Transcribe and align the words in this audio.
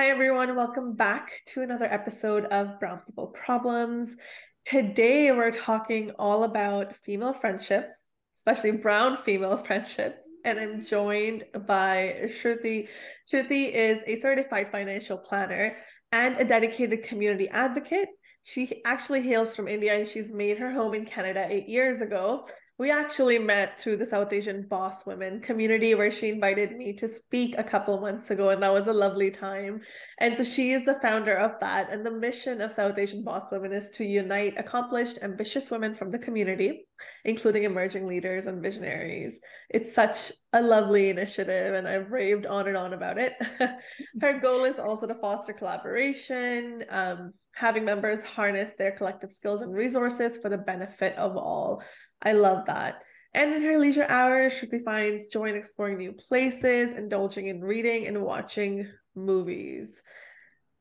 Hi, 0.00 0.06
everyone. 0.08 0.56
Welcome 0.56 0.94
back 0.94 1.30
to 1.48 1.60
another 1.60 1.84
episode 1.84 2.46
of 2.46 2.80
Brown 2.80 3.02
People 3.04 3.26
Problems. 3.26 4.16
Today, 4.64 5.30
we're 5.30 5.50
talking 5.50 6.12
all 6.18 6.44
about 6.44 6.96
female 6.96 7.34
friendships, 7.34 8.06
especially 8.34 8.78
brown 8.78 9.18
female 9.18 9.58
friendships. 9.66 10.22
And 10.46 10.58
I'm 10.58 10.82
joined 10.82 11.44
by 11.66 12.14
Shruti. 12.28 12.88
Shruti 13.30 13.74
is 13.74 14.02
a 14.06 14.16
certified 14.16 14.72
financial 14.72 15.18
planner 15.18 15.76
and 16.12 16.36
a 16.36 16.46
dedicated 16.46 17.02
community 17.02 17.50
advocate. 17.50 18.08
She 18.42 18.80
actually 18.86 19.20
hails 19.20 19.54
from 19.54 19.68
India 19.68 19.92
and 19.92 20.08
she's 20.08 20.32
made 20.32 20.56
her 20.56 20.72
home 20.72 20.94
in 20.94 21.04
Canada 21.04 21.46
eight 21.46 21.68
years 21.68 22.00
ago. 22.00 22.46
We 22.80 22.90
actually 22.90 23.38
met 23.38 23.78
through 23.78 23.98
the 23.98 24.06
South 24.06 24.32
Asian 24.32 24.62
Boss 24.62 25.04
Women 25.04 25.42
community 25.42 25.94
where 25.94 26.10
she 26.10 26.30
invited 26.30 26.78
me 26.78 26.94
to 26.94 27.06
speak 27.06 27.58
a 27.58 27.62
couple 27.62 28.00
months 28.00 28.30
ago, 28.30 28.48
and 28.48 28.62
that 28.62 28.72
was 28.72 28.86
a 28.86 28.92
lovely 28.94 29.30
time. 29.30 29.82
And 30.18 30.34
so 30.34 30.42
she 30.44 30.72
is 30.72 30.86
the 30.86 30.98
founder 31.02 31.36
of 31.36 31.60
that. 31.60 31.92
And 31.92 32.06
the 32.06 32.10
mission 32.10 32.62
of 32.62 32.72
South 32.72 32.98
Asian 32.98 33.22
Boss 33.22 33.52
Women 33.52 33.74
is 33.74 33.90
to 33.96 34.04
unite 34.06 34.54
accomplished, 34.56 35.18
ambitious 35.20 35.70
women 35.70 35.94
from 35.94 36.10
the 36.10 36.18
community, 36.18 36.86
including 37.26 37.64
emerging 37.64 38.06
leaders 38.06 38.46
and 38.46 38.62
visionaries. 38.62 39.40
It's 39.68 39.94
such 39.94 40.32
a 40.54 40.62
lovely 40.62 41.10
initiative, 41.10 41.74
and 41.74 41.86
I've 41.86 42.10
raved 42.10 42.46
on 42.46 42.66
and 42.66 42.78
on 42.78 42.94
about 42.94 43.18
it. 43.18 43.34
Her 44.22 44.40
goal 44.40 44.64
is 44.64 44.78
also 44.78 45.06
to 45.06 45.14
foster 45.16 45.52
collaboration, 45.52 46.84
um, 46.88 47.34
having 47.54 47.84
members 47.84 48.24
harness 48.24 48.72
their 48.78 48.92
collective 48.92 49.30
skills 49.30 49.60
and 49.60 49.74
resources 49.74 50.38
for 50.38 50.48
the 50.48 50.56
benefit 50.56 51.14
of 51.16 51.36
all. 51.36 51.82
I 52.22 52.32
love 52.32 52.66
that. 52.66 53.02
And 53.32 53.54
in 53.54 53.62
her 53.62 53.78
leisure 53.78 54.06
hours, 54.08 54.54
Shruti 54.54 54.82
finds 54.82 55.28
joy 55.28 55.46
in 55.46 55.54
exploring 55.54 55.98
new 55.98 56.12
places, 56.12 56.92
indulging 56.92 57.46
in 57.46 57.62
reading, 57.62 58.06
and 58.06 58.22
watching 58.22 58.88
movies. 59.14 60.02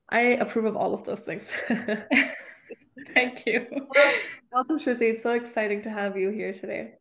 I 0.10 0.22
approve 0.22 0.66
of 0.66 0.76
all 0.76 0.94
of 0.94 1.04
those 1.04 1.24
things. 1.24 1.52
Thank 3.14 3.46
you. 3.46 3.68
Welcome, 4.52 4.80
Shruti. 4.80 5.14
It's 5.14 5.24
so 5.24 5.34
exciting 5.34 5.84
to 5.84 5.90
have 5.90 6.18
you 6.18 6.32
here 6.32 6.54
today. 6.54 6.94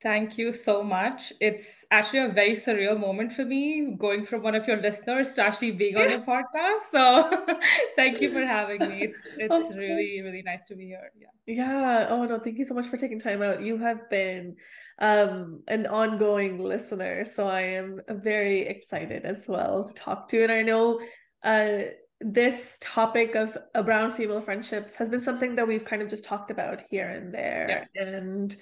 Thank 0.00 0.38
you 0.38 0.52
so 0.52 0.84
much. 0.84 1.32
It's 1.40 1.84
actually 1.90 2.20
a 2.20 2.28
very 2.28 2.52
surreal 2.52 2.98
moment 2.98 3.32
for 3.32 3.44
me 3.44 3.96
going 3.98 4.24
from 4.24 4.42
one 4.42 4.54
of 4.54 4.68
your 4.68 4.76
listeners 4.76 5.32
to 5.32 5.42
actually 5.42 5.72
being 5.72 5.96
on 5.96 6.08
your 6.08 6.20
podcast. 6.34 6.90
So 6.92 7.28
thank 7.96 8.20
you 8.20 8.30
for 8.32 8.44
having 8.44 8.78
me. 8.78 9.02
It's 9.02 9.18
it's 9.36 9.50
oh, 9.50 9.74
really, 9.74 10.20
really 10.22 10.42
nice 10.42 10.66
to 10.66 10.76
be 10.76 10.86
here. 10.86 11.10
Yeah. 11.18 11.26
Yeah. 11.46 12.06
Oh 12.10 12.24
no, 12.24 12.38
thank 12.38 12.58
you 12.58 12.64
so 12.64 12.74
much 12.74 12.86
for 12.86 12.96
taking 12.96 13.18
time 13.18 13.42
out. 13.42 13.60
You 13.60 13.76
have 13.78 14.08
been 14.08 14.54
um 15.00 15.64
an 15.66 15.86
ongoing 15.88 16.62
listener. 16.62 17.24
So 17.24 17.48
I 17.48 17.62
am 17.62 18.00
very 18.08 18.68
excited 18.68 19.24
as 19.24 19.46
well 19.48 19.82
to 19.82 19.92
talk 19.94 20.28
to. 20.28 20.44
And 20.44 20.52
I 20.52 20.62
know 20.62 21.00
uh 21.42 21.90
this 22.20 22.78
topic 22.80 23.34
of 23.34 23.56
a 23.74 23.82
brown 23.82 24.12
female 24.12 24.40
friendships 24.40 24.94
has 24.94 25.08
been 25.08 25.20
something 25.20 25.56
that 25.56 25.66
we've 25.66 25.84
kind 25.84 26.02
of 26.02 26.08
just 26.08 26.24
talked 26.24 26.52
about 26.52 26.82
here 26.88 27.08
and 27.08 27.34
there. 27.34 27.88
Yeah. 27.94 28.02
And 28.04 28.56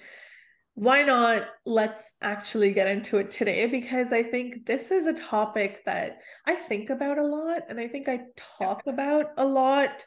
why 0.77 1.01
not 1.01 1.47
let's 1.65 2.11
actually 2.21 2.71
get 2.71 2.87
into 2.87 3.17
it 3.17 3.31
today 3.31 3.65
because 3.65 4.13
I 4.13 4.21
think 4.21 4.67
this 4.67 4.91
is 4.91 5.07
a 5.07 5.13
topic 5.15 5.83
that 5.87 6.19
I 6.45 6.53
think 6.53 6.91
about 6.91 7.17
a 7.17 7.25
lot 7.25 7.63
and 7.67 7.79
I 7.79 7.87
think 7.87 8.07
I 8.07 8.19
talk 8.59 8.83
about 8.85 9.31
a 9.37 9.43
lot 9.43 10.05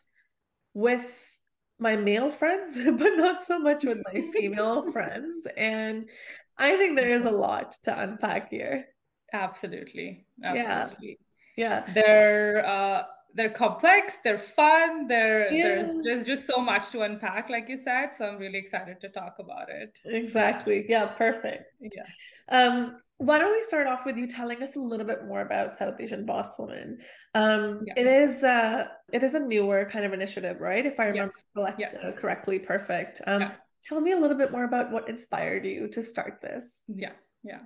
with 0.72 1.36
my 1.80 1.96
male 1.96 2.30
friends, 2.30 2.78
but 2.84 3.16
not 3.16 3.40
so 3.40 3.58
much 3.58 3.82
with 3.82 3.98
my 4.14 4.20
female 4.32 4.88
friends. 4.92 5.44
And 5.56 6.08
I 6.56 6.76
think 6.76 6.96
there 6.96 7.16
is 7.16 7.24
a 7.24 7.32
lot 7.32 7.74
to 7.82 8.00
unpack 8.00 8.50
here. 8.50 8.84
Absolutely. 9.32 10.24
Absolutely. 10.44 11.18
Yeah. 11.56 11.82
yeah. 11.86 11.92
There 11.92 12.64
uh 12.64 13.02
they're 13.34 13.50
complex 13.50 14.18
they're 14.24 14.38
fun 14.38 15.06
they're 15.06 15.52
yeah. 15.52 15.64
there's 15.64 15.96
just 16.04 16.26
just 16.26 16.46
so 16.46 16.58
much 16.60 16.90
to 16.90 17.02
unpack 17.02 17.48
like 17.48 17.68
you 17.68 17.76
said 17.76 18.10
so 18.14 18.26
i'm 18.26 18.38
really 18.38 18.58
excited 18.58 19.00
to 19.00 19.08
talk 19.08 19.36
about 19.38 19.68
it 19.68 19.98
exactly 20.04 20.84
yeah 20.88 21.06
perfect 21.06 21.64
yeah 21.80 22.02
um 22.50 22.96
why 23.18 23.38
don't 23.38 23.52
we 23.52 23.62
start 23.62 23.86
off 23.86 24.06
with 24.06 24.16
you 24.16 24.26
telling 24.26 24.62
us 24.62 24.76
a 24.76 24.80
little 24.80 25.06
bit 25.06 25.26
more 25.26 25.42
about 25.42 25.72
south 25.72 26.00
asian 26.00 26.24
boss 26.24 26.58
woman 26.58 26.98
um 27.34 27.80
yeah. 27.86 27.94
it 27.96 28.06
is 28.06 28.42
uh 28.42 28.86
it 29.12 29.22
is 29.22 29.34
a 29.34 29.40
newer 29.40 29.84
kind 29.84 30.04
of 30.04 30.12
initiative 30.12 30.60
right 30.60 30.86
if 30.86 30.98
i 30.98 31.06
remember 31.06 31.32
yes. 31.56 31.74
yes. 31.78 31.96
Uh, 32.04 32.12
correctly 32.12 32.58
perfect 32.58 33.20
um 33.26 33.42
yeah. 33.42 33.52
tell 33.82 34.00
me 34.00 34.12
a 34.12 34.18
little 34.18 34.36
bit 34.36 34.50
more 34.50 34.64
about 34.64 34.90
what 34.90 35.08
inspired 35.08 35.64
you 35.64 35.86
to 35.88 36.02
start 36.02 36.40
this 36.42 36.82
yeah 36.88 37.12
yeah 37.42 37.60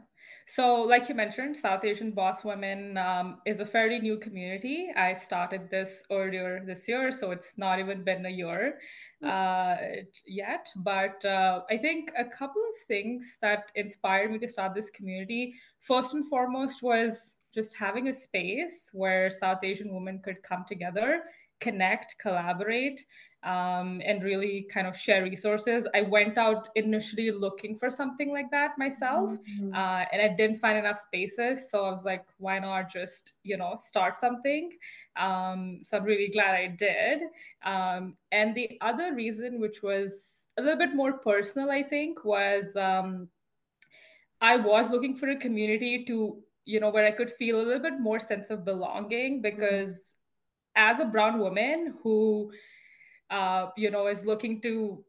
so, 0.46 0.82
like 0.82 1.08
you 1.08 1.14
mentioned, 1.14 1.56
South 1.56 1.84
Asian 1.84 2.10
Boss 2.10 2.44
Women 2.44 2.98
um, 2.98 3.38
is 3.46 3.60
a 3.60 3.66
fairly 3.66 3.98
new 3.98 4.18
community. 4.18 4.88
I 4.94 5.14
started 5.14 5.70
this 5.70 6.02
earlier 6.10 6.62
this 6.66 6.86
year, 6.86 7.12
so 7.12 7.30
it's 7.30 7.56
not 7.56 7.78
even 7.78 8.04
been 8.04 8.26
a 8.26 8.30
year 8.30 8.78
hmm. 9.22 9.28
uh, 9.28 9.76
yet. 10.26 10.70
But 10.76 11.24
uh, 11.24 11.62
I 11.70 11.78
think 11.78 12.12
a 12.18 12.26
couple 12.26 12.60
of 12.74 12.80
things 12.86 13.38
that 13.40 13.72
inspired 13.74 14.32
me 14.32 14.38
to 14.40 14.48
start 14.48 14.74
this 14.74 14.90
community, 14.90 15.54
first 15.80 16.12
and 16.12 16.28
foremost, 16.28 16.82
was 16.82 17.36
just 17.54 17.74
having 17.74 18.08
a 18.08 18.14
space 18.14 18.90
where 18.92 19.30
South 19.30 19.60
Asian 19.62 19.94
women 19.94 20.20
could 20.22 20.42
come 20.42 20.64
together, 20.68 21.22
connect, 21.60 22.16
collaborate, 22.20 23.00
um, 23.44 24.00
and 24.04 24.22
really 24.22 24.66
kind 24.72 24.86
of 24.86 24.96
share 24.96 25.22
resources. 25.22 25.86
I 25.94 26.02
went 26.02 26.38
out 26.38 26.70
initially 26.76 27.30
looking 27.30 27.76
for 27.76 27.90
something 27.90 28.32
like 28.32 28.50
that 28.50 28.78
myself, 28.78 29.32
mm-hmm. 29.32 29.74
uh, 29.74 30.04
and 30.12 30.22
I 30.22 30.34
didn't 30.34 30.56
find 30.56 30.78
enough 30.78 30.98
spaces. 30.98 31.70
So 31.70 31.84
I 31.84 31.90
was 31.90 32.04
like, 32.04 32.24
why 32.38 32.58
not 32.58 32.90
just 32.90 33.34
you 33.42 33.56
know 33.56 33.76
start 33.78 34.18
something? 34.18 34.70
Um, 35.16 35.80
so 35.82 35.98
I'm 35.98 36.04
really 36.04 36.28
glad 36.28 36.54
I 36.54 36.68
did. 36.68 37.22
Um, 37.64 38.16
and 38.32 38.54
the 38.54 38.78
other 38.80 39.14
reason, 39.14 39.60
which 39.60 39.82
was 39.82 40.46
a 40.56 40.62
little 40.62 40.78
bit 40.78 40.94
more 40.94 41.12
personal, 41.18 41.70
I 41.70 41.82
think, 41.82 42.24
was 42.24 42.74
um, 42.76 43.28
I 44.40 44.56
was 44.56 44.90
looking 44.90 45.16
for 45.16 45.28
a 45.28 45.36
community 45.36 46.04
to 46.06 46.38
you 46.64 46.80
know 46.80 46.88
where 46.88 47.06
I 47.06 47.10
could 47.10 47.30
feel 47.30 47.60
a 47.60 47.62
little 47.62 47.82
bit 47.82 48.00
more 48.00 48.20
sense 48.20 48.48
of 48.48 48.64
belonging 48.64 49.42
because. 49.42 49.96
Mm-hmm. 49.96 50.20
As 50.76 51.00
a 51.00 51.04
brown 51.04 51.38
woman 51.38 51.94
who 52.02 52.50
uh, 53.30 53.70
you 53.76 53.90
know, 53.90 54.06
is 54.06 54.26
looking 54.26 54.60
to 54.62 55.04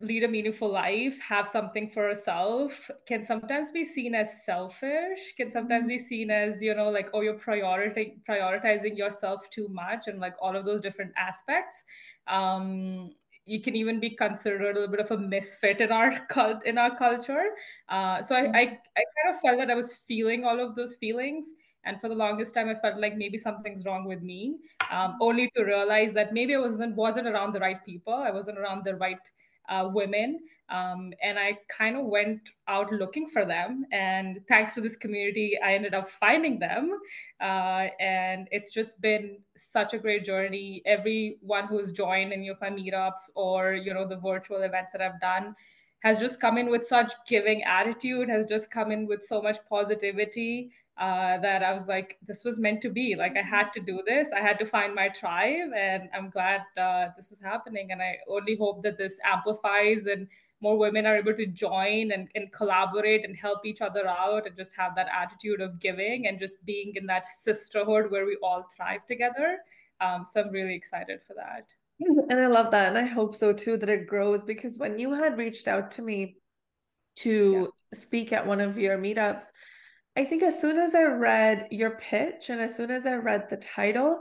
lead 0.00 0.24
a 0.24 0.28
meaningful 0.28 0.70
life, 0.70 1.18
have 1.20 1.48
something 1.48 1.88
for 1.88 2.08
herself, 2.08 2.90
can 3.06 3.24
sometimes 3.24 3.70
be 3.70 3.84
seen 3.84 4.14
as 4.14 4.44
selfish, 4.44 5.34
can 5.36 5.50
sometimes 5.50 5.86
be 5.86 5.98
seen 5.98 6.30
as, 6.30 6.60
you 6.60 6.74
know, 6.74 6.90
like, 6.90 7.08
oh, 7.14 7.20
you're 7.20 7.34
priority- 7.34 8.18
prioritizing 8.28 8.96
yourself 8.96 9.48
too 9.50 9.68
much 9.68 10.08
and 10.08 10.20
like 10.20 10.34
all 10.40 10.54
of 10.54 10.64
those 10.64 10.80
different 10.80 11.12
aspects. 11.16 11.84
Um, 12.26 13.12
you 13.46 13.60
can 13.60 13.76
even 13.76 14.00
be 14.00 14.10
considered 14.10 14.62
a 14.62 14.66
little 14.66 14.88
bit 14.88 15.00
of 15.00 15.10
a 15.10 15.18
misfit 15.18 15.80
in 15.80 15.92
our 15.92 16.26
cult 16.28 16.64
in 16.64 16.78
our 16.78 16.96
culture. 16.96 17.50
Uh, 17.88 18.22
so 18.22 18.34
I, 18.34 18.40
I, 18.40 18.60
I 18.60 19.02
kind 19.16 19.34
of 19.34 19.40
felt 19.40 19.58
that 19.58 19.70
I 19.70 19.74
was 19.74 19.94
feeling 20.08 20.44
all 20.44 20.60
of 20.60 20.74
those 20.74 20.96
feelings 20.96 21.48
and 21.84 22.00
for 22.00 22.08
the 22.08 22.14
longest 22.14 22.54
time, 22.54 22.68
I 22.68 22.74
felt 22.74 23.00
like 23.00 23.16
maybe 23.16 23.38
something's 23.38 23.84
wrong 23.84 24.06
with 24.06 24.22
me, 24.22 24.56
um, 24.90 25.16
only 25.20 25.50
to 25.56 25.64
realize 25.64 26.14
that 26.14 26.32
maybe 26.32 26.54
I 26.54 26.58
wasn't 26.58 26.96
wasn't 26.96 27.28
around 27.28 27.52
the 27.52 27.60
right 27.60 27.84
people. 27.84 28.14
I 28.14 28.30
wasn't 28.30 28.58
around 28.58 28.84
the 28.84 28.96
right 28.96 29.20
uh, 29.68 29.90
women. 29.92 30.40
Um, 30.70 31.12
and 31.22 31.38
I 31.38 31.58
kind 31.68 31.96
of 31.96 32.06
went 32.06 32.40
out 32.68 32.90
looking 32.92 33.28
for 33.28 33.44
them. 33.44 33.84
And 33.92 34.40
thanks 34.48 34.74
to 34.74 34.80
this 34.80 34.96
community, 34.96 35.58
I 35.62 35.74
ended 35.74 35.94
up 35.94 36.08
finding 36.08 36.58
them. 36.58 36.98
Uh, 37.40 37.88
and 38.00 38.48
it's 38.50 38.72
just 38.72 39.00
been 39.00 39.38
such 39.56 39.94
a 39.94 39.98
great 39.98 40.24
journey. 40.24 40.82
Everyone 40.86 41.66
who's 41.66 41.92
joined 41.92 42.32
any 42.32 42.48
of 42.48 42.60
my 42.60 42.70
meetups 42.70 43.30
or, 43.34 43.74
you 43.74 43.92
know, 43.92 44.08
the 44.08 44.16
virtual 44.16 44.62
events 44.62 44.92
that 44.92 45.02
I've 45.02 45.20
done 45.20 45.54
has 46.00 46.20
just 46.20 46.40
come 46.40 46.58
in 46.58 46.68
with 46.68 46.86
such 46.86 47.12
giving 47.26 47.62
attitude, 47.62 48.28
has 48.28 48.46
just 48.46 48.70
come 48.70 48.90
in 48.90 49.06
with 49.06 49.24
so 49.24 49.40
much 49.40 49.58
positivity 49.68 50.70
uh, 50.96 51.38
that 51.38 51.62
I 51.62 51.72
was 51.72 51.88
like, 51.88 52.18
this 52.22 52.44
was 52.44 52.60
meant 52.60 52.80
to 52.82 52.88
be. 52.88 53.16
Like, 53.16 53.36
I 53.36 53.42
had 53.42 53.72
to 53.72 53.80
do 53.80 54.02
this. 54.06 54.30
I 54.32 54.40
had 54.40 54.58
to 54.60 54.66
find 54.66 54.94
my 54.94 55.08
tribe, 55.08 55.70
and 55.76 56.08
I'm 56.14 56.30
glad 56.30 56.62
uh, 56.76 57.08
this 57.16 57.32
is 57.32 57.40
happening. 57.40 57.90
And 57.90 58.00
I 58.00 58.18
only 58.28 58.56
hope 58.56 58.82
that 58.84 58.98
this 58.98 59.18
amplifies 59.24 60.06
and 60.06 60.28
more 60.60 60.78
women 60.78 61.04
are 61.04 61.16
able 61.16 61.34
to 61.34 61.46
join 61.46 62.12
and, 62.12 62.28
and 62.34 62.50
collaborate 62.52 63.24
and 63.24 63.36
help 63.36 63.66
each 63.66 63.82
other 63.82 64.08
out 64.08 64.46
and 64.46 64.56
just 64.56 64.74
have 64.74 64.94
that 64.94 65.08
attitude 65.12 65.60
of 65.60 65.78
giving 65.78 66.26
and 66.26 66.38
just 66.38 66.64
being 66.64 66.92
in 66.96 67.06
that 67.06 67.26
sisterhood 67.26 68.10
where 68.10 68.24
we 68.24 68.38
all 68.42 68.66
thrive 68.74 69.04
together. 69.06 69.58
Um, 70.00 70.24
so 70.26 70.40
I'm 70.40 70.50
really 70.50 70.74
excited 70.74 71.20
for 71.26 71.34
that. 71.34 71.72
And 72.30 72.40
I 72.40 72.48
love 72.48 72.70
that. 72.72 72.88
And 72.88 72.98
I 72.98 73.04
hope 73.04 73.34
so 73.34 73.52
too 73.52 73.76
that 73.76 73.88
it 73.88 74.08
grows 74.08 74.44
because 74.44 74.78
when 74.78 74.98
you 74.98 75.12
had 75.12 75.38
reached 75.38 75.68
out 75.68 75.92
to 75.92 76.02
me 76.02 76.36
to 77.16 77.70
yeah. 77.92 77.98
speak 77.98 78.32
at 78.32 78.44
one 78.44 78.60
of 78.60 78.78
your 78.78 78.98
meetups, 78.98 79.46
I 80.16 80.24
think 80.24 80.42
as 80.42 80.60
soon 80.60 80.78
as 80.78 80.94
I 80.94 81.04
read 81.04 81.68
your 81.70 81.98
pitch 81.98 82.48
and 82.50 82.60
as 82.60 82.76
soon 82.76 82.90
as 82.90 83.06
I 83.06 83.14
read 83.14 83.48
the 83.50 83.56
title, 83.56 84.20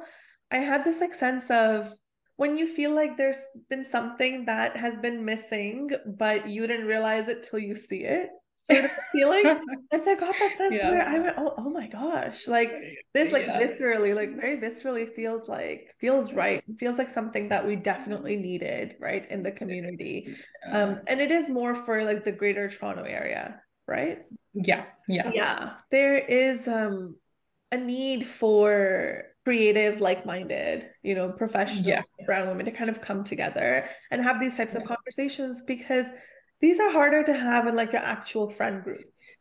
I 0.51 0.57
had 0.57 0.83
this 0.83 1.01
like 1.01 1.13
sense 1.13 1.51
of 1.51 1.93
when 2.35 2.57
you 2.57 2.67
feel 2.67 2.95
like 2.95 3.15
there's 3.15 3.41
been 3.69 3.83
something 3.83 4.45
that 4.45 4.75
has 4.75 4.97
been 4.97 5.23
missing, 5.23 5.89
but 6.17 6.47
you 6.47 6.65
didn't 6.65 6.87
realize 6.87 7.27
it 7.27 7.43
till 7.43 7.59
you 7.59 7.75
see 7.75 8.03
it. 8.03 8.29
sort 8.63 8.85
of 8.85 8.91
feeling. 9.11 9.43
and 9.91 10.01
so 10.01 10.13
I 10.13 10.15
got 10.15 10.35
that 10.39 10.57
sense 10.57 10.75
yeah. 10.75 10.89
where 10.89 11.07
I 11.07 11.19
went, 11.19 11.35
oh, 11.37 11.53
oh 11.57 11.69
my 11.69 11.87
gosh, 11.87 12.47
like 12.47 12.71
this, 13.13 13.31
like 13.31 13.45
yeah. 13.45 13.59
viscerally, 13.59 14.15
like 14.15 14.35
very 14.35 14.57
viscerally 14.57 15.13
feels 15.13 15.49
like 15.49 15.93
feels 15.99 16.33
right. 16.33 16.63
Feels 16.77 16.97
like 16.97 17.09
something 17.09 17.49
that 17.49 17.65
we 17.65 17.75
definitely 17.75 18.37
needed, 18.37 18.95
right, 18.99 19.29
in 19.29 19.43
the 19.43 19.51
community. 19.51 20.33
Um, 20.71 21.01
and 21.07 21.19
it 21.19 21.29
is 21.29 21.49
more 21.49 21.75
for 21.75 22.03
like 22.03 22.23
the 22.23 22.31
greater 22.31 22.69
Toronto 22.69 23.03
area, 23.03 23.61
right? 23.93 24.25
Yeah, 24.53 24.85
yeah, 25.07 25.29
yeah. 25.33 25.73
There 25.91 26.17
is 26.17 26.67
um 26.67 27.15
a 27.71 27.77
need 27.77 28.25
for 28.27 29.25
creative 29.45 29.99
like-minded 29.99 30.89
you 31.01 31.15
know 31.15 31.29
professional 31.29 31.85
yeah. 31.85 32.01
brown 32.25 32.47
women 32.47 32.65
to 32.65 32.71
kind 32.71 32.89
of 32.89 33.01
come 33.01 33.23
together 33.23 33.89
and 34.09 34.21
have 34.23 34.39
these 34.39 34.55
types 34.55 34.73
yeah. 34.73 34.79
of 34.79 34.87
conversations 34.87 35.61
because 35.67 36.11
these 36.61 36.79
are 36.79 36.91
harder 36.91 37.23
to 37.23 37.33
have 37.33 37.67
in 37.67 37.75
like 37.75 37.91
your 37.91 38.01
actual 38.01 38.49
friend 38.49 38.83
groups 38.83 39.37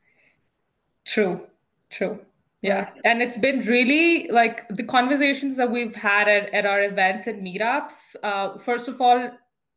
true 1.04 1.46
true 1.90 2.19
yeah 2.62 2.90
and 3.04 3.22
it's 3.22 3.37
been 3.37 3.60
really 3.60 4.26
like 4.28 4.66
the 4.70 4.82
conversations 4.82 5.56
that 5.56 5.70
we've 5.70 5.94
had 5.94 6.26
at, 6.26 6.52
at 6.52 6.66
our 6.66 6.82
events 6.82 7.28
and 7.28 7.46
meetups 7.46 8.16
uh, 8.25 8.58
first 8.58 8.88
of 8.88 9.00
all 9.00 9.31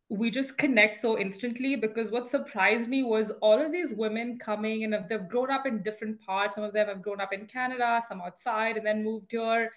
we 0.09 0.29
just 0.29 0.57
connect 0.57 0.99
so 0.99 1.17
instantly 1.17 1.75
because 1.75 2.11
what 2.11 2.29
surprised 2.29 2.87
me 2.87 3.01
was 3.01 3.31
all 3.41 3.59
of 3.59 3.71
these 3.71 3.93
women 3.93 4.37
coming 4.37 4.83
and 4.83 4.95
they've 5.09 5.27
grown 5.27 5.49
up 5.49 5.65
in 5.65 5.81
different 5.81 6.21
parts. 6.21 6.55
Some 6.55 6.63
of 6.63 6.73
them 6.73 6.87
have 6.87 7.01
grown 7.01 7.19
up 7.19 7.33
in 7.33 7.47
canada 7.47 8.03
some 8.07 8.21
outside 8.21 8.77
and 8.77 8.85
then 8.85 9.03
moved 9.03 9.31
here 9.31 9.71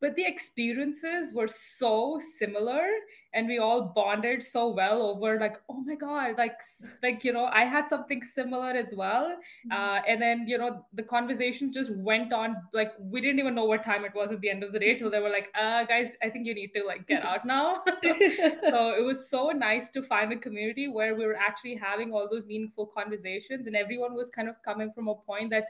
but 0.00 0.14
the 0.14 0.24
experiences 0.24 1.34
were 1.34 1.48
so 1.48 2.20
similar 2.38 2.86
and 3.34 3.48
we 3.48 3.58
all 3.58 3.92
bonded 3.94 4.42
so 4.42 4.68
well 4.68 5.02
over 5.02 5.38
like 5.40 5.56
oh 5.68 5.80
my 5.80 5.94
god 5.94 6.34
like 6.38 6.54
like 7.02 7.24
you 7.24 7.32
know 7.32 7.46
i 7.46 7.64
had 7.64 7.88
something 7.88 8.22
similar 8.22 8.70
as 8.70 8.94
well 8.94 9.30
mm-hmm. 9.30 9.72
uh, 9.72 10.00
and 10.06 10.22
then 10.22 10.46
you 10.46 10.56
know 10.56 10.84
the 10.94 11.02
conversations 11.02 11.72
just 11.72 11.94
went 11.96 12.32
on 12.32 12.56
like 12.72 12.92
we 12.98 13.20
didn't 13.20 13.38
even 13.38 13.54
know 13.54 13.64
what 13.64 13.82
time 13.82 14.04
it 14.04 14.14
was 14.14 14.30
at 14.30 14.40
the 14.40 14.50
end 14.50 14.62
of 14.62 14.72
the 14.72 14.78
day 14.78 14.94
till 14.94 15.10
they 15.10 15.20
were 15.20 15.30
like 15.30 15.50
uh 15.58 15.84
guys 15.84 16.12
i 16.22 16.28
think 16.28 16.46
you 16.46 16.54
need 16.54 16.72
to 16.72 16.84
like 16.84 17.06
get 17.06 17.22
out 17.24 17.44
now 17.44 17.82
so 18.02 18.94
it 18.98 19.04
was 19.04 19.28
so 19.28 19.50
nice 19.50 19.90
to 19.90 20.02
find 20.02 20.32
a 20.32 20.36
community 20.36 20.88
where 20.88 21.14
we 21.14 21.26
were 21.26 21.36
actually 21.36 21.74
having 21.74 22.12
all 22.12 22.28
those 22.30 22.46
meaningful 22.46 22.86
conversations 22.86 23.66
and 23.66 23.74
everyone 23.74 24.14
was 24.14 24.30
kind 24.30 24.48
of 24.48 24.54
coming 24.64 24.92
from 24.92 25.08
a 25.08 25.14
point 25.14 25.50
that 25.50 25.66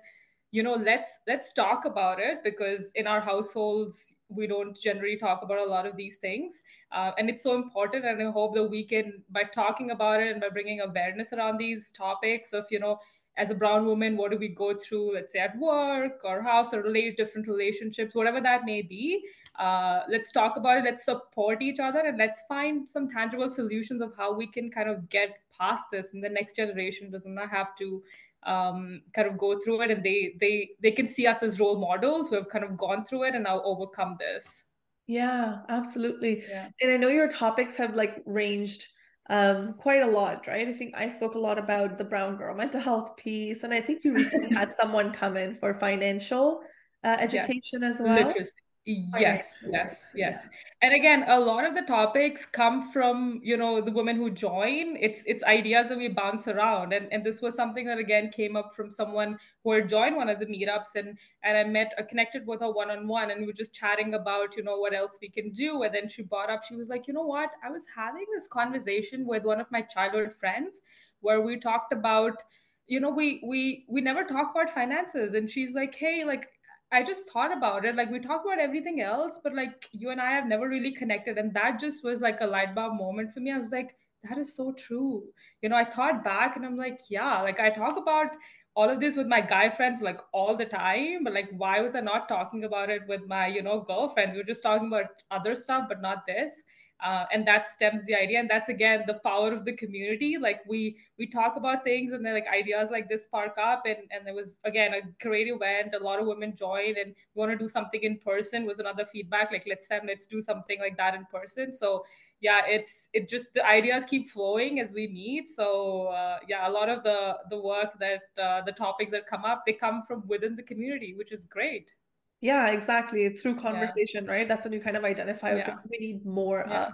you 0.51 0.63
know 0.63 0.75
let's 0.75 1.21
let's 1.27 1.53
talk 1.53 1.85
about 1.85 2.19
it 2.19 2.43
because 2.43 2.91
in 2.95 3.07
our 3.07 3.21
households 3.21 4.15
we 4.29 4.47
don't 4.47 4.77
generally 4.77 5.17
talk 5.17 5.43
about 5.43 5.59
a 5.59 5.65
lot 5.65 5.87
of 5.87 5.97
these 5.97 6.17
things. 6.19 6.63
Uh, 6.93 7.13
and 7.19 7.29
it's 7.29 7.43
so 7.43 7.55
important 7.55 8.05
and 8.05 8.23
i 8.23 8.31
hope 8.31 8.55
that 8.55 8.65
we 8.65 8.85
can 8.85 9.23
by 9.31 9.43
talking 9.55 9.91
about 9.91 10.21
it 10.21 10.33
and 10.33 10.41
by 10.41 10.49
bringing 10.49 10.81
awareness 10.81 11.33
around 11.33 11.59
these 11.59 11.93
topics 11.93 12.53
of 12.53 12.65
you 12.71 12.79
know 12.79 12.99
as 13.37 13.51
a 13.51 13.55
brown 13.55 13.87
woman 13.87 14.17
what 14.17 14.31
do 14.31 14.37
we 14.37 14.49
go 14.49 14.75
through 14.75 15.15
let's 15.15 15.33
say 15.33 15.39
at 15.39 15.57
work 15.59 16.21
or 16.25 16.43
house 16.43 16.75
or 16.75 16.83
relate 16.83 17.17
different 17.17 17.47
relationships 17.47 18.15
whatever 18.15 18.41
that 18.41 18.65
may 18.65 18.83
be 18.83 19.23
uh, 19.59 20.01
let's 20.09 20.33
talk 20.33 20.57
about 20.57 20.79
it 20.79 20.85
let's 20.85 21.05
support 21.05 21.63
each 21.63 21.79
other 21.79 22.01
and 22.01 22.19
let's 22.19 22.43
find 22.49 22.89
some 22.89 23.09
tangible 23.09 23.49
solutions 23.49 24.03
of 24.03 24.13
how 24.17 24.33
we 24.33 24.47
can 24.47 24.71
kind 24.71 24.89
of 24.89 25.09
get 25.09 25.39
past 25.59 25.85
this 25.91 26.13
and 26.15 26.23
the 26.23 26.29
next 26.29 26.57
generation. 26.57 27.11
Does 27.11 27.27
not 27.27 27.51
have 27.51 27.75
to 27.77 28.03
um, 28.45 29.03
kind 29.15 29.29
of 29.29 29.37
go 29.39 29.59
through 29.59 29.83
it 29.83 29.91
and 29.91 30.05
they 30.05 30.35
they 30.41 30.71
they 30.83 30.91
can 30.91 31.07
see 31.07 31.27
us 31.27 31.43
as 31.43 31.61
role 31.61 31.79
models 31.79 32.29
who 32.29 32.37
have 32.37 32.49
kind 32.49 32.65
of 32.65 32.77
gone 32.77 33.05
through 33.05 33.25
it 33.25 33.35
and 33.35 33.45
now 33.45 33.61
overcome 33.63 34.17
this. 34.19 34.65
Yeah 35.07 35.61
absolutely. 35.69 36.45
Yeah. 36.49 36.69
and 36.81 36.93
i 36.93 36.97
know 36.97 37.09
your 37.09 37.29
topics 37.29 37.77
have 37.77 37.95
like 37.95 38.23
ranged 38.27 38.87
um 39.31 39.75
quite 39.79 40.03
a 40.03 40.07
lot 40.07 40.47
right? 40.47 40.69
I 40.69 40.73
think 40.73 40.95
i 40.97 41.09
spoke 41.09 41.35
a 41.35 41.39
lot 41.39 41.59
about 41.59 41.97
the 41.99 42.05
brown 42.05 42.37
girl 42.37 42.55
mental 42.55 42.81
health 42.81 43.17
piece 43.17 43.63
and 43.65 43.73
i 43.73 43.81
think 43.81 44.05
you 44.05 44.15
recently 44.15 44.55
had 44.55 44.71
someone 44.81 45.13
come 45.13 45.37
in 45.37 45.55
for 45.55 45.73
financial 45.75 46.61
uh, 47.05 47.17
education 47.21 47.81
yeah. 47.83 47.89
as 47.89 48.01
well. 48.01 48.27
Literacy 48.27 48.53
yes 48.89 49.65
yes 49.71 50.11
yes. 50.15 50.47
And 50.81 50.95
again 50.95 51.25
a 51.29 51.39
lot 51.39 51.67
of 51.67 51.75
the 51.75 51.83
topics 51.83 52.47
come 52.47 52.91
from 52.91 53.41
you 53.43 53.57
know 53.57 53.81
the 53.83 53.91
women 53.91 54.17
who 54.17 54.31
join. 54.31 54.97
It's 54.97 55.23
it's 55.27 55.45
ideas 55.45 55.89
that 55.91 55.99
we 55.99 56.09
bounce 56.09 56.49
around. 56.49 56.95
And 56.95 57.13
and 57.13 57.23
this 57.23 57.43
was 57.43 57.55
something 57.55 57.85
that 57.87 57.99
again 57.99 58.31
came 58.31 58.57
up 58.57 58.75
from 58.75 58.91
someone 58.91 59.39
who 59.63 59.73
had 59.73 59.89
joined 59.89 60.17
one 60.17 60.31
of 60.31 60.41
the 60.41 60.47
meetups 60.47 60.95
and 60.97 61.19
and 61.43 61.59
i 61.59 61.65
met 61.65 61.93
uh, 61.99 62.03
connected 62.03 62.47
with 62.47 62.61
her 62.61 62.71
one-on-one 62.71 63.31
and 63.31 63.41
we 63.41 63.47
were 63.47 63.53
just 63.53 63.75
chatting 63.75 64.15
about 64.15 64.57
you 64.57 64.63
know 64.63 64.79
what 64.79 64.95
else 64.95 65.19
we 65.21 65.29
can 65.29 65.51
do. 65.51 65.83
And 65.83 65.95
then 65.95 66.09
she 66.09 66.23
brought 66.23 66.51
up 66.51 66.65
she 66.65 66.75
was 66.77 66.89
like 66.89 67.07
you 67.07 67.15
know 67.15 67.27
what? 67.27 67.51
I 67.63 67.71
was 67.71 67.85
having 67.95 68.25
this 68.35 68.47
conversation 68.47 69.27
with 69.27 69.45
one 69.45 69.61
of 69.61 69.71
my 69.71 69.83
childhood 69.83 70.33
friends 70.33 70.81
where 71.21 71.43
we 71.43 71.59
talked 71.59 71.93
about 71.93 72.43
you 72.87 73.01
know 73.01 73.11
we 73.11 73.43
we 73.47 73.85
we 73.91 74.01
never 74.01 74.25
talk 74.25 74.53
about 74.53 74.71
finances. 74.71 75.35
And 75.35 75.51
she's 75.51 75.75
like 75.75 75.95
hey 75.95 76.25
like 76.25 76.49
I 76.91 77.03
just 77.03 77.29
thought 77.29 77.55
about 77.57 77.85
it. 77.85 77.97
Like 77.97 78.11
we 78.11 78.19
talk 78.19 78.45
about 78.45 78.59
everything 78.59 79.01
else, 79.01 79.39
but 79.43 79.55
like 79.55 79.89
you 79.93 80.11
and 80.11 80.21
I 80.21 80.31
have 80.33 80.47
never 80.47 80.69
really 80.69 80.93
connected. 80.93 81.37
And 81.37 81.53
that 81.55 81.79
just 81.79 82.03
was 82.03 82.21
like 82.21 82.41
a 82.41 82.47
light 82.47 82.75
bulb 82.75 82.95
moment 82.95 83.33
for 83.33 83.41
me. 83.41 83.53
I 83.53 83.59
was 83.59 83.71
like, 83.71 83.95
that 84.25 84.39
is 84.39 84.57
so 84.57 84.73
true. 84.73 85.23
You 85.63 85.69
know, 85.69 85.77
I 85.77 85.85
thought 85.85 86.25
back 86.25 86.57
and 86.57 86.65
I'm 86.65 86.77
like, 86.77 87.01
yeah, 87.11 87.43
like 87.43 87.61
I 87.61 87.71
talk 87.71 87.99
about 87.99 88.35
all 88.75 88.89
of 88.89 89.01
this 89.01 89.17
with 89.17 89.27
my 89.27 89.41
guy 89.41 89.69
friends 89.69 90.01
like 90.01 90.21
all 90.33 90.57
the 90.57 90.65
time, 90.65 91.25
but 91.25 91.35
like 91.35 91.51
why 91.57 91.81
was 91.81 91.95
I 91.95 92.01
not 92.01 92.29
talking 92.29 92.65
about 92.65 92.91
it 92.91 93.03
with 93.07 93.27
my, 93.27 93.47
you 93.47 93.63
know, 93.63 93.81
girlfriends? 93.81 94.35
We're 94.35 94.45
just 94.45 94.63
talking 94.63 94.89
about 94.89 95.07
other 95.31 95.55
stuff, 95.55 95.87
but 95.89 96.01
not 96.01 96.27
this 96.27 96.53
uh, 97.01 97.27
and 97.33 97.47
that 97.47 97.71
stems 97.71 98.05
the 98.07 98.15
idea. 98.15 98.41
And 98.41 98.51
that's 98.51 98.69
again 98.69 99.05
the 99.07 99.15
power 99.15 99.53
of 99.53 99.65
the 99.65 99.73
community. 99.73 100.37
Like 100.39 100.61
we 100.67 100.97
we 101.19 101.27
talk 101.27 101.57
about 101.57 101.85
things 101.85 102.13
and 102.13 102.25
then 102.25 102.35
like 102.35 102.47
ideas 102.49 102.91
like 102.91 103.09
this 103.09 103.25
spark 103.25 103.57
up. 103.59 103.83
And 103.87 103.99
and 104.11 104.27
there 104.27 104.35
was 104.35 104.59
again 104.65 104.95
a 104.95 105.01
great 105.23 105.49
event. 105.49 105.95
A 105.95 106.03
lot 106.03 106.21
of 106.21 106.27
women 106.27 106.55
joined 106.57 106.97
and 106.97 107.15
want 107.35 107.53
to 107.53 107.59
do 107.59 107.69
something 107.69 108.03
in 108.03 108.19
person 108.19 108.67
was 108.67 108.79
another 108.79 109.07
feedback. 109.07 109.53
Like 109.53 109.65
let's 109.69 109.89
time 109.89 110.03
let's 110.07 110.27
do 110.27 110.41
something 110.41 110.81
like 110.81 110.97
that 110.97 111.15
in 111.15 111.25
person. 111.27 111.73
So 111.73 112.05
yeah 112.41 112.63
it's 112.67 113.09
it 113.13 113.29
just 113.29 113.53
the 113.55 113.67
ideas 113.67 114.05
keep 114.05 114.29
flowing 114.29 114.81
as 114.81 114.93
we 114.93 115.07
meet. 115.09 115.49
So 115.49 116.09
uh, 116.09 116.39
yeah 116.49 116.69
a 116.69 116.71
lot 116.71 116.89
of 116.89 117.05
the 117.05 117.39
the 117.51 117.61
work 117.61 117.99
that 118.01 118.23
uh, 118.43 118.63
the 118.63 118.73
topics 118.73 119.13
that 119.13 119.27
come 119.27 119.45
up 119.45 119.63
they 119.67 119.73
come 119.73 120.03
from 120.03 120.27
within 120.27 120.57
the 120.57 120.63
community 120.63 121.15
which 121.17 121.33
is 121.33 121.45
great 121.45 121.95
yeah, 122.41 122.71
exactly. 122.71 123.29
Through 123.31 123.61
conversation, 123.61 124.25
yeah. 124.25 124.31
right? 124.31 124.49
That's 124.49 124.65
when 124.65 124.73
you 124.73 124.81
kind 124.81 124.97
of 124.97 125.05
identify, 125.05 125.53
okay, 125.53 125.65
yeah. 125.67 125.77
we 125.91 125.99
need 125.99 126.27
more 126.27 126.65
yeah. 126.67 126.87
of. 126.87 126.93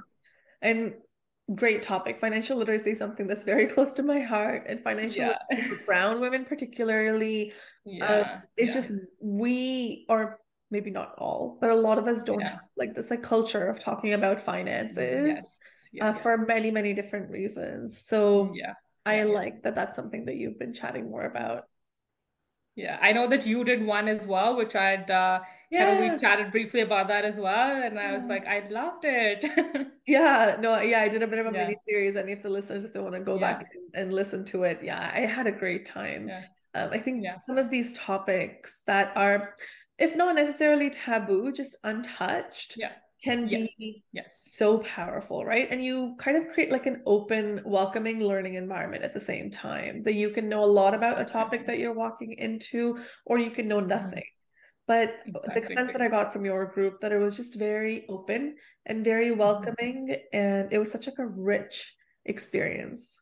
And 0.62 0.94
great 1.55 1.82
topic. 1.82 2.20
Financial 2.20 2.56
literacy 2.56 2.91
is 2.91 2.99
something 2.99 3.26
that's 3.26 3.44
very 3.44 3.67
close 3.75 3.93
to 3.94 4.02
my 4.02 4.20
heart. 4.20 4.64
And 4.69 4.82
financial 4.82 5.27
literacy 5.51 5.69
for 5.69 5.84
brown 5.84 6.20
women, 6.20 6.44
particularly, 6.44 7.53
yeah. 7.84 8.06
Um, 8.06 8.43
it's 8.56 8.72
just 8.72 8.93
we, 9.20 10.06
or 10.08 10.41
maybe 10.70 10.91
not 10.91 11.15
all, 11.19 11.58
but 11.60 11.70
a 11.70 11.74
lot 11.74 11.98
of 11.98 12.06
us 12.06 12.22
don't 12.22 12.41
have 12.41 12.60
like 12.77 12.94
this 12.94 13.10
like 13.10 13.22
culture 13.22 13.67
of 13.67 13.79
talking 13.79 14.15
about 14.15 14.41
finances 14.41 15.27
yes. 15.27 15.58
Yes, 15.93 16.03
uh, 16.03 16.13
yes. 16.15 16.22
for 16.22 16.39
many, 16.39 16.70
many 16.70 16.94
different 16.94 17.31
reasons. 17.31 17.98
So 18.06 18.53
yeah. 18.55 18.72
I 19.05 19.24
like 19.24 19.63
that 19.65 19.74
that's 19.74 19.94
something 19.94 20.24
that 20.24 20.36
you've 20.36 20.58
been 20.58 20.72
chatting 20.72 21.10
more 21.10 21.24
about. 21.24 21.65
Yeah, 22.76 22.98
I 23.00 23.12
know 23.12 23.28
that 23.28 23.46
you 23.46 23.62
did 23.62 23.86
one 23.86 24.08
as 24.08 24.26
well, 24.26 24.56
which 24.56 24.74
I'd 24.74 25.08
uh, 25.08 25.40
yeah. 25.70 25.84
kind 25.84 26.04
of 26.04 26.12
we 26.12 26.19
chatted 26.19 26.50
briefly 26.50 26.81
about 26.81 27.06
that 27.06 27.24
as 27.24 27.38
well, 27.38 27.82
and 27.82 27.98
I 27.98 28.12
was 28.12 28.26
like, 28.26 28.46
I 28.48 28.66
loved 28.69 29.04
it. 29.04 29.44
yeah, 30.06 30.56
no, 30.58 30.81
yeah, 30.81 31.00
I 31.00 31.08
did 31.08 31.22
a 31.22 31.26
bit 31.28 31.38
of 31.38 31.46
a 31.46 31.52
yeah. 31.52 31.66
mini 31.66 31.76
series. 31.88 32.16
Any 32.16 32.32
of 32.32 32.43
the 32.43 32.48
listeners, 32.48 32.84
if 32.84 32.93
they 32.93 32.98
want 32.98 33.14
to 33.14 33.20
go 33.20 33.38
yeah. 33.38 33.58
back 33.58 33.66
and, 33.94 34.12
listen 34.12 34.44
to 34.46 34.64
it, 34.64 34.81
yeah, 34.82 35.12
I 35.14 35.20
had 35.20 35.46
a 35.46 35.52
great 35.52 35.86
time. 35.86 36.31
Um, 36.74 36.88
I 36.90 36.98
think 36.98 37.24
some 37.46 37.58
of 37.58 37.70
these 37.70 37.96
topics 37.96 38.82
that 38.88 39.12
are, 39.14 39.54
if 39.98 40.16
not 40.16 40.34
necessarily 40.34 40.90
taboo, 40.90 41.52
just 41.52 41.76
untouched. 41.84 42.74
Yeah 42.76 42.90
can 43.24 43.48
yes. 43.48 43.74
be 43.78 44.04
yes. 44.12 44.36
so 44.40 44.78
powerful, 44.81 45.44
right? 45.44 45.66
And 45.70 45.82
you 45.82 46.14
kind 46.19 46.36
of 46.36 46.52
create 46.52 46.70
like 46.70 46.84
an 46.84 47.02
open, 47.06 47.62
welcoming 47.64 48.20
learning 48.20 48.54
environment 48.54 49.02
at 49.02 49.14
the 49.14 49.20
same 49.20 49.50
time 49.50 50.02
that 50.02 50.12
you 50.12 50.28
can 50.28 50.48
know 50.48 50.62
a 50.62 50.66
lot 50.66 50.93
about 50.93 51.20
a 51.20 51.24
topic 51.24 51.66
that 51.66 51.78
you're 51.78 51.94
walking 51.94 52.34
into, 52.34 52.98
or 53.24 53.38
you 53.38 53.50
can 53.50 53.66
know 53.66 53.78
mm-hmm. 53.78 53.88
nothing. 53.88 54.24
But 54.86 55.16
exactly. 55.24 55.60
the 55.60 55.66
sense 55.66 55.93
that 55.93 56.02
I 56.02 56.08
got 56.08 56.34
from 56.34 56.44
your 56.44 56.66
group 56.66 57.00
that 57.00 57.12
it 57.12 57.19
was 57.19 57.34
just 57.34 57.58
very 57.58 58.04
open 58.10 58.56
and 58.84 59.02
very 59.02 59.31
mm-hmm. 59.31 59.38
welcoming, 59.38 60.08
mm-hmm. 60.10 60.36
and 60.36 60.72
it 60.72 60.78
was 60.78 60.93
such 60.93 61.06
like 61.06 61.19
a 61.19 61.26
rich 61.26 61.96
experience. 62.26 63.19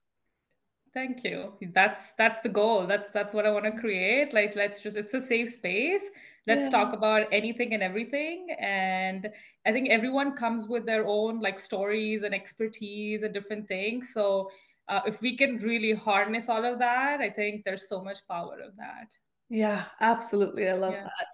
Thank 0.92 1.24
you. 1.24 1.54
That's 1.72 2.12
that's 2.18 2.40
the 2.40 2.48
goal. 2.48 2.86
That's 2.86 3.10
that's 3.10 3.32
what 3.32 3.46
I 3.46 3.50
want 3.50 3.64
to 3.66 3.80
create. 3.80 4.34
Like 4.34 4.56
let's 4.56 4.80
just 4.80 4.96
it's 4.96 5.14
a 5.14 5.22
safe 5.22 5.50
space. 5.50 6.04
Let's 6.46 6.64
yeah. 6.64 6.70
talk 6.70 6.92
about 6.92 7.28
anything 7.30 7.72
and 7.72 7.82
everything. 7.82 8.48
And 8.58 9.30
I 9.64 9.72
think 9.72 9.90
everyone 9.90 10.36
comes 10.36 10.66
with 10.66 10.86
their 10.86 11.06
own 11.06 11.40
like 11.40 11.60
stories 11.60 12.24
and 12.24 12.34
expertise 12.34 13.22
and 13.22 13.32
different 13.32 13.68
things. 13.68 14.12
So 14.12 14.50
uh, 14.88 15.02
if 15.06 15.20
we 15.20 15.36
can 15.36 15.58
really 15.58 15.92
harness 15.92 16.48
all 16.48 16.64
of 16.64 16.80
that, 16.80 17.20
I 17.20 17.30
think 17.30 17.64
there's 17.64 17.88
so 17.88 18.02
much 18.02 18.18
power 18.28 18.58
of 18.60 18.76
that. 18.76 19.14
Yeah, 19.48 19.84
absolutely. 20.00 20.68
I 20.68 20.74
love 20.74 20.94
yeah. 20.94 21.02
that. 21.02 21.26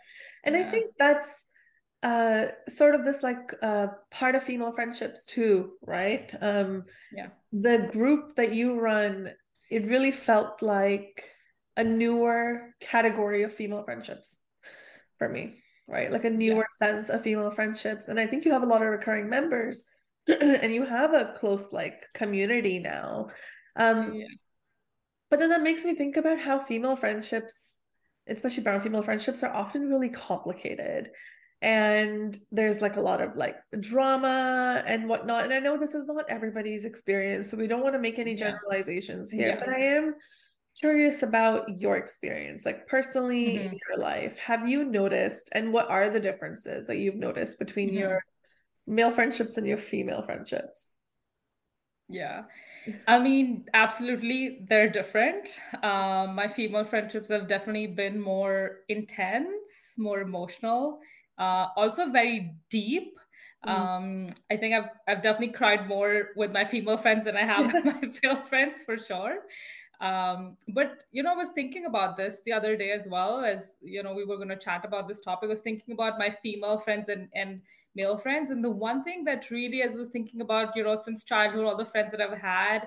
And 0.45 0.55
yeah. 0.55 0.63
I 0.63 0.71
think 0.71 0.91
that's 0.99 1.45
uh 2.03 2.47
sort 2.69 2.95
of 2.95 3.05
this 3.05 3.25
like 3.25 3.53
uh 3.61 3.89
part 4.13 4.37
of 4.37 4.43
female 4.45 4.71
friendships 4.71 5.27
too 5.27 5.73
right 5.85 6.33
um 6.41 6.85
yeah 7.13 7.27
the 7.53 7.89
group 7.91 8.37
that 8.37 8.53
you 8.53 8.79
run 8.79 9.29
it 9.69 9.85
really 9.89 10.13
felt 10.13 10.63
like 10.63 11.25
a 11.77 11.83
newer 11.83 12.73
category 12.81 13.43
of 13.43 13.53
female 13.53 13.83
friendships 13.83 14.45
for 15.19 15.29
me, 15.29 15.63
right? 15.87 16.11
Like 16.11 16.25
a 16.25 16.31
newer 16.31 16.67
yeah. 16.71 16.87
sense 16.87 17.09
of 17.09 17.23
female 17.23 17.51
friendships. 17.51 18.09
And 18.09 18.19
I 18.19 18.27
think 18.27 18.45
you 18.45 18.53
have 18.53 18.63
a 18.63 18.67
lot 18.67 18.83
of 18.83 18.89
recurring 18.89 19.29
members 19.29 19.85
and 20.29 20.73
you 20.73 20.85
have 20.85 21.15
a 21.15 21.35
close 21.37 21.73
like 21.73 22.07
community 22.15 22.79
now. 22.79 23.29
Um 23.77 24.15
yeah. 24.15 24.27
but 25.31 25.39
then 25.39 25.51
that 25.51 25.63
makes 25.63 25.85
me 25.85 25.95
think 25.95 26.17
about 26.17 26.41
how 26.41 26.59
female 26.59 26.97
friendships, 26.97 27.81
especially 28.29 28.63
brown 28.63 28.81
female 28.81 29.03
friendships, 29.03 29.43
are 29.43 29.55
often 29.55 29.89
really 29.89 30.11
complicated 30.11 31.11
and 31.61 32.39
there's 32.53 32.81
like 32.81 32.97
a 32.97 33.01
lot 33.01 33.21
of 33.21 33.37
like 33.37 33.57
drama 33.81 34.83
and 34.87 35.09
whatnot 35.09 35.45
and 35.45 35.53
i 35.53 35.59
know 35.59 35.77
this 35.77 35.95
is 35.95 36.07
not 36.07 36.25
everybody's 36.29 36.85
experience 36.85 37.51
so 37.51 37.57
we 37.57 37.67
don't 37.67 37.83
want 37.83 37.95
to 37.95 37.99
make 37.99 38.19
any 38.19 38.35
generalizations 38.35 39.31
here 39.31 39.49
yeah. 39.49 39.59
but 39.59 39.69
i 39.69 39.79
am 39.79 40.15
curious 40.79 41.23
about 41.23 41.69
your 41.79 41.97
experience 41.97 42.65
like 42.65 42.87
personally 42.87 43.57
mm-hmm. 43.57 43.69
in 43.69 43.79
your 43.89 43.99
life 43.99 44.39
have 44.39 44.69
you 44.69 44.85
noticed 44.85 45.51
and 45.53 45.73
what 45.73 45.89
are 45.91 46.11
the 46.11 46.21
differences 46.21 46.87
that 46.87 46.99
you've 46.99 47.17
noticed 47.17 47.59
between 47.59 47.89
mm-hmm. 47.89 47.99
your 47.99 48.25
male 48.87 49.11
friendships 49.11 49.57
and 49.57 49.67
your 49.67 49.79
female 49.79 50.23
friendships 50.23 50.91
yeah 52.09 52.43
i 53.07 53.19
mean 53.19 53.67
absolutely 53.75 54.65
they're 54.69 54.89
different 54.89 55.59
um, 55.83 56.35
my 56.35 56.49
female 56.49 56.85
friendships 56.85 57.29
have 57.29 57.49
definitely 57.49 57.87
been 57.87 58.19
more 58.19 58.79
intense 58.89 59.95
more 59.99 60.21
emotional 60.21 61.01
uh, 61.39 61.69
also 61.77 62.11
very 62.11 62.55
deep. 62.69 63.15
Mm. 63.67 63.71
Um, 63.71 64.31
I 64.51 64.57
think 64.57 64.75
I've 64.75 64.91
I've 65.07 65.23
definitely 65.23 65.55
cried 65.55 65.89
more 65.89 66.31
with 66.37 66.53
my 66.53 66.65
female 66.65 66.97
friends 66.97 67.25
than 67.25 67.37
I 67.37 67.45
have 67.45 67.73
with 67.73 67.85
my 67.85 68.01
male 68.23 68.43
friends 68.43 68.83
for 68.83 68.99
sure. 68.99 69.39
Um, 70.01 70.57
but 70.69 71.05
you 71.11 71.23
know, 71.23 71.33
I 71.33 71.37
was 71.37 71.49
thinking 71.55 71.87
about 71.87 72.17
this 72.17 72.41
the 72.47 72.53
other 72.53 72.77
day 72.77 72.93
as 72.93 73.09
well 73.09 73.45
as 73.45 73.73
you 73.81 74.03
know 74.03 74.15
we 74.15 74.25
were 74.25 74.37
going 74.37 74.49
to 74.49 74.57
chat 74.57 74.85
about 74.85 75.09
this 75.09 75.21
topic. 75.21 75.49
I 75.49 75.51
was 75.51 75.61
thinking 75.61 75.93
about 75.93 76.19
my 76.19 76.31
female 76.31 76.79
friends 76.79 77.09
and 77.09 77.29
and 77.35 77.61
male 77.97 78.17
friends, 78.17 78.51
and 78.51 78.63
the 78.63 78.71
one 78.71 79.03
thing 79.03 79.25
that 79.25 79.51
really, 79.51 79.83
as 79.83 79.97
I 79.97 79.99
was 79.99 80.11
thinking 80.11 80.41
about, 80.41 80.77
you 80.77 80.85
know, 80.85 80.95
since 80.95 81.25
childhood, 81.25 81.65
all 81.65 81.77
the 81.77 81.85
friends 81.85 82.13
that 82.13 82.21
I've 82.21 82.39
had, 82.39 82.87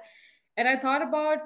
and 0.56 0.68
I 0.68 0.78
thought 0.78 1.02
about, 1.02 1.40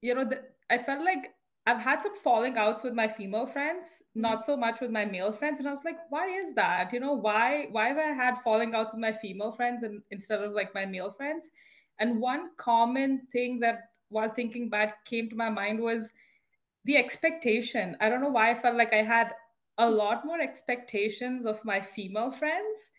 you 0.00 0.14
know, 0.14 0.24
that 0.24 0.54
I 0.70 0.78
felt 0.78 1.04
like 1.04 1.34
I've 1.66 1.78
had 1.78 2.02
some 2.02 2.16
falling 2.16 2.56
outs 2.56 2.82
with 2.82 2.94
my 2.94 3.06
female 3.06 3.46
friends, 3.46 4.02
not 4.14 4.44
so 4.44 4.56
much 4.56 4.80
with 4.80 4.90
my 4.90 5.04
male 5.04 5.30
friends. 5.32 5.60
And 5.60 5.68
I 5.68 5.72
was 5.72 5.84
like, 5.84 5.98
why 6.08 6.26
is 6.28 6.54
that? 6.54 6.92
You 6.92 6.98
know, 7.00 7.12
why 7.12 7.68
why 7.70 7.88
have 7.88 7.98
I 7.98 8.12
had 8.12 8.42
falling 8.42 8.74
outs 8.74 8.92
with 8.92 9.00
my 9.00 9.12
female 9.12 9.52
friends 9.52 9.84
and 9.84 10.02
instead 10.10 10.42
of 10.42 10.52
like 10.52 10.74
my 10.74 10.86
male 10.86 11.12
friends? 11.12 11.50
And 12.00 12.18
one 12.18 12.50
common 12.56 13.28
thing 13.30 13.60
that 13.60 13.90
while 14.10 14.30
thinking 14.30 14.68
back 14.68 15.04
came 15.04 15.30
to 15.30 15.36
my 15.36 15.48
mind 15.48 15.80
was 15.80 16.10
the 16.84 16.96
expectation. 16.96 17.96
I 18.00 18.08
don't 18.08 18.20
know 18.20 18.30
why 18.30 18.50
I 18.50 18.54
felt 18.54 18.76
like 18.76 18.92
I 18.92 19.02
had 19.02 19.34
a 19.78 19.88
lot 19.88 20.26
more 20.26 20.40
expectations 20.40 21.46
of 21.46 21.64
my 21.64 21.80
female 21.80 22.30
friends 22.30 22.90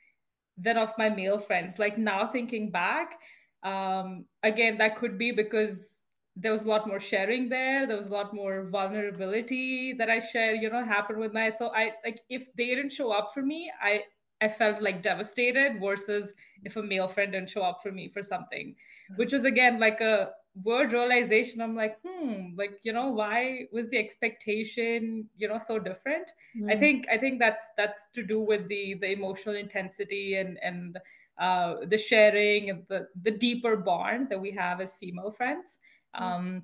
than 0.58 0.78
of 0.78 0.94
my 0.98 1.10
male 1.10 1.40
friends. 1.40 1.80
Like 1.80 1.98
now 1.98 2.28
thinking 2.28 2.72
back, 2.72 3.20
um, 3.64 4.26
again, 4.44 4.78
that 4.80 4.96
could 4.98 5.18
be 5.18 5.32
because 5.32 6.02
there 6.36 6.52
was 6.52 6.64
a 6.64 6.68
lot 6.68 6.88
more 6.88 7.00
sharing 7.00 7.50
there 7.50 7.86
there 7.86 7.98
was 7.98 8.08
a 8.08 8.12
lot 8.12 8.34
more 8.34 8.68
vulnerability 8.70 9.94
that 9.94 10.10
i 10.10 10.20
shared, 10.20 10.62
you 10.62 10.70
know 10.70 10.84
happened 10.84 11.20
with 11.20 11.34
my 11.34 11.52
so 11.52 11.68
i 11.76 11.92
like 12.06 12.22
if 12.30 12.44
they 12.56 12.68
didn't 12.68 12.92
show 12.92 13.12
up 13.12 13.32
for 13.34 13.42
me 13.42 13.72
i 13.82 14.02
i 14.42 14.48
felt 14.48 14.82
like 14.82 15.04
devastated 15.04 15.80
versus 15.82 16.34
if 16.64 16.78
a 16.78 16.84
male 16.84 17.08
friend 17.08 17.34
didn't 17.34 17.50
show 17.50 17.62
up 17.62 17.80
for 17.84 17.92
me 17.92 18.08
for 18.08 18.24
something 18.24 18.74
which 19.18 19.34
was 19.34 19.44
again 19.44 19.80
like 19.80 20.00
a 20.00 20.32
word 20.64 20.92
realization 20.92 21.62
i'm 21.62 21.76
like 21.76 21.98
hmm 22.06 22.50
like 22.58 22.80
you 22.84 22.92
know 22.92 23.08
why 23.08 23.66
was 23.72 23.90
the 23.90 23.98
expectation 23.98 25.28
you 25.38 25.48
know 25.48 25.58
so 25.58 25.80
different 25.80 26.32
mm-hmm. 26.58 26.70
i 26.70 26.76
think 26.76 27.08
i 27.12 27.18
think 27.18 27.40
that's 27.40 27.70
that's 27.78 28.02
to 28.14 28.24
do 28.24 28.42
with 28.42 28.68
the 28.68 28.96
the 28.96 29.12
emotional 29.12 29.56
intensity 29.56 30.36
and 30.36 30.58
and 30.62 31.00
uh, 31.40 31.78
the 31.88 31.98
sharing 31.98 32.70
and 32.70 32.84
the 32.88 33.08
the 33.24 33.32
deeper 33.32 33.76
bond 33.76 34.30
that 34.30 34.40
we 34.40 34.52
have 34.52 34.82
as 34.82 34.96
female 34.96 35.32
friends 35.32 35.80
Mm-hmm. 36.20 36.34
um, 36.34 36.64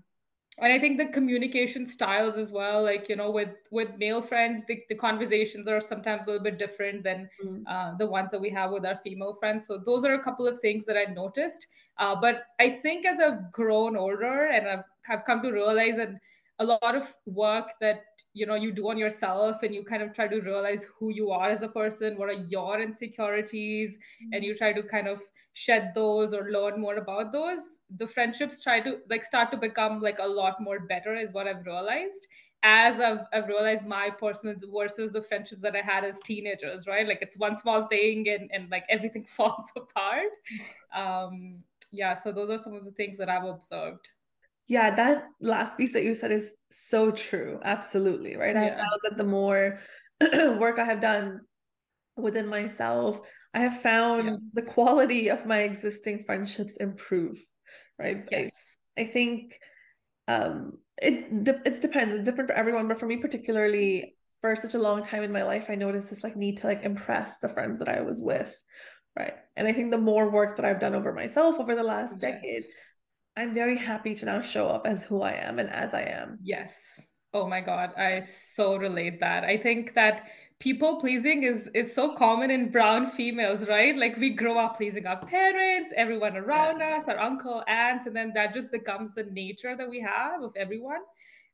and 0.59 0.73
i 0.73 0.79
think 0.79 0.97
the 0.97 1.05
communication 1.07 1.85
styles 1.85 2.37
as 2.37 2.51
well 2.51 2.83
like 2.83 3.07
you 3.09 3.15
know 3.15 3.29
with 3.29 3.49
with 3.71 3.89
male 3.97 4.21
friends 4.21 4.63
the, 4.67 4.81
the 4.89 4.95
conversations 4.95 5.67
are 5.67 5.79
sometimes 5.79 6.25
a 6.25 6.31
little 6.31 6.43
bit 6.43 6.57
different 6.57 7.03
than 7.03 7.29
mm. 7.43 7.63
uh, 7.67 7.95
the 7.97 8.05
ones 8.05 8.31
that 8.31 8.41
we 8.41 8.49
have 8.49 8.71
with 8.71 8.85
our 8.85 8.97
female 8.97 9.35
friends 9.35 9.67
so 9.67 9.77
those 9.77 10.03
are 10.03 10.13
a 10.13 10.23
couple 10.23 10.47
of 10.47 10.59
things 10.59 10.85
that 10.85 10.97
i 10.97 11.11
noticed 11.13 11.67
uh, 11.97 12.15
but 12.15 12.45
i 12.59 12.69
think 12.69 13.05
as 13.05 13.19
i've 13.19 13.51
grown 13.51 13.95
older 13.95 14.47
and 14.47 14.67
i've, 14.67 14.83
have 15.03 15.23
come 15.25 15.41
to 15.41 15.51
realize 15.51 15.95
that 15.95 16.11
a 16.59 16.65
lot 16.65 16.95
of 16.95 17.13
work 17.25 17.67
that 17.79 18.03
you 18.33 18.45
know 18.45 18.55
you 18.55 18.71
do 18.71 18.89
on 18.89 18.97
yourself 18.97 19.61
and 19.63 19.73
you 19.73 19.83
kind 19.83 20.01
of 20.01 20.13
try 20.13 20.27
to 20.27 20.39
realize 20.41 20.85
who 20.99 21.11
you 21.13 21.29
are 21.31 21.49
as 21.49 21.61
a 21.61 21.67
person 21.67 22.17
what 22.17 22.29
are 22.29 22.43
your 22.55 22.81
insecurities 22.81 23.95
mm-hmm. 23.95 24.33
and 24.33 24.43
you 24.43 24.55
try 24.55 24.73
to 24.73 24.83
kind 24.83 25.07
of 25.07 25.21
shed 25.65 25.91
those 25.95 26.33
or 26.37 26.51
learn 26.51 26.79
more 26.79 26.97
about 26.97 27.31
those 27.33 27.79
the 27.97 28.05
friendships 28.05 28.61
try 28.61 28.79
to 28.79 28.97
like 29.09 29.23
start 29.23 29.49
to 29.49 29.57
become 29.57 29.99
like 29.99 30.19
a 30.19 30.33
lot 30.39 30.61
more 30.61 30.79
better 30.91 31.15
is 31.15 31.33
what 31.33 31.47
i've 31.47 31.65
realized 31.65 32.27
as 32.63 32.99
I've, 32.99 33.19
I've 33.33 33.47
realized 33.47 33.85
my 33.85 34.09
personal 34.09 34.55
versus 34.73 35.11
the 35.11 35.21
friendships 35.21 35.61
that 35.61 35.75
I 35.75 35.81
had 35.81 36.03
as 36.03 36.19
teenagers, 36.21 36.87
right? 36.87 37.07
Like 37.07 37.19
it's 37.21 37.37
one 37.37 37.55
small 37.55 37.87
thing 37.87 38.27
and, 38.27 38.49
and 38.51 38.69
like 38.71 38.83
everything 38.89 39.25
falls 39.25 39.71
apart. 39.75 40.31
Um, 40.93 41.59
yeah, 41.91 42.15
so 42.15 42.31
those 42.31 42.49
are 42.49 42.57
some 42.57 42.73
of 42.73 42.83
the 42.83 42.91
things 42.91 43.17
that 43.19 43.29
I've 43.29 43.45
observed. 43.45 44.09
Yeah, 44.67 44.95
that 44.95 45.25
last 45.39 45.77
piece 45.77 45.93
that 45.93 46.03
you 46.03 46.13
said 46.13 46.31
is 46.31 46.55
so 46.71 47.11
true. 47.11 47.59
Absolutely. 47.63 48.35
Right. 48.35 48.55
Yeah. 48.55 48.65
I 48.65 48.69
found 48.69 48.99
that 49.03 49.17
the 49.17 49.23
more 49.23 49.79
work 50.59 50.79
I 50.79 50.83
have 50.83 50.99
done 50.99 51.41
within 52.17 52.47
myself, 52.47 53.21
I 53.57 53.61
have 53.61 53.81
found 53.81 54.27
yeah. 54.27 54.37
the 54.53 54.61
quality 54.61 55.29
of 55.29 55.47
my 55.47 55.61
existing 55.63 56.19
friendships 56.19 56.77
improve. 56.77 57.39
Right. 57.97 58.23
Yes. 58.31 58.51
I, 58.95 59.01
I 59.01 59.05
think 59.05 59.59
um 60.27 60.77
it 61.01 61.43
de- 61.43 61.61
it 61.65 61.81
depends. 61.81 62.13
It's 62.13 62.23
different 62.23 62.51
for 62.51 62.55
everyone, 62.55 62.87
but 62.87 62.99
for 62.99 63.07
me 63.07 63.17
particularly, 63.17 64.15
for 64.41 64.55
such 64.55 64.75
a 64.75 64.79
long 64.79 65.01
time 65.01 65.23
in 65.23 65.31
my 65.31 65.41
life, 65.41 65.67
I 65.69 65.75
noticed 65.75 66.11
this 66.11 66.23
like 66.23 66.35
need 66.35 66.57
to 66.57 66.67
like 66.67 66.83
impress 66.83 67.39
the 67.39 67.49
friends 67.49 67.79
that 67.79 67.89
I 67.89 68.01
was 68.01 68.21
with. 68.21 68.55
Right. 69.17 69.33
And 69.55 69.67
I 69.67 69.73
think 69.73 69.89
the 69.89 69.97
more 69.97 70.29
work 70.29 70.57
that 70.57 70.65
I've 70.65 70.79
done 70.79 70.93
over 70.93 71.11
myself 71.11 71.59
over 71.59 71.75
the 71.75 71.81
last 71.81 72.21
yes. 72.21 72.33
decade, 72.33 72.63
I'm 73.35 73.55
very 73.55 73.79
happy 73.79 74.13
to 74.13 74.25
now 74.25 74.41
show 74.41 74.67
up 74.67 74.85
as 74.85 75.03
who 75.03 75.23
I 75.23 75.33
am 75.33 75.57
and 75.57 75.71
as 75.71 75.95
I 75.95 76.03
am. 76.03 76.37
Yes. 76.43 76.75
Oh 77.33 77.47
my 77.47 77.61
god, 77.61 77.95
I 77.97 78.21
so 78.21 78.75
relate 78.75 79.19
that. 79.21 79.43
I 79.43 79.57
think 79.57 79.95
that 79.95 80.27
people 80.59 80.99
pleasing 80.99 81.43
is 81.43 81.69
is 81.73 81.93
so 81.93 82.13
common 82.13 82.51
in 82.51 82.69
brown 82.69 83.09
females, 83.11 83.67
right? 83.67 83.95
Like 83.97 84.17
we 84.17 84.31
grow 84.31 84.57
up 84.57 84.77
pleasing 84.77 85.05
our 85.05 85.23
parents, 85.25 85.93
everyone 85.95 86.37
around 86.37 86.79
yeah. 86.79 86.99
us, 86.99 87.07
our 87.07 87.19
uncle, 87.19 87.63
aunt 87.67 88.05
and 88.05 88.15
then 88.15 88.31
that 88.33 88.53
just 88.53 88.71
becomes 88.71 89.15
the 89.15 89.23
nature 89.23 89.75
that 89.75 89.89
we 89.89 89.99
have 89.99 90.41
of 90.41 90.53
everyone 90.55 91.01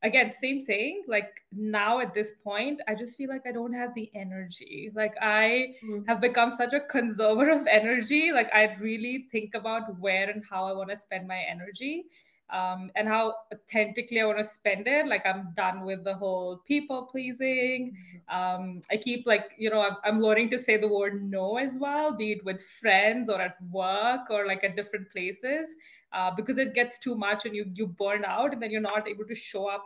again 0.04 0.30
same 0.30 0.62
thing 0.62 1.02
like 1.08 1.42
now 1.52 2.00
at 2.00 2.14
this 2.14 2.34
point 2.44 2.82
i 2.88 2.94
just 2.94 3.18
feel 3.18 3.30
like 3.30 3.48
i 3.48 3.52
don't 3.52 3.74
have 3.74 3.94
the 3.96 4.12
energy 4.14 4.92
like 4.94 5.14
i 5.22 5.74
mm-hmm. 5.84 6.04
have 6.06 6.20
become 6.20 6.52
such 6.52 6.74
a 6.74 6.82
conservator 6.82 7.52
of 7.52 7.66
energy 7.68 8.32
like 8.32 8.50
i 8.54 8.76
really 8.80 9.28
think 9.32 9.56
about 9.56 9.98
where 10.00 10.30
and 10.30 10.44
how 10.50 10.66
i 10.66 10.74
want 10.74 10.90
to 10.90 10.98
spend 10.98 11.28
my 11.28 11.42
energy 11.50 12.06
um, 12.54 12.92
and 12.96 13.08
how 13.08 13.34
authentically 13.52 14.22
I 14.22 14.26
want 14.26 14.38
to 14.38 14.44
spend 14.44 14.88
it. 14.88 15.08
Like 15.08 15.26
I'm 15.26 15.50
done 15.58 15.82
with 15.82 16.04
the 16.04 16.14
whole 16.14 16.62
people 16.66 17.04
pleasing. 17.12 17.96
Mm-hmm. 18.30 18.64
Um, 18.64 18.82
I 18.92 18.98
keep 18.98 19.26
like 19.26 19.52
you 19.58 19.70
know 19.70 19.82
I'm, 19.82 19.98
I'm, 20.06 20.20
learning 20.22 20.52
to 20.52 20.60
say 20.60 20.78
the 20.78 20.88
word 20.88 21.30
no 21.30 21.58
as 21.58 21.78
well, 21.78 22.16
be 22.16 22.34
it 22.34 22.46
with 22.46 22.64
friends 22.80 23.30
or 23.30 23.42
at 23.42 23.58
work 23.72 24.30
or 24.30 24.46
like 24.46 24.64
at 24.64 24.76
different 24.76 25.12
places, 25.12 25.76
uh, 26.14 26.32
because 26.32 26.60
it 26.60 26.74
gets 26.74 27.00
too 27.00 27.16
much 27.16 27.46
and 27.46 27.56
you 27.56 27.66
you 27.74 27.88
burn 27.88 28.24
out 28.24 28.54
and 28.54 28.62
then 28.62 28.72
you're 28.72 28.82
not 28.82 29.08
able 29.08 29.26
to 29.26 29.36
show 29.36 29.68
up 29.68 29.84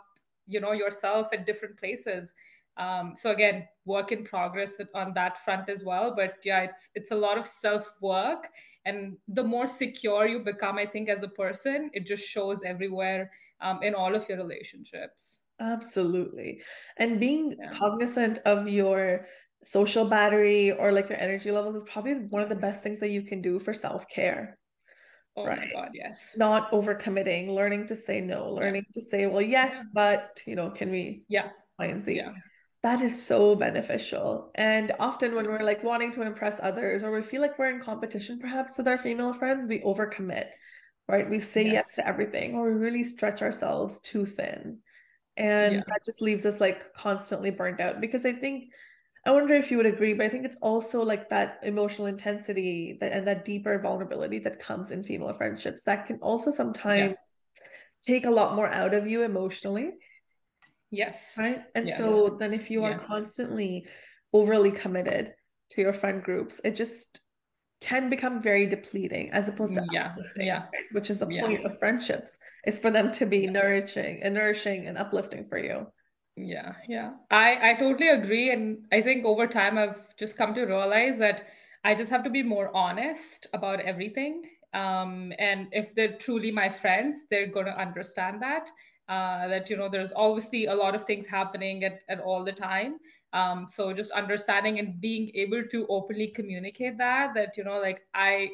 you 0.48 0.60
know 0.60 0.72
yourself 0.72 1.28
at 1.34 1.46
different 1.46 1.78
places 1.78 2.34
um, 2.78 3.14
so 3.16 3.32
again 3.32 3.68
work 3.86 4.12
in 4.12 4.24
progress 4.24 4.80
on 4.96 5.14
that 5.14 5.44
front 5.44 5.70
as 5.70 5.84
well 5.84 6.14
but 6.16 6.36
yeah 6.44 6.62
it's 6.62 6.90
it's 6.96 7.12
a 7.12 7.16
lot 7.16 7.38
of 7.38 7.46
self 7.46 7.94
work 8.02 8.48
and 8.88 9.18
the 9.28 9.44
more 9.44 9.68
secure 9.68 10.26
you 10.26 10.40
become 10.40 10.78
i 10.78 10.86
think 10.86 11.10
as 11.10 11.24
a 11.24 11.34
person 11.44 11.90
it 11.94 12.06
just 12.06 12.28
shows 12.28 12.64
everywhere 12.64 13.30
um, 13.62 13.80
in 13.84 13.94
all 13.94 14.16
of 14.16 14.28
your 14.30 14.38
relationships 14.38 15.40
absolutely 15.60 16.62
and 16.98 17.20
being 17.20 17.56
yeah. 17.60 17.72
cognizant 17.72 18.40
of 18.46 18.68
your 18.68 19.26
social 19.64 20.06
battery 20.06 20.72
or 20.72 20.92
like 20.92 21.10
your 21.10 21.20
energy 21.20 21.52
levels 21.52 21.76
is 21.76 21.84
probably 21.84 22.14
one 22.30 22.42
of 22.42 22.50
the 22.50 22.56
best 22.56 22.84
things 22.84 23.00
that 23.00 23.10
you 23.10 23.22
can 23.22 23.42
do 23.42 23.60
for 23.60 23.74
self-care 23.74 24.58
Oh 25.38 25.46
right? 25.46 25.60
my 25.60 25.82
God, 25.82 25.92
yes. 25.94 26.32
Not 26.36 26.72
overcommitting, 26.72 27.54
learning 27.54 27.86
to 27.88 27.96
say 27.96 28.22
no, 28.22 28.50
learning 28.50 28.86
yeah. 28.88 28.94
to 28.96 29.02
say, 29.02 29.28
well, 29.28 29.44
yes, 29.44 29.76
yeah. 29.76 29.84
but 29.94 30.42
you 30.48 30.56
know, 30.56 30.72
can 30.72 30.90
we 30.90 31.26
yeah 31.30 31.50
Y 31.78 31.86
and 31.86 32.02
Z? 32.02 32.16
Yeah. 32.16 32.32
That 32.88 33.02
is 33.02 33.22
so 33.22 33.54
beneficial. 33.54 34.50
And 34.56 34.94
often 34.98 35.36
when 35.36 35.46
we're 35.46 35.60
like 35.60 35.84
wanting 35.84 36.14
to 36.14 36.22
impress 36.22 36.62
others 36.64 37.04
or 37.04 37.12
we 37.12 37.22
feel 37.22 37.42
like 37.42 37.60
we're 37.60 37.70
in 37.70 37.82
competition 37.82 38.40
perhaps 38.40 38.78
with 38.78 38.88
our 38.88 38.98
female 38.98 39.34
friends, 39.34 39.68
we 39.68 39.82
overcommit, 39.82 40.46
right? 41.10 41.30
We 41.30 41.40
say 41.40 41.66
yes, 41.66 41.74
yes 41.74 41.96
to 41.96 42.08
everything 42.08 42.56
or 42.56 42.72
we 42.72 42.80
really 42.80 43.04
stretch 43.04 43.42
ourselves 43.42 44.00
too 44.00 44.26
thin. 44.26 44.80
and 45.36 45.76
Yeah. 45.76 45.84
that 45.90 46.06
just 46.06 46.22
leaves 46.22 46.46
us 46.46 46.62
like 46.62 46.94
constantly 46.94 47.52
burnt 47.52 47.82
out 47.82 48.00
because 48.00 48.26
I 48.26 48.32
think 48.32 48.72
I 49.26 49.32
wonder 49.32 49.54
if 49.56 49.70
you 49.70 49.76
would 49.76 49.86
agree, 49.86 50.14
but 50.14 50.26
I 50.26 50.30
think 50.30 50.46
it's 50.46 50.62
also 50.62 51.04
like 51.04 51.28
that 51.28 51.60
emotional 51.64 52.08
intensity 52.08 52.98
that 53.02 53.12
and 53.12 53.28
that 53.28 53.44
deeper 53.44 53.78
vulnerability 53.80 54.40
that 54.40 54.60
comes 54.60 54.92
in 54.92 55.04
female 55.04 55.34
friendships 55.34 55.84
that 55.84 56.06
can 56.06 56.20
also 56.22 56.52
sometimes 56.52 57.40
take 58.02 58.26
a 58.26 58.32
lot 58.32 58.56
more 58.56 58.70
out 58.70 58.94
of 58.94 59.08
you 59.08 59.24
emotionally. 59.24 59.92
Yes. 60.92 61.36
Right. 61.38 61.60
And 61.76 61.88
Yes. 61.88 61.98
so 61.98 62.38
then 62.40 62.54
if 62.54 62.72
you 62.72 62.84
are 62.84 62.92
Yeah. 62.92 63.00
constantly 63.06 63.88
overly 64.34 64.72
committed 64.72 65.34
to 65.72 65.82
your 65.82 65.94
friend 65.94 66.24
groups, 66.24 66.62
it 66.64 66.76
just 66.76 67.22
can 67.82 68.10
become 68.10 68.42
very 68.42 68.66
depleting 68.66 69.30
as 69.32 69.48
opposed 69.48 69.76
to 69.76 69.84
Yeah. 69.92 70.12
uplifting, 70.12 70.48
Yeah. 70.48 70.64
right? 70.74 70.86
which 70.94 71.10
is 71.10 71.20
the 71.20 71.28
Yeah. 71.28 71.46
point 71.46 71.66
of 71.66 71.78
friendships, 71.78 72.40
is 72.66 72.80
for 72.80 72.90
them 72.90 73.12
to 73.12 73.26
be 73.26 73.40
Yeah. 73.40 73.52
nourishing 73.52 74.24
and 74.24 74.34
nourishing 74.34 74.88
and 74.88 74.98
uplifting 74.98 75.46
for 75.46 75.58
you. 75.60 75.92
Yeah, 76.36 76.76
yeah. 76.88 77.14
I 77.32 77.72
I 77.72 77.74
totally 77.76 78.10
agree 78.10 78.52
and 78.52 78.86
I 78.92 79.02
think 79.02 79.26
over 79.26 79.48
time 79.48 79.78
I've 79.78 80.16
just 80.16 80.38
come 80.38 80.54
to 80.56 80.66
realize 80.66 81.18
that 81.18 81.48
I 81.84 81.96
just 81.96 82.12
have 82.12 82.24
to 82.24 82.30
be 82.30 82.44
more 82.44 82.70
honest 82.76 83.48
about 83.54 83.80
everything. 83.82 84.44
Um, 84.74 85.34
and 85.40 85.68
if 85.72 85.94
they're 85.96 86.18
truly 86.18 86.52
my 86.52 86.70
friends, 86.70 87.24
they're 87.30 87.48
gonna 87.48 87.72
understand 87.72 88.42
that. 88.42 88.70
Uh, 89.08 89.48
that 89.48 89.70
you 89.70 89.78
know, 89.78 89.88
there's 89.88 90.12
obviously 90.16 90.66
a 90.66 90.74
lot 90.74 90.94
of 90.94 91.06
things 91.06 91.26
happening 91.26 91.84
at, 91.84 92.02
at 92.10 92.20
all 92.20 92.44
the 92.44 92.52
time. 92.52 92.98
Um, 93.34 93.68
so 93.70 93.94
just 93.94 94.12
understanding 94.12 94.80
and 94.80 95.00
being 95.00 95.32
able 95.34 95.64
to 95.72 95.88
openly 95.88 96.28
communicate 96.28 96.98
that, 96.98 97.34
that 97.36 97.56
you 97.56 97.64
know, 97.64 97.80
like 97.80 98.02
I 98.14 98.50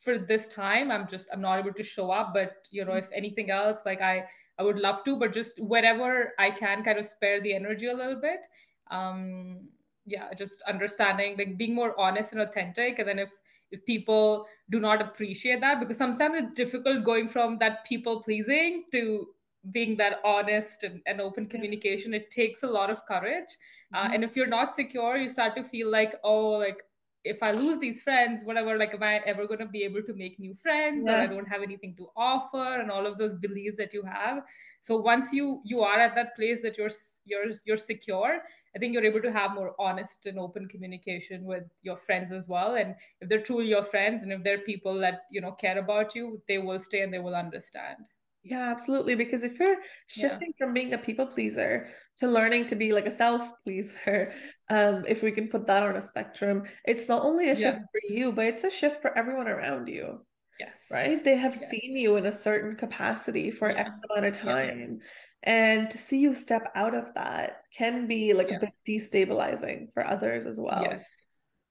for 0.00 0.18
this 0.18 0.48
time 0.48 0.90
i'm 0.90 1.06
just 1.06 1.28
i'm 1.32 1.40
not 1.40 1.58
able 1.58 1.72
to 1.72 1.82
show 1.82 2.10
up 2.10 2.32
but 2.32 2.68
you 2.70 2.84
know 2.84 2.94
if 2.94 3.08
anything 3.12 3.50
else 3.50 3.82
like 3.84 4.00
i 4.00 4.24
i 4.58 4.62
would 4.62 4.78
love 4.78 5.04
to 5.04 5.16
but 5.16 5.32
just 5.32 5.60
wherever 5.60 6.32
i 6.38 6.50
can 6.50 6.82
kind 6.82 6.98
of 6.98 7.06
spare 7.06 7.40
the 7.42 7.54
energy 7.54 7.86
a 7.86 7.94
little 7.94 8.20
bit 8.20 8.46
um 8.90 9.60
yeah 10.06 10.32
just 10.34 10.62
understanding 10.62 11.36
like 11.36 11.56
being 11.58 11.74
more 11.74 11.98
honest 12.00 12.32
and 12.32 12.40
authentic 12.40 12.98
and 12.98 13.08
then 13.08 13.18
if 13.18 13.30
if 13.70 13.84
people 13.86 14.46
do 14.70 14.80
not 14.80 15.00
appreciate 15.00 15.60
that 15.60 15.78
because 15.78 15.96
sometimes 15.96 16.34
it's 16.36 16.54
difficult 16.54 17.04
going 17.04 17.28
from 17.28 17.58
that 17.58 17.84
people 17.84 18.22
pleasing 18.22 18.84
to 18.90 19.26
being 19.72 19.96
that 19.96 20.20
honest 20.24 20.84
and, 20.84 21.00
and 21.06 21.20
open 21.20 21.46
communication 21.46 22.14
it 22.14 22.30
takes 22.30 22.62
a 22.62 22.66
lot 22.66 22.90
of 22.90 23.04
courage 23.06 23.56
uh, 23.94 24.08
Mhm. 24.08 24.14
and 24.14 24.24
if 24.24 24.36
you're 24.36 24.46
not 24.46 24.74
secure 24.74 25.16
you 25.16 25.28
start 25.28 25.54
to 25.56 25.64
feel 25.64 25.90
like 25.90 26.14
oh 26.24 26.50
like 26.52 26.82
if 27.24 27.42
I 27.42 27.50
lose 27.50 27.78
these 27.78 28.00
friends, 28.00 28.44
whatever, 28.44 28.78
like, 28.78 28.94
am 28.94 29.02
I 29.02 29.16
ever 29.26 29.46
going 29.46 29.60
to 29.60 29.66
be 29.66 29.82
able 29.84 30.02
to 30.04 30.14
make 30.14 30.38
new 30.38 30.54
friends, 30.54 31.06
or 31.06 31.20
I 31.20 31.26
don't 31.26 31.46
have 31.46 31.62
anything 31.62 31.94
to 31.96 32.08
offer, 32.16 32.80
and 32.80 32.90
all 32.90 33.06
of 33.06 33.18
those 33.18 33.34
beliefs 33.34 33.76
that 33.76 33.92
you 33.92 34.02
have. 34.04 34.42
So 34.80 34.96
once 34.96 35.30
you 35.32 35.60
you 35.64 35.82
are 35.82 35.98
at 36.00 36.14
that 36.14 36.34
place 36.34 36.62
that 36.62 36.78
you're 36.78 36.90
you're 37.26 37.52
you're 37.66 37.76
secure, 37.76 38.42
I 38.74 38.78
think 38.78 38.94
you're 38.94 39.04
able 39.04 39.20
to 39.20 39.32
have 39.32 39.52
more 39.54 39.74
honest 39.78 40.24
and 40.26 40.38
open 40.38 40.66
communication 40.68 41.44
with 41.44 41.64
your 41.82 41.98
friends 41.98 42.32
as 42.32 42.48
well. 42.48 42.76
And 42.76 42.94
if 43.20 43.28
they're 43.28 43.42
truly 43.42 43.68
your 43.68 43.84
friends, 43.84 44.22
and 44.22 44.32
if 44.32 44.42
they're 44.42 44.58
people 44.58 44.98
that 45.00 45.24
you 45.30 45.42
know 45.42 45.52
care 45.52 45.78
about 45.78 46.14
you, 46.14 46.40
they 46.48 46.56
will 46.58 46.80
stay 46.80 47.02
and 47.02 47.12
they 47.12 47.18
will 47.18 47.34
understand. 47.34 47.98
Yeah, 48.42 48.70
absolutely. 48.70 49.14
Because 49.16 49.42
if 49.42 49.58
you're 49.58 49.74
Yeah. 49.76 49.78
shifting 50.08 50.52
from 50.56 50.72
being 50.72 50.94
a 50.94 50.98
people 50.98 51.26
pleaser 51.26 51.88
to 52.18 52.26
learning 52.26 52.66
to 52.66 52.76
be 52.76 52.92
like 52.92 53.06
a 53.06 53.10
self 53.10 53.50
pleaser, 53.64 54.32
um, 54.70 55.04
if 55.06 55.22
we 55.22 55.30
can 55.32 55.48
put 55.48 55.66
that 55.66 55.82
on 55.82 55.96
a 55.96 56.02
spectrum, 56.02 56.64
it's 56.84 57.08
not 57.08 57.22
only 57.24 57.50
a 57.50 57.54
shift 57.56 57.78
Yeah. 57.78 57.84
for 57.92 58.00
you, 58.14 58.32
but 58.32 58.46
it's 58.46 58.64
a 58.64 58.70
shift 58.70 59.02
for 59.02 59.16
everyone 59.16 59.48
around 59.48 59.88
you, 59.88 60.24
Yes. 60.58 60.86
right? 60.90 61.22
They 61.22 61.36
have 61.36 61.54
Yes. 61.54 61.68
seen 61.70 61.96
you 61.96 62.16
in 62.16 62.26
a 62.26 62.32
certain 62.32 62.76
capacity 62.76 63.50
for 63.50 63.70
Yeah. 63.70 63.80
X 63.80 64.00
amount 64.08 64.26
of 64.26 64.36
Yeah. 64.36 64.52
time. 64.52 65.00
And 65.42 65.90
to 65.90 65.96
see 65.98 66.20
you 66.20 66.34
step 66.34 66.70
out 66.74 66.94
of 66.94 67.12
that 67.14 67.62
can 67.76 68.06
be 68.06 68.32
like 68.34 68.50
a 68.50 68.58
bit 68.58 68.74
destabilizing 68.86 69.92
for 69.92 70.06
others 70.06 70.44
as 70.46 70.60
well, 70.60 70.82
Yes. 70.82 71.16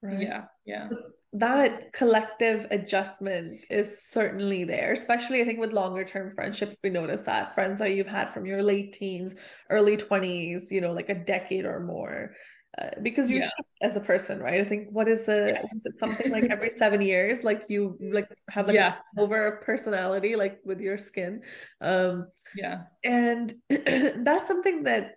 right? 0.02 0.20
Yeah. 0.22 0.44
Yeah. 0.64 0.80
So 0.88 1.12
that 1.32 1.92
collective 1.92 2.66
adjustment 2.70 3.64
is 3.70 4.02
certainly 4.02 4.64
there, 4.64 4.92
especially 4.92 5.40
I 5.40 5.44
think 5.44 5.60
with 5.60 5.72
longer 5.72 6.04
term 6.04 6.30
friendships. 6.32 6.78
We 6.82 6.90
notice 6.90 7.22
that 7.24 7.54
friends 7.54 7.78
that 7.78 7.90
you've 7.92 8.08
had 8.08 8.30
from 8.30 8.46
your 8.46 8.62
late 8.62 8.92
teens, 8.92 9.36
early 9.70 9.96
20s, 9.96 10.72
you 10.72 10.80
know, 10.80 10.92
like 10.92 11.08
a 11.08 11.14
decade 11.14 11.64
or 11.66 11.80
more. 11.80 12.34
Uh, 12.80 12.88
because 13.02 13.30
you 13.30 13.38
Yeah. 13.38 13.46
shift 13.46 13.74
as 13.82 13.96
a 13.96 14.00
person, 14.00 14.40
right? 14.40 14.60
I 14.60 14.64
think 14.64 14.88
what 14.90 15.08
is 15.08 15.26
the 15.26 15.48
Yes. 15.54 15.72
is 15.74 15.86
it 15.86 15.96
something 15.98 16.30
like 16.30 16.44
every 16.50 16.70
seven 16.70 17.00
years, 17.00 17.44
like 17.44 17.64
you 17.68 17.96
like 18.00 18.28
have 18.48 18.66
like 18.66 18.74
Yeah. 18.76 18.96
over 19.16 19.60
personality, 19.64 20.34
like 20.36 20.60
with 20.64 20.80
your 20.80 20.96
skin. 20.98 21.42
Um, 21.80 22.26
Yeah. 22.54 22.82
and 23.04 23.52
that's 23.68 24.48
something 24.48 24.84
that 24.84 25.12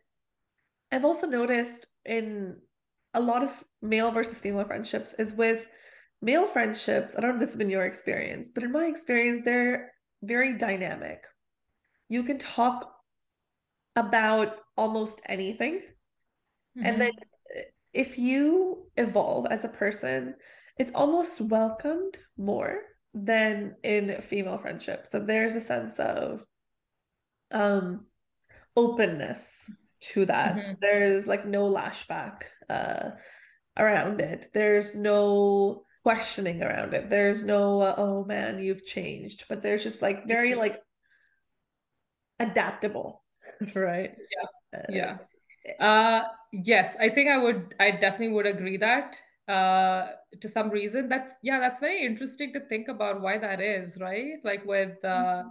I've 0.91 1.05
also 1.05 1.27
noticed 1.27 1.87
in 2.05 2.57
a 3.13 3.21
lot 3.21 3.43
of 3.43 3.63
male 3.81 4.11
versus 4.11 4.39
female 4.39 4.65
friendships 4.65 5.13
is 5.13 5.33
with 5.33 5.67
male 6.23 6.47
friendships. 6.47 7.15
I 7.15 7.21
don't 7.21 7.31
know 7.31 7.35
if 7.35 7.39
this 7.41 7.51
has 7.51 7.57
been 7.57 7.69
your 7.69 7.85
experience, 7.85 8.49
but 8.49 8.63
in 8.63 8.71
my 8.71 8.85
experience, 8.85 9.43
they're 9.43 9.93
very 10.21 10.57
dynamic. 10.57 11.23
You 12.09 12.23
can 12.23 12.37
talk 12.37 12.91
about 13.95 14.57
almost 14.77 15.21
anything. 15.27 15.81
And 16.77 16.99
then 17.01 17.11
Mhm. 17.11 17.63
if 17.93 18.17
you 18.17 18.89
evolve 18.97 19.47
as 19.51 19.65
a 19.65 19.69
person, 19.69 20.35
it's 20.77 20.93
almost 20.93 21.41
welcomed 21.41 22.17
more 22.37 22.81
than 23.13 23.75
in 23.83 24.21
female 24.21 24.57
friendships. 24.57 25.11
So 25.11 25.19
there's 25.19 25.55
a 25.55 25.61
sense 25.61 25.99
of 25.99 26.45
um 27.51 28.07
openness 28.75 29.69
to 29.99 30.25
that. 30.25 30.55
Mhm. 30.55 30.79
There's 30.81 31.27
like 31.27 31.45
no 31.45 31.69
lashback 31.69 32.43
uh 32.69 33.11
around 33.77 34.21
it. 34.21 34.47
There's 34.53 34.95
no 34.95 35.85
questioning 36.03 36.61
around 36.63 36.93
it. 36.93 37.09
There's 37.09 37.43
no 37.43 37.81
uh, 37.81 37.95
oh 37.97 38.25
man, 38.25 38.59
you've 38.59 38.85
changed. 38.85 39.45
But 39.49 39.61
there's 39.61 39.83
just 39.83 40.01
like 40.01 40.27
very 40.27 40.55
like 40.55 40.81
adaptable, 42.39 43.23
right? 43.75 44.15
Yeah. 44.31 44.79
Uh, 44.79 44.83
Yeah. 44.89 45.17
Uh, 45.79 46.23
yes, 46.51 46.95
I 46.99 47.09
think 47.09 47.29
I 47.29 47.37
would, 47.37 47.75
I 47.79 47.91
definitely 47.91 48.35
would 48.35 48.45
agree 48.47 48.77
that 48.77 49.19
uh, 49.47 50.07
to 50.41 50.49
some 50.49 50.69
reason. 50.69 51.09
That's, 51.09 51.33
yeah, 51.41 51.59
that's 51.59 51.79
very 51.79 52.05
interesting 52.05 52.53
to 52.53 52.59
think 52.61 52.87
about 52.89 53.21
why 53.21 53.37
that 53.37 53.61
is, 53.61 53.97
right? 54.01 54.35
Like 54.43 54.65
with 54.65 55.03
uh, 55.05 55.43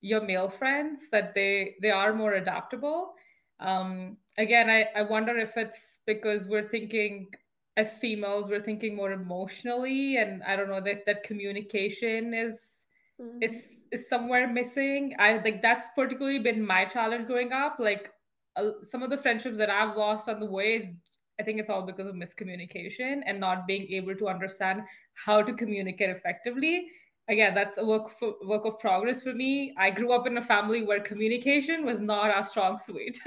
your 0.00 0.22
male 0.22 0.48
friends, 0.48 1.08
that 1.12 1.34
they 1.34 1.76
they 1.82 1.90
are 1.90 2.14
more 2.14 2.34
adaptable. 2.34 3.14
Um, 3.60 4.16
again, 4.38 4.70
I, 4.70 4.86
I 4.96 5.02
wonder 5.02 5.36
if 5.36 5.56
it's 5.56 6.00
because 6.06 6.48
we're 6.48 6.62
thinking 6.64 7.28
as 7.76 7.94
females, 7.94 8.48
we're 8.48 8.62
thinking 8.62 8.94
more 8.94 9.12
emotionally, 9.12 10.16
and 10.18 10.42
I 10.42 10.56
don't 10.56 10.68
know 10.68 10.80
that 10.80 11.06
that 11.06 11.22
communication 11.24 12.34
is 12.34 12.86
Mhm. 13.18 13.40
is 13.40 13.84
is 13.90 14.08
somewhere 14.08 14.46
missing. 14.48 15.14
I 15.18 15.38
like 15.38 15.62
that's 15.62 15.88
particularly 15.94 16.38
been 16.38 16.64
my 16.66 16.84
challenge 16.84 17.26
growing 17.26 17.52
up. 17.52 17.76
Like 17.78 18.10
uh, 18.56 18.72
some 18.82 19.02
of 19.02 19.10
the 19.10 19.18
friendships 19.18 19.58
that 19.58 19.70
I've 19.70 19.96
lost 19.96 20.28
on 20.28 20.40
the 20.40 20.46
way 20.50 20.76
is 20.76 20.92
I 21.40 21.42
think 21.44 21.58
it's 21.60 21.70
all 21.70 21.82
because 21.82 22.06
of 22.06 22.14
miscommunication 22.14 23.22
and 23.26 23.40
not 23.40 23.66
being 23.66 23.90
able 23.92 24.14
to 24.16 24.28
understand 24.28 24.82
how 25.14 25.42
to 25.42 25.52
communicate 25.54 26.10
effectively. 26.10 26.88
Again, 27.32 27.54
that's 27.54 27.78
a 27.78 27.84
work 27.84 28.10
for, 28.18 28.34
work 28.44 28.66
of 28.66 28.78
progress 28.78 29.22
for 29.22 29.32
me. 29.32 29.74
I 29.78 29.90
grew 29.90 30.12
up 30.12 30.26
in 30.26 30.36
a 30.36 30.42
family 30.42 30.84
where 30.84 31.00
communication 31.00 31.86
was 31.86 31.98
not 31.98 32.30
our 32.30 32.44
strong 32.44 32.78
suit. 32.78 33.18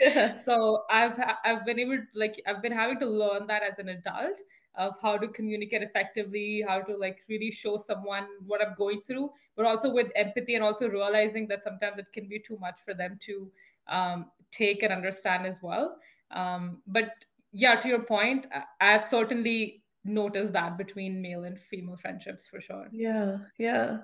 Yeah. 0.00 0.34
so 0.46 0.82
I've 0.90 1.16
I've 1.44 1.64
been 1.64 1.78
able 1.78 1.98
to, 1.98 2.04
like 2.12 2.42
I've 2.44 2.60
been 2.60 2.72
having 2.72 2.98
to 2.98 3.06
learn 3.06 3.46
that 3.46 3.62
as 3.62 3.78
an 3.78 3.90
adult 3.90 4.40
of 4.74 4.94
how 5.00 5.16
to 5.16 5.28
communicate 5.28 5.82
effectively, 5.82 6.64
how 6.66 6.80
to 6.80 6.96
like 6.96 7.18
really 7.28 7.52
show 7.52 7.78
someone 7.78 8.26
what 8.44 8.60
I'm 8.60 8.74
going 8.76 9.00
through, 9.02 9.30
but 9.56 9.64
also 9.64 9.92
with 9.92 10.10
empathy 10.16 10.56
and 10.56 10.64
also 10.64 10.88
realizing 10.88 11.46
that 11.48 11.62
sometimes 11.62 11.98
it 11.98 12.12
can 12.12 12.28
be 12.28 12.40
too 12.40 12.58
much 12.60 12.80
for 12.84 12.94
them 12.94 13.16
to 13.26 13.50
um, 13.88 14.26
take 14.50 14.82
and 14.82 14.92
understand 14.92 15.46
as 15.46 15.62
well. 15.62 15.98
Um, 16.32 16.82
but 16.88 17.12
yeah, 17.52 17.76
to 17.76 17.88
your 17.88 18.02
point, 18.02 18.46
I've 18.80 19.04
certainly 19.04 19.82
noticed 20.08 20.52
that 20.52 20.78
between 20.78 21.20
male 21.22 21.44
and 21.44 21.58
female 21.58 21.96
friendships 21.96 22.46
for 22.46 22.60
sure. 22.60 22.88
Yeah, 22.92 23.38
yeah. 23.58 23.98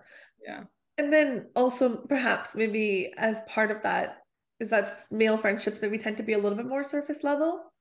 Yeah. 0.45 0.65
And 0.99 1.13
then 1.13 1.51
also 1.57 1.97
perhaps 2.07 2.55
maybe 2.55 3.13
as 3.17 3.41
part 3.49 3.71
of 3.71 3.83
that 3.83 4.19
is 4.61 4.71
that 4.71 5.07
male 5.11 5.37
friendships 5.37 5.81
that 5.81 5.91
we 5.91 5.99
tend 5.99 6.17
to 6.19 6.23
be 6.23 6.35
a 6.35 6.39
little 6.39 6.57
bit 6.57 6.67
more 6.67 6.85
surface 6.85 7.25
level, 7.25 7.73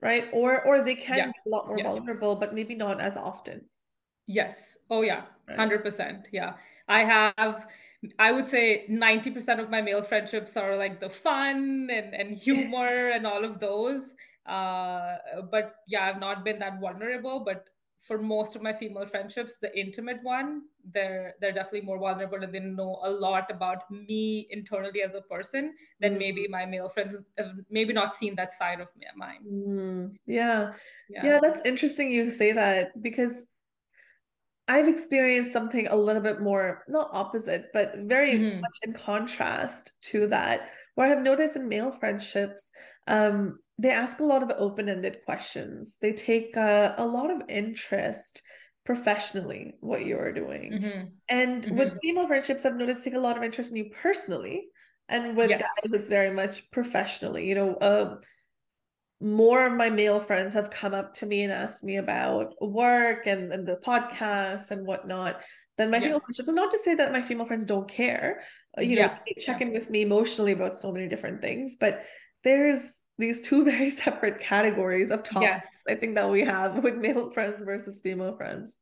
right? 0.00 0.28
Or 0.32 0.64
or 0.64 0.82
they 0.84 0.94
can 0.94 1.16
Yeah. 1.18 1.26
be 1.26 1.32
a 1.46 1.50
lot 1.50 1.66
more 1.68 1.78
Yes. 1.78 1.86
vulnerable, 1.86 2.36
but 2.36 2.54
maybe 2.54 2.74
not 2.74 3.00
as 3.00 3.16
often, 3.16 3.68
Yes. 4.26 4.78
Oh, 4.88 5.02
yeah. 5.02 5.26
right? 5.48 5.58
100%. 5.58 6.28
Yeah. 6.32 6.54
I 6.88 7.04
have, 7.04 7.66
I 8.18 8.32
would 8.32 8.48
say 8.48 8.86
90% 8.88 9.60
of 9.60 9.70
my 9.70 9.82
male 9.82 10.02
friendships 10.02 10.56
are 10.56 10.76
like 10.76 11.00
the 11.00 11.10
fun 11.10 11.88
and, 11.90 12.14
and 12.14 12.34
humor 12.46 13.10
and 13.10 13.26
all 13.26 13.44
of 13.44 13.58
those. 13.58 14.14
Uh, 14.46 15.16
but 15.50 15.76
yeah, 15.86 16.04
I've 16.04 16.20
not 16.20 16.44
been 16.44 16.58
that 16.58 16.80
vulnerable. 16.80 17.40
But 17.40 17.64
for 18.00 18.18
most 18.18 18.56
of 18.56 18.62
my 18.62 18.72
female 18.72 19.06
friendships, 19.06 19.56
the 19.60 19.78
intimate 19.78 20.18
one, 20.22 20.62
they're 20.94 21.34
they're 21.40 21.52
definitely 21.52 21.82
more 21.82 21.98
vulnerable 21.98 22.42
and 22.42 22.52
they 22.52 22.60
know 22.60 22.98
a 23.04 23.10
lot 23.10 23.50
about 23.50 23.90
me 23.90 24.48
internally 24.50 25.02
as 25.02 25.14
a 25.14 25.20
person 25.20 25.74
than 26.00 26.14
mm. 26.14 26.18
maybe 26.18 26.48
my 26.48 26.64
male 26.64 26.88
friends 26.88 27.14
have 27.36 27.52
maybe 27.68 27.92
not 27.92 28.14
seen 28.14 28.34
that 28.36 28.52
side 28.54 28.80
of 28.80 28.88
me, 28.96 29.06
mine. 29.16 29.44
Mm. 29.46 30.16
Yeah. 30.26 30.72
yeah. 31.10 31.26
Yeah, 31.26 31.38
that's 31.42 31.60
interesting 31.64 32.10
you 32.10 32.30
say 32.30 32.52
that 32.52 33.00
because 33.02 33.44
I've 34.70 34.88
experienced 34.88 35.52
something 35.52 35.88
a 35.88 35.96
little 35.96 36.22
bit 36.22 36.40
more, 36.40 36.84
not 36.86 37.10
opposite, 37.12 37.70
but 37.72 37.92
very 38.04 38.34
mm-hmm. 38.34 38.60
much 38.60 38.76
in 38.84 38.92
contrast 38.94 39.92
to 40.02 40.28
that, 40.28 40.70
where 40.94 41.08
I 41.08 41.10
have 41.10 41.22
noticed 41.22 41.56
in 41.56 41.68
male 41.68 41.90
friendships, 41.90 42.70
um, 43.08 43.58
they 43.80 43.90
ask 43.90 44.20
a 44.20 44.24
lot 44.24 44.42
of 44.42 44.52
open-ended 44.58 45.18
questions. 45.24 45.96
They 46.02 46.12
take 46.12 46.54
uh, 46.56 46.94
a 46.98 47.06
lot 47.06 47.30
of 47.30 47.48
interest 47.48 48.42
professionally 48.84 49.74
what 49.80 50.04
you're 50.04 50.32
doing. 50.32 50.72
Mm-hmm. 50.72 51.00
And 51.30 51.62
mm-hmm. 51.62 51.76
with 51.76 51.98
female 52.02 52.26
friendships, 52.26 52.66
I've 52.66 52.76
noticed 52.76 53.04
take 53.04 53.14
a 53.14 53.18
lot 53.18 53.38
of 53.38 53.42
interest 53.42 53.70
in 53.70 53.78
you 53.78 53.90
personally. 54.02 54.66
And 55.08 55.34
with 55.34 55.48
yes. 55.48 55.62
guys, 55.62 55.92
it's 55.92 56.08
very 56.08 56.34
much 56.34 56.70
professionally. 56.70 57.48
You 57.48 57.54
know, 57.54 57.74
uh, 57.76 58.16
more 59.22 59.66
of 59.66 59.72
my 59.74 59.88
male 59.88 60.20
friends 60.20 60.52
have 60.54 60.70
come 60.70 60.92
up 60.92 61.14
to 61.14 61.26
me 61.26 61.42
and 61.42 61.52
asked 61.52 61.82
me 61.82 61.96
about 61.96 62.54
work 62.60 63.26
and, 63.26 63.50
and 63.52 63.66
the 63.66 63.78
podcast 63.84 64.70
and 64.72 64.86
whatnot 64.86 65.40
than 65.78 65.90
my 65.90 65.96
yeah. 65.96 66.04
female 66.04 66.20
friendships. 66.20 66.48
And 66.48 66.56
not 66.56 66.70
to 66.70 66.78
say 66.78 66.94
that 66.96 67.12
my 67.12 67.22
female 67.22 67.46
friends 67.46 67.64
don't 67.64 67.88
care. 67.88 68.42
Uh, 68.76 68.82
you 68.82 68.96
yeah. 68.96 69.06
know, 69.06 69.12
they 69.26 69.34
check 69.40 69.62
in 69.62 69.72
with 69.72 69.88
me 69.88 70.02
emotionally 70.02 70.52
about 70.52 70.76
so 70.76 70.92
many 70.92 71.08
different 71.08 71.40
things, 71.40 71.76
but 71.80 72.02
there's 72.44 72.99
these 73.20 73.40
two 73.40 73.64
very 73.72 73.90
separate 73.90 74.40
categories 74.40 75.10
of 75.10 75.22
topics 75.22 75.42
yes. 75.42 75.84
I 75.88 75.94
think 75.94 76.14
that 76.16 76.28
we 76.28 76.44
have 76.44 76.82
with 76.82 76.96
male 76.96 77.30
friends 77.34 77.60
versus 77.62 78.00
female 78.00 78.36
friends. 78.36 78.76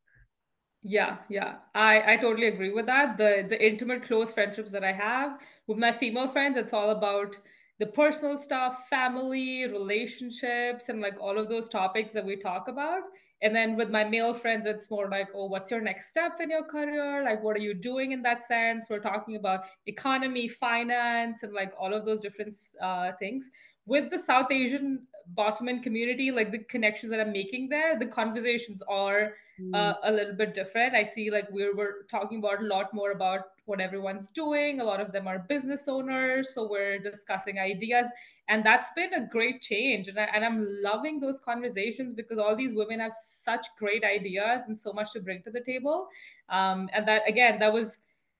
Yeah, 0.81 1.17
yeah. 1.29 1.55
I 1.75 2.13
I 2.13 2.17
totally 2.17 2.47
agree 2.47 2.71
with 2.71 2.85
that. 2.85 3.17
The 3.17 3.45
the 3.47 3.61
intimate 3.63 4.03
close 4.03 4.33
friendships 4.33 4.71
that 4.71 4.83
I 4.83 4.93
have 4.93 5.39
with 5.67 5.77
my 5.77 5.91
female 5.91 6.29
friends, 6.29 6.57
it's 6.57 6.73
all 6.73 6.91
about 6.91 7.37
the 7.79 7.87
personal 7.87 8.37
stuff, 8.37 8.87
family, 8.89 9.65
relationships, 9.65 10.89
and 10.89 10.99
like 10.99 11.19
all 11.19 11.37
of 11.37 11.47
those 11.47 11.69
topics 11.69 12.11
that 12.11 12.25
we 12.25 12.35
talk 12.35 12.67
about. 12.67 13.03
And 13.41 13.55
then 13.55 13.77
with 13.77 13.89
my 13.89 14.03
male 14.03 14.33
friends, 14.33 14.67
it's 14.67 14.91
more 14.91 15.09
like, 15.09 15.29
oh, 15.33 15.45
what's 15.45 15.71
your 15.71 15.79
next 15.79 16.09
step 16.09 16.41
in 16.41 16.49
your 16.49 16.63
career? 16.63 17.23
Like, 17.23 17.41
what 17.41 17.55
are 17.55 17.61
you 17.61 17.73
doing 17.73 18.11
in 18.11 18.21
that 18.23 18.43
sense? 18.43 18.87
We're 18.89 18.99
talking 18.99 19.37
about 19.37 19.61
economy, 19.87 20.49
finance, 20.49 21.43
and 21.43 21.53
like 21.53 21.71
all 21.79 21.93
of 21.93 22.05
those 22.05 22.19
different 22.19 22.53
uh, 22.81 23.13
things. 23.17 23.49
With 23.89 24.09
the 24.11 24.19
South 24.19 24.51
Asian 24.51 25.07
bottom 25.33 25.81
community, 25.81 26.31
like 26.31 26.51
the 26.51 26.59
connections 26.59 27.11
that 27.11 27.19
I'm 27.19 27.31
making 27.31 27.69
there, 27.69 27.97
the 27.97 28.05
conversations 28.05 28.81
are 28.87 29.33
mm. 29.59 29.75
uh, 29.75 29.95
a 30.03 30.11
little 30.11 30.35
bit 30.35 30.53
different. 30.53 30.95
I 30.95 31.03
see 31.03 31.31
like 31.31 31.47
we're, 31.51 31.75
we're 31.75 32.03
talking 32.03 32.39
about 32.39 32.61
a 32.61 32.65
lot 32.65 32.93
more 32.93 33.11
about 33.11 33.41
what 33.65 33.79
everyone's 33.79 34.29
doing. 34.31 34.81
A 34.81 34.83
lot 34.83 34.99
of 34.99 35.11
them 35.11 35.27
are 35.27 35.39
business 35.39 35.87
owners. 35.87 36.53
So 36.53 36.67
we're 36.67 36.99
discussing 36.99 37.59
ideas. 37.59 38.07
And 38.47 38.65
that's 38.65 38.89
been 38.95 39.13
a 39.13 39.27
great 39.27 39.61
change. 39.61 40.07
And, 40.07 40.19
I, 40.19 40.27
and 40.33 40.43
I'm 40.43 40.67
loving 40.81 41.19
those 41.19 41.39
conversations 41.39 42.13
because 42.13 42.39
all 42.39 42.55
these 42.55 42.73
women 42.73 42.99
have 42.99 43.13
such 43.13 43.67
great 43.77 44.03
ideas 44.03 44.61
and 44.67 44.79
so 44.79 44.91
much 44.91 45.13
to 45.13 45.19
bring 45.19 45.43
to 45.43 45.51
the 45.51 45.61
table. 45.61 46.07
Um, 46.49 46.89
and 46.93 47.07
that, 47.07 47.21
again, 47.27 47.59
that 47.59 47.71
was 47.71 47.99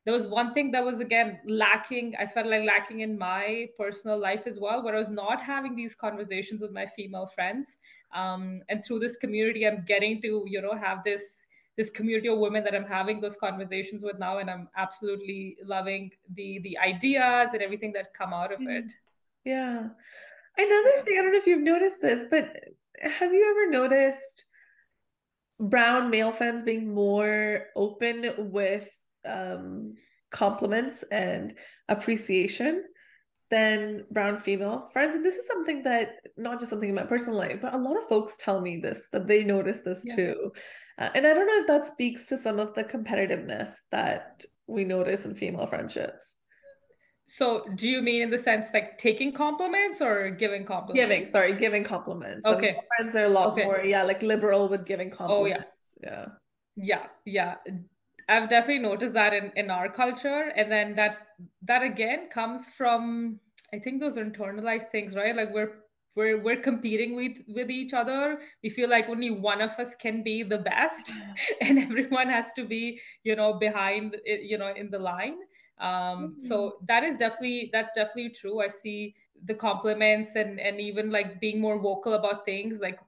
there 0.10 0.18
was 0.18 0.26
one 0.26 0.56
thing 0.56 0.72
that 0.72 0.84
was 0.84 1.00
again 1.00 1.40
lacking 1.46 2.16
i 2.20 2.26
felt 2.26 2.48
like 2.48 2.64
lacking 2.64 3.02
in 3.02 3.16
my 3.16 3.68
personal 3.78 4.18
life 4.18 4.48
as 4.48 4.60
well 4.60 4.82
where 4.84 4.96
i 4.96 4.98
was 4.98 5.10
not 5.10 5.40
having 5.40 5.76
these 5.76 5.94
conversations 5.94 6.64
with 6.64 6.72
my 6.72 6.88
female 6.88 7.28
friends 7.28 7.78
um, 8.16 8.64
and 8.70 8.84
through 8.84 8.98
this 8.98 9.18
community 9.18 9.68
i'm 9.68 9.84
getting 9.86 10.20
to 10.20 10.46
you 10.48 10.64
know 10.64 10.74
have 10.74 11.04
this 11.04 11.46
this 11.78 11.92
community 11.92 12.28
of 12.28 12.40
women 12.40 12.62
that 12.66 12.76
I'm 12.76 12.84
having 12.84 13.22
those 13.22 13.38
conversations 13.38 14.04
with 14.04 14.20
now, 14.20 14.40
and 14.40 14.50
I'm 14.50 14.68
absolutely 14.76 15.56
loving 15.64 16.12
the 16.34 16.60
the 16.60 16.78
ideas 16.78 17.52
and 17.54 17.62
everything 17.62 17.94
that 17.94 18.14
come 18.14 18.34
out 18.34 18.52
of 18.52 18.60
it. 18.64 18.92
Yeah. 19.46 19.88
Another 20.58 21.04
thing, 21.04 21.18
I 21.18 21.22
don't 21.22 21.32
know 21.32 21.38
if 21.38 21.48
you've 21.48 21.64
noticed 21.64 22.02
this, 22.02 22.26
but 22.30 22.54
have 23.02 23.32
you 23.32 23.50
ever 23.50 23.72
noticed 23.72 24.44
brown 25.58 26.10
male 26.10 26.34
fans 26.34 26.64
being 26.64 26.94
more 26.94 27.68
open 27.78 28.34
with 28.52 28.92
um, 29.26 29.96
compliments 30.32 31.04
and 31.12 31.54
appreciation? 31.88 32.84
than 33.50 34.06
brown 34.12 34.40
female 34.40 34.88
friends. 34.94 35.16
And 35.16 35.26
this 35.26 35.36
is 35.36 35.48
something 35.48 35.84
that 35.84 36.18
not 36.38 36.60
just 36.60 36.70
something 36.70 36.90
in 36.90 36.96
my 36.96 37.04
personal 37.04 37.38
life, 37.38 37.60
but 37.62 37.74
a 37.74 37.78
lot 37.78 37.98
of 37.98 38.08
folks 38.08 38.38
tell 38.38 38.62
me 38.62 38.78
this 38.78 39.10
that 39.12 39.28
they 39.28 39.44
notice 39.44 39.82
this 39.82 40.06
yeah. 40.08 40.16
too. 40.16 40.52
Uh, 41.00 41.10
and 41.16 41.26
I 41.26 41.34
don't 41.34 41.48
know 41.48 41.62
if 41.62 41.68
that 41.68 41.86
speaks 41.86 42.26
to 42.28 42.38
some 42.38 42.60
of 42.60 42.76
the 42.76 42.84
competitiveness 42.84 43.72
that 43.92 44.44
we 44.68 44.84
notice 44.84 45.26
in 45.26 45.36
female 45.36 45.66
friendships. 45.66 46.38
So, 47.28 47.64
do 47.76 47.88
you 47.88 48.02
mean 48.02 48.24
in 48.24 48.30
the 48.32 48.40
sense 48.40 48.70
like 48.74 48.98
taking 48.98 49.32
compliments 49.32 50.02
or 50.02 50.32
giving 50.32 50.66
compliments? 50.66 51.00
Giving, 51.00 51.28
sorry, 51.28 51.54
giving 51.54 51.84
compliments. 51.84 52.46
Okay. 52.46 52.76
friends 52.98 53.16
are 53.16 53.26
a 53.26 53.30
lot 53.30 53.54
okay. 53.54 53.66
more, 53.66 53.82
yeah, 53.84 54.04
like 54.04 54.24
liberal 54.24 54.68
with 54.68 54.86
giving 54.86 55.12
compliments. 55.12 55.98
Oh, 56.04 56.08
yeah. 56.08 56.26
Yeah. 56.76 57.06
Yeah. 57.26 57.56
Yeah. 57.66 57.74
I've 58.30 58.50
definitely 58.50 58.80
noticed 58.80 59.14
that 59.14 59.34
in, 59.34 59.52
in 59.56 59.72
our 59.72 59.90
culture. 59.90 60.52
And 60.56 60.72
then 60.72 60.96
that's 60.96 61.24
that 61.64 61.84
again 61.84 62.30
comes 62.30 62.70
from 62.70 63.40
I 63.74 63.80
think 63.80 64.00
those 64.00 64.18
are 64.18 64.26
internalized 64.26 64.90
things, 64.92 65.16
right? 65.16 65.36
Like 65.36 65.54
we're 65.54 65.74
we're 66.16 66.42
we're 66.42 66.62
competing 66.62 67.16
with 67.16 67.38
with 67.48 67.70
each 67.70 67.94
other. 67.94 68.40
We 68.64 68.70
feel 68.70 68.90
like 68.90 69.10
only 69.10 69.32
one 69.32 69.62
of 69.62 69.72
us 69.72 69.96
can 69.96 70.24
be 70.24 70.44
the 70.44 70.60
best, 70.60 71.14
and 71.62 71.80
everyone 71.80 72.30
has 72.30 72.54
to 72.54 72.66
be, 72.66 73.00
you 73.24 73.36
know, 73.36 73.54
behind 73.54 74.18
you 74.26 74.58
know, 74.58 74.74
in 74.76 74.90
the 74.90 75.00
line. 75.00 75.38
Um, 75.80 75.90
mm-hmm. 75.90 76.40
so 76.40 76.80
that 76.88 77.04
is 77.04 77.18
definitely 77.18 77.70
that's 77.74 77.94
definitely 77.94 78.30
true. 78.30 78.62
I 78.62 78.68
see 78.68 79.16
the 79.46 79.54
compliments 79.54 80.36
and 80.36 80.60
and 80.60 80.80
even 80.80 81.10
like 81.10 81.40
being 81.40 81.62
more 81.62 81.80
vocal 81.80 82.14
about 82.14 82.46
things 82.46 82.80
like 82.80 83.00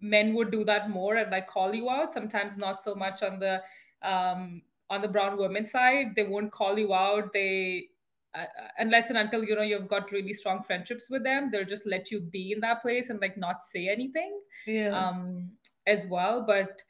men 0.00 0.32
would 0.34 0.50
do 0.50 0.64
that 0.64 0.88
more 0.88 1.16
and 1.16 1.30
like 1.30 1.46
call 1.46 1.74
you 1.74 1.90
out 1.90 2.12
sometimes 2.12 2.56
not 2.56 2.80
so 2.80 2.94
much 2.94 3.22
on 3.22 3.38
the 3.38 3.60
um, 4.02 4.62
on 4.90 5.00
the 5.00 5.08
brown 5.08 5.36
women 5.36 5.66
side 5.66 6.14
they 6.14 6.22
won't 6.22 6.52
call 6.52 6.78
you 6.78 6.94
out 6.94 7.32
they 7.32 7.86
uh, 8.34 8.40
uh, 8.40 8.68
unless 8.78 9.08
and 9.08 9.18
until 9.18 9.42
you 9.42 9.54
know 9.54 9.62
you've 9.62 9.88
got 9.88 10.12
really 10.12 10.32
strong 10.32 10.62
friendships 10.62 11.08
with 11.10 11.24
them 11.24 11.50
they'll 11.50 11.64
just 11.64 11.86
let 11.86 12.10
you 12.10 12.20
be 12.20 12.52
in 12.52 12.60
that 12.60 12.82
place 12.82 13.08
and 13.08 13.20
like 13.20 13.36
not 13.36 13.64
say 13.64 13.88
anything 13.88 14.38
yeah. 14.66 14.88
um 14.88 15.50
as 15.86 16.06
well 16.06 16.44
but 16.46 16.82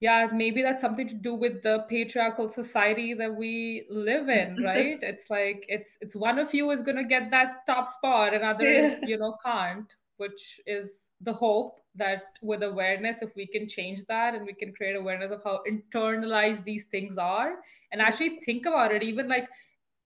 yeah 0.00 0.28
maybe 0.32 0.62
that's 0.62 0.82
something 0.82 1.08
to 1.08 1.14
do 1.14 1.34
with 1.34 1.62
the 1.62 1.84
patriarchal 1.88 2.48
society 2.48 3.14
that 3.14 3.34
we 3.34 3.86
live 3.88 4.28
in 4.28 4.62
right 4.64 4.98
it's 5.02 5.30
like 5.30 5.64
it's 5.68 5.96
it's 6.00 6.14
one 6.14 6.38
of 6.38 6.52
you 6.52 6.70
is 6.70 6.82
going 6.82 6.96
to 6.96 7.08
get 7.08 7.30
that 7.30 7.66
top 7.66 7.88
spot 7.88 8.34
and 8.34 8.44
others 8.44 8.98
yeah. 9.00 9.06
you 9.06 9.16
know 9.16 9.36
can't 9.44 9.94
which 10.16 10.60
is 10.66 11.08
the 11.20 11.32
hope 11.32 11.80
that 11.94 12.22
with 12.42 12.62
awareness 12.62 13.22
if 13.22 13.34
we 13.36 13.46
can 13.46 13.68
change 13.68 14.00
that 14.08 14.34
and 14.34 14.46
we 14.46 14.52
can 14.52 14.72
create 14.72 14.96
awareness 14.96 15.30
of 15.30 15.42
how 15.44 15.60
internalized 15.68 16.64
these 16.64 16.84
things 16.86 17.18
are 17.18 17.56
and 17.92 18.00
actually 18.00 18.40
think 18.40 18.66
about 18.66 18.92
it 18.92 19.02
even 19.02 19.28
like 19.28 19.48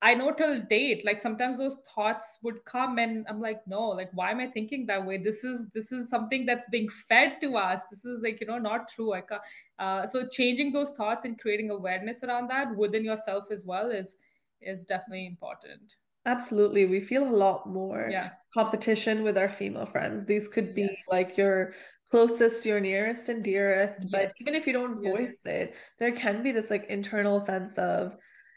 i 0.02 0.14
know 0.14 0.30
till 0.30 0.60
date 0.70 1.04
like 1.04 1.20
sometimes 1.20 1.58
those 1.58 1.76
thoughts 1.94 2.38
would 2.42 2.64
come 2.64 2.98
and 2.98 3.26
i'm 3.28 3.40
like 3.40 3.66
no 3.66 3.88
like 3.88 4.10
why 4.12 4.30
am 4.30 4.40
i 4.40 4.46
thinking 4.46 4.86
that 4.86 5.04
way? 5.04 5.18
This 5.18 5.42
is 5.44 5.66
this 5.70 5.90
is 5.90 6.08
something 6.08 6.46
that's 6.46 6.66
being 6.70 6.88
fed 6.88 7.40
to 7.40 7.56
us. 7.56 7.82
This 7.90 8.04
is 8.04 8.20
like 8.22 8.40
you 8.40 8.46
know 8.46 8.58
not 8.58 8.88
true. 8.88 9.12
I 9.12 9.22
can't 9.22 9.42
uh, 9.78 10.06
so 10.06 10.26
changing 10.28 10.70
those 10.72 10.90
thoughts 10.92 11.24
and 11.24 11.38
creating 11.38 11.70
awareness 11.70 12.22
around 12.22 12.48
that 12.48 12.76
within 12.76 13.04
yourself 13.04 13.50
as 13.50 13.64
well 13.64 13.90
is 13.90 14.18
is 14.60 14.84
definitely 14.84 15.26
important 15.26 15.96
Absolutely. 16.28 16.84
We 16.84 17.00
feel 17.00 17.24
a 17.24 17.34
lot 17.34 17.66
more 17.66 18.08
yeah. 18.10 18.30
competition 18.52 19.22
with 19.22 19.38
our 19.38 19.48
female 19.48 19.86
friends. 19.86 20.26
These 20.26 20.46
could 20.48 20.74
be 20.74 20.82
yes. 20.82 20.96
like 21.10 21.38
your 21.38 21.72
closest, 22.10 22.66
your 22.66 22.80
nearest 22.80 23.30
and 23.30 23.42
dearest. 23.42 24.02
Yes. 24.02 24.10
But 24.12 24.32
even 24.38 24.54
if 24.54 24.66
you 24.66 24.74
don't 24.74 25.02
yes. 25.02 25.10
voice 25.10 25.40
it, 25.46 25.74
there 25.98 26.12
can 26.12 26.42
be 26.42 26.52
this 26.52 26.70
like 26.70 26.84
internal 26.90 27.40
sense 27.40 27.78
of, 27.78 28.14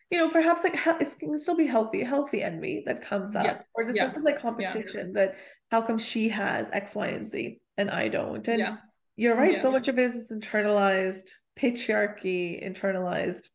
you 0.09 0.17
know, 0.17 0.29
perhaps 0.29 0.65
like 0.65 0.73
it 0.75 1.15
can 1.17 1.39
still 1.39 1.55
be 1.55 1.65
healthy, 1.65 2.03
healthy 2.03 2.43
envy 2.43 2.83
that 2.85 3.01
comes 3.01 3.37
up, 3.37 3.45
yeah. 3.45 3.61
or 3.73 3.85
the 3.85 3.93
yeah. 3.95 4.03
sense 4.03 4.17
of 4.17 4.23
like 4.23 4.41
competition 4.41 5.13
that 5.13 5.35
how 5.69 5.81
come 5.81 5.97
she 5.97 6.27
has 6.27 6.69
X, 6.71 6.93
Y, 6.93 7.07
and 7.07 7.25
Z 7.25 7.61
and 7.77 7.89
I 7.89 8.09
don't. 8.09 8.45
And 8.49 8.77
you're 9.15 9.37
right. 9.37 9.57
So 9.57 9.71
much 9.71 9.87
of 9.87 9.97
it 9.97 10.03
is 10.03 10.29
internalized 10.29 11.29
patriarchy, 11.57 12.61
internalized 12.61 13.47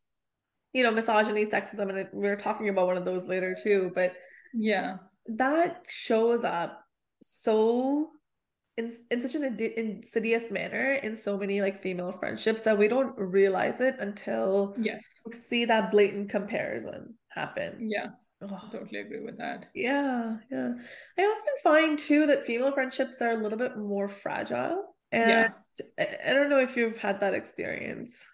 you 0.77 0.83
know 0.83 0.91
misogyny 0.91 1.47
sexism 1.47 1.89
and 1.89 2.07
we 2.13 2.29
are 2.29 2.37
talking 2.37 2.69
about 2.69 2.87
one 2.87 2.99
of 2.99 3.07
those 3.07 3.27
later 3.27 3.57
too 3.61 3.91
but 3.95 4.13
yeah 4.53 4.99
that 5.27 5.87
shows 5.89 6.45
up 6.45 6.85
so 7.23 8.11
in, 8.77 8.93
in 9.11 9.23
such 9.23 9.35
an 9.37 9.59
insidious 9.59 10.51
manner 10.51 11.01
in 11.03 11.17
so 11.17 11.39
many 11.39 11.63
like 11.63 11.81
female 11.81 12.13
friendships 12.13 12.63
that 12.63 12.77
we 12.77 12.89
don't 12.89 13.17
realize 13.17 13.81
it 13.81 13.97
until 14.01 14.75
yes 14.77 15.03
we 15.25 15.33
see 15.33 15.65
that 15.65 15.91
blatant 15.91 16.29
comparison 16.29 17.15
happen 17.29 17.89
yeah 17.91 18.09
oh. 18.43 18.61
totally 18.71 19.01
agree 19.01 19.25
with 19.25 19.39
that 19.39 19.71
yeah 19.75 20.37
yeah 20.51 20.73
i 21.19 21.23
often 21.23 21.55
find 21.63 21.99
too 21.99 22.27
that 22.27 22.45
female 22.45 22.71
friendships 22.71 23.23
are 23.23 23.31
a 23.31 23.43
little 23.43 23.59
bit 23.59 23.79
more 23.79 24.11
fragile 24.11 24.95
And 25.11 25.31
Yeah. 25.31 25.49
I, 25.99 26.31
I 26.31 26.35
don't 26.35 26.51
know 26.51 26.59
if 26.59 26.77
you've 26.77 26.99
had 26.99 27.21
that 27.21 27.33
experience. 27.33 28.27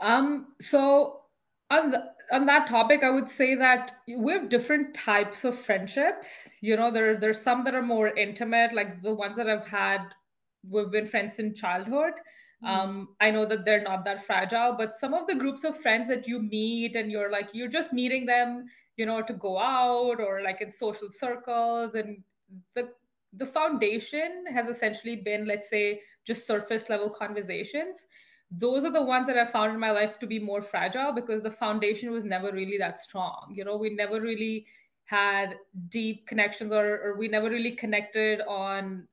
Um, 0.00 0.46
so 0.60 1.20
on 1.70 1.90
the, 1.90 2.04
on 2.32 2.46
that 2.46 2.68
topic, 2.68 3.02
I 3.02 3.10
would 3.10 3.28
say 3.28 3.54
that 3.54 3.92
we 4.06 4.32
have 4.32 4.48
different 4.48 4.94
types 4.94 5.44
of 5.44 5.58
friendships. 5.58 6.28
You 6.60 6.76
know, 6.76 6.90
there 6.90 7.16
there's 7.16 7.40
some 7.40 7.64
that 7.64 7.74
are 7.74 7.82
more 7.82 8.08
intimate, 8.08 8.74
like 8.74 9.02
the 9.02 9.14
ones 9.14 9.36
that 9.36 9.48
I've 9.48 9.66
had, 9.66 10.02
we've 10.68 10.90
been 10.90 11.06
friends 11.06 11.38
in 11.38 11.54
childhood. 11.54 12.14
Mm. 12.64 12.68
Um, 12.68 13.08
I 13.20 13.30
know 13.30 13.46
that 13.46 13.64
they're 13.64 13.82
not 13.82 14.04
that 14.04 14.24
fragile, 14.24 14.74
but 14.76 14.96
some 14.96 15.14
of 15.14 15.26
the 15.26 15.34
groups 15.34 15.64
of 15.64 15.78
friends 15.80 16.08
that 16.08 16.26
you 16.26 16.40
meet 16.40 16.96
and 16.96 17.12
you're 17.12 17.30
like, 17.30 17.50
you're 17.52 17.68
just 17.68 17.92
meeting 17.92 18.26
them, 18.26 18.66
you 18.96 19.06
know, 19.06 19.22
to 19.22 19.32
go 19.34 19.58
out 19.58 20.20
or 20.20 20.42
like 20.42 20.60
in 20.60 20.70
social 20.70 21.10
circles, 21.10 21.94
and 21.94 22.22
the 22.74 22.90
the 23.34 23.46
foundation 23.46 24.44
has 24.52 24.68
essentially 24.68 25.16
been, 25.16 25.46
let's 25.46 25.68
say, 25.68 26.00
just 26.24 26.46
surface 26.46 26.88
level 26.88 27.10
conversations 27.10 28.06
those 28.50 28.84
are 28.84 28.92
the 28.92 29.02
ones 29.02 29.26
that 29.26 29.36
I 29.36 29.44
found 29.44 29.72
in 29.72 29.80
my 29.80 29.90
life 29.90 30.18
to 30.20 30.26
be 30.26 30.38
more 30.38 30.62
fragile 30.62 31.12
because 31.12 31.42
the 31.42 31.50
foundation 31.50 32.10
was 32.10 32.24
never 32.24 32.50
really 32.50 32.78
that 32.78 32.98
strong. 33.00 33.52
You 33.54 33.64
know, 33.64 33.76
we 33.76 33.90
never 33.90 34.20
really 34.20 34.66
had 35.04 35.56
deep 35.88 36.26
connections 36.26 36.72
or, 36.72 37.00
or 37.02 37.16
we 37.16 37.28
never 37.28 37.50
really 37.50 37.72
connected 37.72 38.40
on 38.42 39.06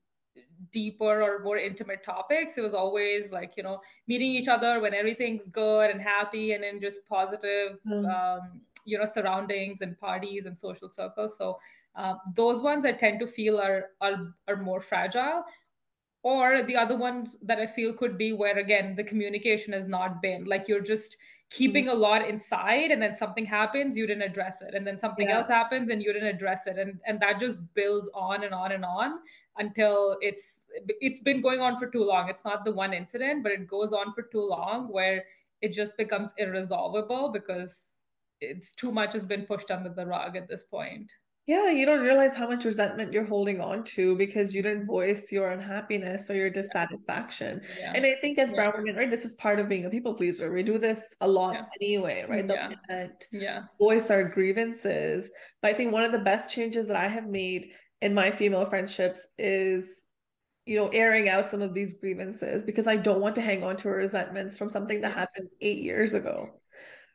deeper 0.71 1.21
or 1.21 1.39
more 1.43 1.57
intimate 1.57 2.03
topics. 2.03 2.57
It 2.57 2.61
was 2.61 2.73
always 2.73 3.31
like, 3.31 3.55
you 3.57 3.63
know, 3.63 3.81
meeting 4.07 4.31
each 4.31 4.47
other 4.47 4.79
when 4.79 4.93
everything's 4.93 5.47
good 5.47 5.89
and 5.89 6.01
happy 6.01 6.53
and 6.53 6.63
in 6.63 6.79
just 6.79 7.07
positive, 7.07 7.79
Um, 7.91 8.05
um, 8.05 8.61
you 8.85 8.97
know, 8.97 9.05
surroundings 9.05 9.81
and 9.81 9.97
parties 9.99 10.45
and 10.45 10.59
social 10.59 10.89
circles. 10.89 11.37
So 11.37 11.59
uh, 11.95 12.15
those 12.35 12.61
ones 12.61 12.85
I 12.85 12.91
tend 12.91 13.19
to 13.21 13.27
feel 13.27 13.57
are, 13.59 13.91
are, 13.99 14.33
are 14.47 14.57
more 14.57 14.81
fragile 14.81 15.43
or 16.25 16.63
the 16.63 16.75
other 16.75 16.97
ones 16.97 17.37
that 17.43 17.59
i 17.59 17.67
feel 17.67 17.93
could 17.93 18.17
be 18.17 18.33
where 18.33 18.57
again 18.57 18.95
the 18.95 19.03
communication 19.03 19.71
has 19.71 19.87
not 19.87 20.21
been. 20.23 20.43
Like 20.43 20.67
you're 20.67 20.87
just 20.93 21.17
keeping 21.51 21.85
hmm. 21.85 21.91
a 21.91 21.93
lot 21.93 22.27
inside 22.27 22.89
and 22.89 22.99
then 22.99 23.13
something 23.15 23.45
happens 23.45 23.95
you 23.95 24.07
didn't 24.07 24.23
address 24.23 24.63
it. 24.63 24.73
And 24.73 24.87
then 24.87 24.97
something 24.97 25.29
yeah. 25.29 25.35
else 25.35 25.47
happens 25.47 25.91
and 25.91 26.01
you 26.01 26.11
didn't 26.11 26.35
address 26.35 26.65
it. 26.65 26.79
And 26.79 26.99
and 27.05 27.19
that 27.19 27.39
just 27.39 27.61
builds 27.75 28.09
on 28.15 28.43
and 28.43 28.55
on 28.55 28.71
and 28.71 28.83
on 28.83 29.19
until 29.59 30.17
it's 30.19 30.63
it's 30.99 31.21
been 31.21 31.41
going 31.41 31.61
on 31.61 31.77
for 31.77 31.87
too 31.87 32.03
long. 32.03 32.27
It's 32.27 32.43
not 32.43 32.65
the 32.65 32.73
one 32.73 32.93
incident 32.93 33.43
but 33.43 33.51
it 33.51 33.67
goes 33.67 33.93
on 33.93 34.11
for 34.13 34.23
too 34.23 34.47
long 34.57 34.87
where 34.91 35.25
it 35.61 35.73
just 35.73 35.95
becomes 35.95 36.33
irresolvable 36.39 37.29
because 37.29 37.91
it's 38.41 38.71
too 38.73 38.91
much 38.91 39.13
has 39.13 39.27
been 39.27 39.45
pushed 39.45 39.69
under 39.69 39.89
the 39.89 40.05
rug 40.05 40.35
at 40.35 40.49
this 40.49 40.63
point 40.63 41.11
Yeah, 41.47 41.69
you 41.69 41.85
don't 41.85 42.01
realize 42.01 42.35
how 42.35 42.47
much 42.47 42.65
resentment 42.65 43.13
you're 43.13 43.25
holding 43.25 43.61
on 43.61 43.83
to 43.95 44.17
because 44.17 44.55
you 44.55 44.63
didn't 44.63 44.87
voice 44.87 45.31
your 45.31 45.51
unhappiness 45.51 46.27
or 46.29 46.35
your 46.35 46.49
dissatisfaction. 46.49 47.61
yeah 47.77 47.93
And 47.93 48.03
I 48.05 48.15
think 48.15 48.39
as 48.39 48.51
yeah 48.51 48.55
brown 48.55 48.73
women, 48.75 48.95
right, 48.95 49.09
this 49.11 49.25
is 49.25 49.35
part 49.35 49.59
of 49.59 49.69
being 49.69 49.85
a 49.85 49.89
people 49.89 50.15
pleaser. 50.15 50.51
We 50.51 50.63
do 50.63 50.79
this 50.79 51.15
a 51.21 51.27
lot 51.27 51.53
yeah 51.53 51.65
anyway, 51.81 52.25
right? 52.27 52.45
Mm, 52.45 52.47
that 52.47 53.25
yeah 53.31 53.39
yeah 53.39 53.61
voice 53.79 54.09
our 54.09 54.23
grievances. 54.23 55.29
But 55.61 55.71
I 55.71 55.73
think 55.75 55.93
one 55.93 56.03
of 56.03 56.11
the 56.11 56.19
best 56.19 56.51
changes 56.51 56.87
that 56.87 56.97
I 56.97 57.07
have 57.07 57.27
made 57.27 57.71
in 58.01 58.13
my 58.13 58.31
female 58.31 58.65
friendships 58.65 59.27
is, 59.37 60.05
you 60.65 60.77
know, 60.77 60.87
airing 60.89 61.29
out 61.29 61.49
some 61.49 61.61
of 61.61 61.73
these 61.75 61.99
grievances 61.99 62.63
because 62.63 62.87
I 62.87 62.97
don't 62.97 63.21
want 63.21 63.35
to 63.35 63.41
hang 63.41 63.63
on 63.63 63.77
to 63.77 63.89
resentments 63.89 64.57
from 64.57 64.69
something 64.69 65.01
that 65.01 65.13
happened 65.13 65.49
eight 65.61 65.83
years 65.83 66.13
ago. 66.15 66.49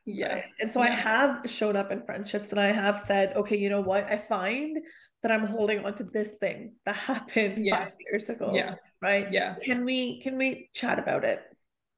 Right. 0.05 0.15
Yeah, 0.17 0.41
And 0.59 0.71
so 0.71 0.81
I 0.81 0.89
have 0.89 1.49
showed 1.49 1.75
up 1.75 1.91
in 1.91 2.03
friendships 2.03 2.51
and 2.51 2.59
I 2.59 2.71
have 2.71 2.99
said, 2.99 3.33
okay, 3.35 3.57
you 3.57 3.69
know 3.69 3.81
what? 3.81 4.05
I 4.05 4.17
find 4.17 4.77
that 5.21 5.31
I'm 5.31 5.45
holding 5.45 5.85
on 5.85 5.93
to 5.95 6.03
this 6.03 6.37
thing 6.37 6.73
that 6.85 6.95
happened 7.11 7.65
yeah, 7.65 7.85
five 7.85 7.93
years 7.99 8.29
ago. 8.29 8.51
yeah, 8.53 8.75
Right. 9.01 9.31
yeah, 9.31 9.55
Can 9.63 9.85
we 9.85 10.21
can 10.21 10.37
we 10.37 10.69
chat 10.73 10.99
about 10.99 11.23
it? 11.23 11.41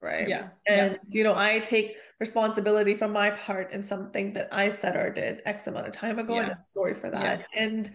Right. 0.01 0.27
yeah, 0.27 0.49
yeah, 0.67 0.85
And 0.85 0.99
you 1.11 1.23
know, 1.23 1.35
I 1.35 1.59
take 1.59 1.95
responsibility 2.19 2.95
for 2.95 3.07
my 3.07 3.31
part 3.31 3.71
in 3.71 3.83
something 3.83 4.33
that 4.33 4.49
I 4.53 4.69
said 4.69 4.97
or 4.97 5.09
did 5.09 5.41
X 5.45 5.67
amount 5.67 5.87
of 5.87 5.93
time 5.93 6.19
ago, 6.19 6.39
and 6.39 6.51
I'm 6.51 6.63
sorry 6.63 6.93
for 6.93 7.09
yeah, 7.17 7.37
that. 7.37 7.47
And 7.55 7.89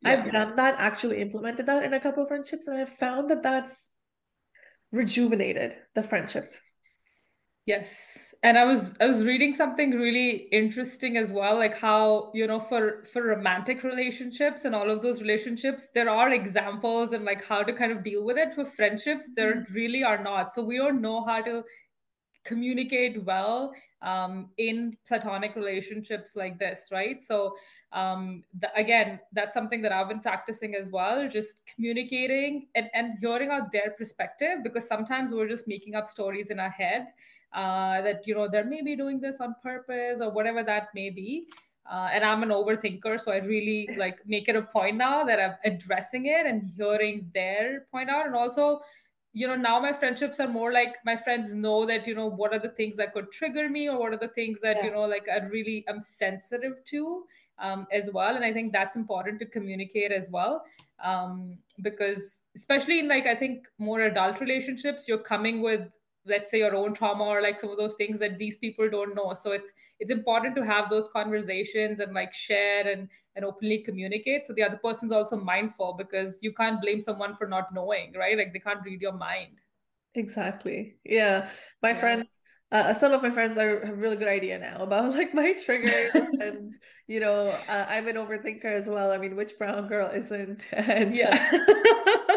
yeah. 0.00 0.12
I've 0.12 0.32
done 0.32 0.56
that, 0.56 0.76
actually 0.78 1.20
implemented 1.20 1.66
that 1.66 1.84
in 1.84 1.92
a 1.94 2.00
couple 2.00 2.22
of 2.22 2.28
friendships, 2.28 2.66
and 2.66 2.78
I've 2.78 2.88
found 2.88 3.30
that 3.30 3.42
that's 3.42 3.90
rejuvenated 4.92 5.76
the 5.94 6.02
friendship. 6.02 6.54
Yes. 7.66 8.29
And 8.42 8.56
I 8.56 8.64
was 8.64 8.94
I 9.00 9.06
was 9.06 9.24
reading 9.24 9.54
something 9.54 9.90
really 9.90 10.48
interesting 10.50 11.18
as 11.18 11.30
well, 11.30 11.56
like 11.56 11.76
how, 11.76 12.30
you 12.32 12.46
know, 12.46 12.58
for 12.58 13.04
for 13.12 13.22
romantic 13.22 13.82
relationships 13.82 14.64
and 14.64 14.74
all 14.74 14.90
of 14.90 15.02
those 15.02 15.20
relationships, 15.20 15.90
there 15.94 16.08
are 16.08 16.30
examples 16.32 17.12
and 17.12 17.24
like 17.24 17.44
how 17.44 17.62
to 17.62 17.72
kind 17.74 17.92
of 17.92 18.02
deal 18.02 18.24
with 18.24 18.38
it. 18.38 18.54
For 18.54 18.64
friendships, 18.64 19.28
there 19.36 19.56
mm-hmm. 19.56 19.74
really 19.74 20.02
are 20.04 20.22
not. 20.22 20.54
So 20.54 20.62
we 20.62 20.78
don't 20.78 21.02
know 21.02 21.22
how 21.22 21.42
to 21.42 21.64
communicate 22.44 23.24
well 23.24 23.72
um, 24.02 24.48
in 24.56 24.96
platonic 25.06 25.54
relationships 25.56 26.36
like 26.36 26.58
this, 26.58 26.88
right? 26.90 27.22
So, 27.22 27.54
um, 27.92 28.44
the, 28.58 28.74
again, 28.74 29.20
that's 29.32 29.54
something 29.54 29.82
that 29.82 29.92
I've 29.92 30.08
been 30.08 30.20
practicing 30.20 30.74
as 30.74 30.88
well, 30.88 31.28
just 31.28 31.56
communicating 31.66 32.68
and, 32.74 32.88
and 32.94 33.18
hearing 33.20 33.50
out 33.50 33.72
their 33.72 33.90
perspective 33.96 34.58
because 34.62 34.88
sometimes 34.88 35.32
we're 35.32 35.48
just 35.48 35.68
making 35.68 35.94
up 35.94 36.06
stories 36.06 36.50
in 36.50 36.58
our 36.58 36.70
head 36.70 37.08
uh, 37.52 38.00
that, 38.00 38.26
you 38.26 38.34
know, 38.34 38.48
they're 38.48 38.64
maybe 38.64 38.96
doing 38.96 39.20
this 39.20 39.40
on 39.40 39.54
purpose 39.62 40.20
or 40.20 40.30
whatever 40.30 40.62
that 40.62 40.88
may 40.94 41.10
be. 41.10 41.46
Uh, 41.90 42.08
and 42.12 42.22
I'm 42.22 42.44
an 42.44 42.50
overthinker, 42.50 43.20
so 43.20 43.32
I 43.32 43.38
really 43.38 43.88
like 43.96 44.18
make 44.24 44.48
it 44.48 44.54
a 44.54 44.62
point 44.62 44.96
now 44.96 45.24
that 45.24 45.40
I'm 45.40 45.54
addressing 45.64 46.26
it 46.26 46.46
and 46.46 46.70
hearing 46.76 47.28
their 47.34 47.86
point 47.90 48.08
out, 48.08 48.26
and 48.26 48.36
also 48.36 48.80
you 49.32 49.46
know 49.46 49.54
now 49.54 49.78
my 49.78 49.92
friendships 49.92 50.40
are 50.40 50.48
more 50.48 50.72
like 50.72 50.96
my 51.04 51.16
friends 51.16 51.54
know 51.54 51.86
that 51.86 52.06
you 52.06 52.14
know 52.14 52.26
what 52.28 52.52
are 52.52 52.58
the 52.58 52.70
things 52.70 52.96
that 52.96 53.12
could 53.12 53.30
trigger 53.30 53.68
me 53.68 53.88
or 53.88 53.98
what 53.98 54.12
are 54.12 54.18
the 54.18 54.28
things 54.28 54.60
that 54.60 54.82
you 54.82 54.90
know 54.90 55.06
like 55.06 55.28
i 55.28 55.38
really 55.46 55.84
am 55.88 56.00
sensitive 56.00 56.84
to 56.84 57.24
um, 57.60 57.86
as 57.92 58.10
well. 58.10 58.36
And 58.36 58.44
i 58.44 58.52
think 58.52 58.72
that's 58.72 58.96
important 58.96 59.38
to 59.40 59.46
communicate 59.46 60.12
as 60.12 60.28
well 60.30 60.64
um, 61.04 61.58
because 61.82 62.40
especially 62.56 62.98
in 62.98 63.08
like 63.08 63.26
i 63.26 63.34
think 63.34 63.66
more 63.78 64.00
adult 64.00 64.40
relationships 64.40 65.06
you're 65.06 65.18
coming 65.18 65.62
with 65.62 65.99
let's 66.26 66.50
say 66.50 66.58
your 66.58 66.74
own 66.74 66.94
trauma 66.94 67.24
or 67.24 67.42
like 67.42 67.58
some 67.58 67.70
of 67.70 67.76
those 67.76 67.94
things 67.94 68.18
that 68.18 68.38
these 68.38 68.56
people 68.56 68.88
don't 68.90 69.14
know. 69.14 69.34
So 69.34 69.52
it's 69.52 69.72
it's 69.98 70.10
important 70.10 70.54
to 70.56 70.64
have 70.64 70.90
those 70.90 71.08
conversations 71.08 72.00
and 72.00 72.14
like 72.14 72.34
share 72.34 72.88
and 72.88 73.08
and 73.36 73.44
openly 73.44 73.78
communicate. 73.78 74.44
So 74.46 74.52
the 74.52 74.62
other 74.62 74.76
person's 74.76 75.12
also 75.12 75.36
mindful 75.36 75.94
because 75.94 76.38
you 76.42 76.52
can't 76.52 76.80
blame 76.80 77.00
someone 77.00 77.34
for 77.34 77.46
not 77.46 77.72
knowing 77.72 78.12
right? 78.16 78.36
Like 78.36 78.52
they 78.52 78.58
can't 78.58 78.84
read 78.84 79.00
your 79.00 79.12
mind. 79.12 79.60
Exactly. 80.14 80.96
Yeah. 81.04 81.50
My 81.82 81.90
yeah. 81.90 82.00
friends, 82.00 82.40
uh, 82.72 82.94
some 82.94 83.12
of 83.12 83.22
my 83.22 83.30
friends 83.30 83.58
are 83.58 83.84
have 83.84 84.00
really 84.00 84.16
good 84.16 84.28
idea 84.28 84.58
now 84.58 84.78
about 84.82 85.10
like 85.16 85.34
my 85.34 85.54
triggers 85.64 86.14
and 86.14 86.74
you 87.06 87.18
know, 87.18 87.48
uh, 87.68 87.86
I'm 87.88 88.06
an 88.06 88.14
overthinker 88.14 88.66
as 88.66 88.86
well. 88.88 89.10
I 89.10 89.18
mean, 89.18 89.34
which 89.34 89.58
brown 89.58 89.88
girl 89.88 90.08
isn't? 90.14 90.68
And 90.72 91.10
uh, 91.10 91.16
yeah 91.16 91.64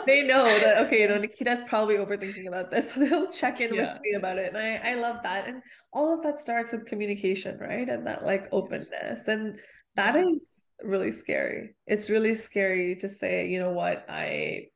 they 0.05 0.23
know 0.23 0.43
that 0.45 0.77
okay, 0.85 1.01
you 1.01 1.07
know, 1.07 1.17
Nikita's 1.17 1.63
probably 1.63 1.97
overthinking 1.97 2.47
about 2.47 2.71
this, 2.71 2.93
so 2.93 2.99
they'll 2.99 3.31
check 3.31 3.61
in 3.61 3.71
with 3.71 3.89
me 4.01 4.13
about 4.13 4.37
it. 4.37 4.53
And 4.53 4.57
I 4.57 4.91
I 4.91 4.95
love 4.95 5.17
that. 5.23 5.47
And 5.47 5.61
all 5.91 6.13
of 6.13 6.23
that 6.23 6.37
starts 6.39 6.71
with 6.71 6.85
communication, 6.85 7.57
right? 7.59 7.87
And 7.87 8.07
that 8.07 8.25
like 8.25 8.47
openness. 8.51 9.27
And 9.27 9.59
that 9.95 10.15
is 10.15 10.67
really 10.81 11.11
scary. 11.11 11.75
It's 11.87 12.09
really 12.09 12.35
scary 12.35 12.95
to 12.97 13.07
say, 13.07 13.47
you 13.47 13.59
know 13.59 13.71
what, 13.71 14.05
I 14.09 14.67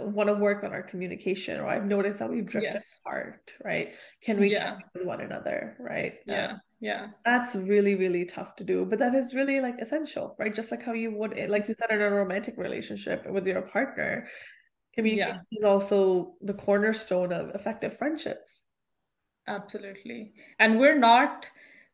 want 0.00 0.28
to 0.28 0.34
work 0.34 0.64
on 0.64 0.72
our 0.72 0.82
communication 0.82 1.60
or 1.60 1.66
I've 1.66 1.86
noticed 1.86 2.18
that 2.20 2.30
we've 2.30 2.46
drifted 2.46 2.74
yes 2.74 3.00
apart, 3.04 3.52
right? 3.64 3.94
Can 4.22 4.38
we 4.38 4.52
yeah 4.52 4.76
with 4.94 5.04
one 5.04 5.20
another, 5.20 5.76
right? 5.78 6.12
Um, 6.12 6.34
yeah 6.34 6.52
yeah 6.80 7.06
that's 7.24 7.54
really, 7.54 7.94
really 7.94 8.24
tough 8.24 8.56
to 8.56 8.64
do, 8.64 8.84
but 8.84 8.98
that 8.98 9.14
is 9.14 9.34
really 9.34 9.60
like 9.60 9.78
essential, 9.78 10.34
right? 10.38 10.54
Just 10.54 10.70
like 10.70 10.82
how 10.82 10.92
you 10.92 11.10
would, 11.12 11.36
like 11.48 11.68
you 11.68 11.74
said, 11.74 11.90
in 11.90 12.02
a 12.02 12.10
romantic 12.10 12.56
relationship 12.56 13.28
with 13.30 13.46
your 13.46 13.62
partner, 13.62 14.26
communication 14.94 15.36
yeah 15.36 15.58
is 15.58 15.64
also 15.64 16.34
the 16.40 16.54
cornerstone 16.54 17.32
of 17.32 17.54
effective 17.54 17.96
friendships. 17.96 18.66
Absolutely. 19.46 20.32
And 20.58 20.78
we're 20.78 20.98
not, 20.98 21.50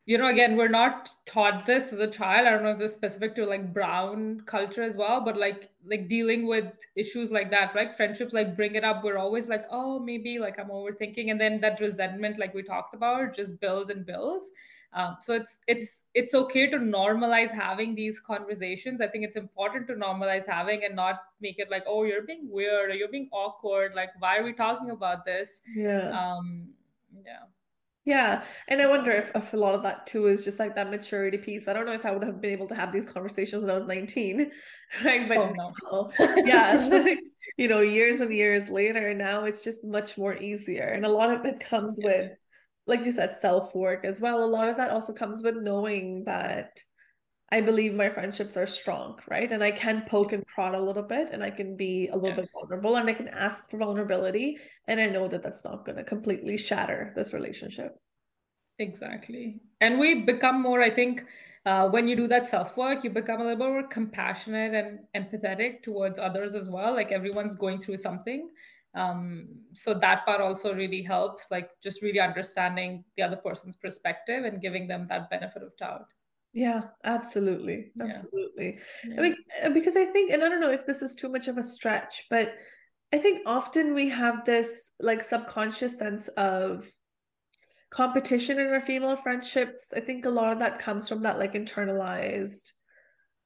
you 0.09 0.17
know, 0.17 0.27
again, 0.27 0.57
we're 0.57 0.67
not 0.67 1.11
taught 1.27 1.67
this 1.67 1.93
as 1.93 1.99
a 1.99 2.07
child. 2.07 2.47
I 2.47 2.49
don't 2.49 2.63
know 2.63 2.71
if 2.71 2.79
this 2.79 2.93
is 2.93 2.97
specific 2.97 3.35
to 3.35 3.45
like 3.45 3.71
brown 3.71 4.41
culture 4.47 4.81
as 4.81 4.97
well, 4.97 5.21
but 5.23 5.37
like 5.37 5.69
like 5.85 6.07
dealing 6.07 6.47
with 6.47 6.73
issues 6.95 7.29
like 7.29 7.51
that, 7.51 7.75
right? 7.75 7.95
Friendships 7.95 8.33
like 8.33 8.55
bring 8.55 8.73
it 8.73 8.83
up. 8.83 9.03
We're 9.03 9.19
always 9.19 9.47
like, 9.47 9.65
oh, 9.69 9.99
maybe 9.99 10.39
like 10.39 10.57
I'm 10.57 10.69
overthinking. 10.69 11.29
And 11.29 11.39
then 11.39 11.61
that 11.61 11.79
resentment, 11.79 12.39
like 12.39 12.55
we 12.55 12.63
talked 12.63 12.95
about, 12.95 13.35
just 13.35 13.59
builds 13.59 13.91
and 13.91 14.03
builds. 14.03 14.49
Um, 14.93 15.17
so 15.21 15.35
it's 15.35 15.59
it's 15.67 15.99
it's 16.15 16.33
okay 16.33 16.65
to 16.71 16.77
normalize 16.79 17.51
having 17.51 17.93
these 17.93 18.19
conversations. 18.19 19.01
I 19.01 19.07
think 19.09 19.25
it's 19.25 19.37
important 19.37 19.87
to 19.89 19.93
normalize 19.93 20.47
having 20.47 20.85
and 20.85 20.95
not 20.95 21.19
make 21.39 21.59
it 21.59 21.69
like, 21.69 21.83
oh, 21.85 22.03
you're 22.03 22.23
being 22.23 22.49
weird 22.49 22.89
or 22.89 22.95
you're 22.95 23.09
being 23.09 23.29
awkward. 23.31 23.93
Like, 23.93 24.09
why 24.17 24.37
are 24.37 24.43
we 24.43 24.53
talking 24.53 24.89
about 24.89 25.23
this? 25.23 25.61
Yeah. 25.75 26.09
Um, 26.19 26.69
yeah. 27.23 27.45
Yeah. 28.09 28.43
And 28.67 28.81
I 28.81 28.87
wonder 28.87 29.11
if, 29.11 29.29
if 29.35 29.53
a 29.53 29.57
lot 29.57 29.75
of 29.75 29.83
that 29.83 30.07
too 30.07 30.25
is 30.25 30.43
just 30.43 30.57
like 30.57 30.73
that 30.73 30.89
maturity 30.89 31.37
piece. 31.37 31.67
I 31.67 31.73
don't 31.73 31.85
know 31.85 31.93
if 31.93 32.07
I 32.07 32.11
would 32.11 32.23
have 32.23 32.41
been 32.41 32.49
able 32.49 32.67
to 32.69 32.75
have 32.75 32.91
these 32.91 33.05
conversations 33.05 33.61
when 33.61 33.69
I 33.69 33.75
was 33.75 33.85
19. 33.85 34.51
Right. 35.05 35.29
But 35.29 35.37
oh, 35.37 36.09
no. 36.19 36.43
yeah, 36.43 37.13
you 37.57 37.67
know, 37.67 37.81
years 37.81 38.21
and 38.21 38.33
years 38.33 38.71
later, 38.71 39.13
now 39.13 39.43
it's 39.43 39.63
just 39.63 39.85
much 39.85 40.17
more 40.17 40.35
easier. 40.35 40.85
And 40.85 41.05
a 41.05 41.09
lot 41.09 41.29
of 41.29 41.45
it 41.45 41.59
comes 41.59 41.99
yeah. 42.01 42.07
with, 42.07 42.31
like 42.87 43.05
you 43.05 43.11
said, 43.11 43.35
self 43.35 43.75
work 43.75 44.03
as 44.03 44.19
well. 44.19 44.43
A 44.43 44.49
lot 44.49 44.67
of 44.67 44.77
that 44.77 44.89
also 44.89 45.13
comes 45.13 45.43
with 45.43 45.57
knowing 45.57 46.23
that 46.25 46.79
I 47.51 47.61
believe 47.61 47.93
my 47.95 48.09
friendships 48.09 48.57
are 48.57 48.67
strong, 48.67 49.19
right? 49.27 49.51
And 49.51 49.63
I 49.63 49.71
can 49.71 50.03
poke 50.07 50.33
and 50.33 50.45
prod 50.45 50.75
a 50.75 50.81
little 50.81 51.03
bit 51.03 51.29
and 51.31 51.43
I 51.43 51.49
can 51.49 51.75
be 51.75 52.07
a 52.09 52.15
little 52.15 52.37
yes. 52.37 52.37
bit 52.37 52.49
vulnerable 52.53 52.97
and 52.97 53.09
I 53.09 53.13
can 53.13 53.27
ask 53.27 53.69
for 53.69 53.77
vulnerability. 53.77 54.57
And 54.87 54.99
I 54.99 55.07
know 55.07 55.27
that 55.27 55.41
that's 55.41 55.65
not 55.65 55.85
going 55.85 55.97
to 55.97 56.03
completely 56.03 56.57
shatter 56.57 57.11
this 57.15 57.33
relationship. 57.33 57.99
Exactly. 58.77 59.61
And 59.81 59.99
we 59.99 60.21
become 60.21 60.61
more, 60.61 60.81
I 60.81 60.89
think, 60.89 61.25
uh, 61.65 61.89
when 61.89 62.07
you 62.07 62.15
do 62.15 62.27
that 62.27 62.47
self 62.47 62.77
work, 62.77 63.03
you 63.03 63.09
become 63.09 63.41
a 63.41 63.43
little 63.43 63.57
more 63.57 63.87
compassionate 63.87 64.73
and 64.73 64.99
empathetic 65.15 65.83
towards 65.83 66.19
others 66.19 66.55
as 66.55 66.69
well. 66.69 66.93
Like 66.93 67.11
everyone's 67.11 67.55
going 67.55 67.81
through 67.81 67.97
something. 67.97 68.49
Um, 68.95 69.49
so 69.73 69.93
that 69.93 70.25
part 70.25 70.41
also 70.41 70.73
really 70.73 71.03
helps, 71.03 71.51
like 71.51 71.69
just 71.81 72.01
really 72.01 72.19
understanding 72.19 73.03
the 73.17 73.23
other 73.23 73.35
person's 73.35 73.75
perspective 73.75 74.45
and 74.45 74.61
giving 74.61 74.87
them 74.87 75.07
that 75.09 75.29
benefit 75.29 75.61
of 75.61 75.75
doubt. 75.77 76.07
Yeah, 76.53 76.81
absolutely. 77.03 77.91
Absolutely. 78.01 78.79
Yeah. 79.07 79.15
I 79.17 79.21
mean, 79.21 79.35
uh, 79.63 79.69
because 79.69 79.95
I 79.95 80.05
think, 80.05 80.31
and 80.31 80.43
I 80.43 80.49
don't 80.49 80.61
know 80.61 80.71
if 80.71 80.85
this 80.85 81.01
is 81.01 81.15
too 81.15 81.29
much 81.29 81.47
of 81.47 81.57
a 81.57 81.63
stretch, 81.63 82.25
but 82.29 82.55
I 83.13 83.17
think 83.17 83.47
often 83.47 83.93
we 83.93 84.09
have 84.09 84.45
this 84.45 84.93
like 84.99 85.23
subconscious 85.23 85.97
sense 85.97 86.27
of 86.29 86.87
competition 87.91 88.59
in 88.59 88.67
our 88.67 88.81
female 88.81 89.15
friendships. 89.15 89.91
I 89.95 89.99
think 89.99 90.25
a 90.25 90.29
lot 90.29 90.53
of 90.53 90.59
that 90.59 90.79
comes 90.79 91.07
from 91.07 91.23
that 91.23 91.39
like 91.39 91.53
internalized 91.53 92.71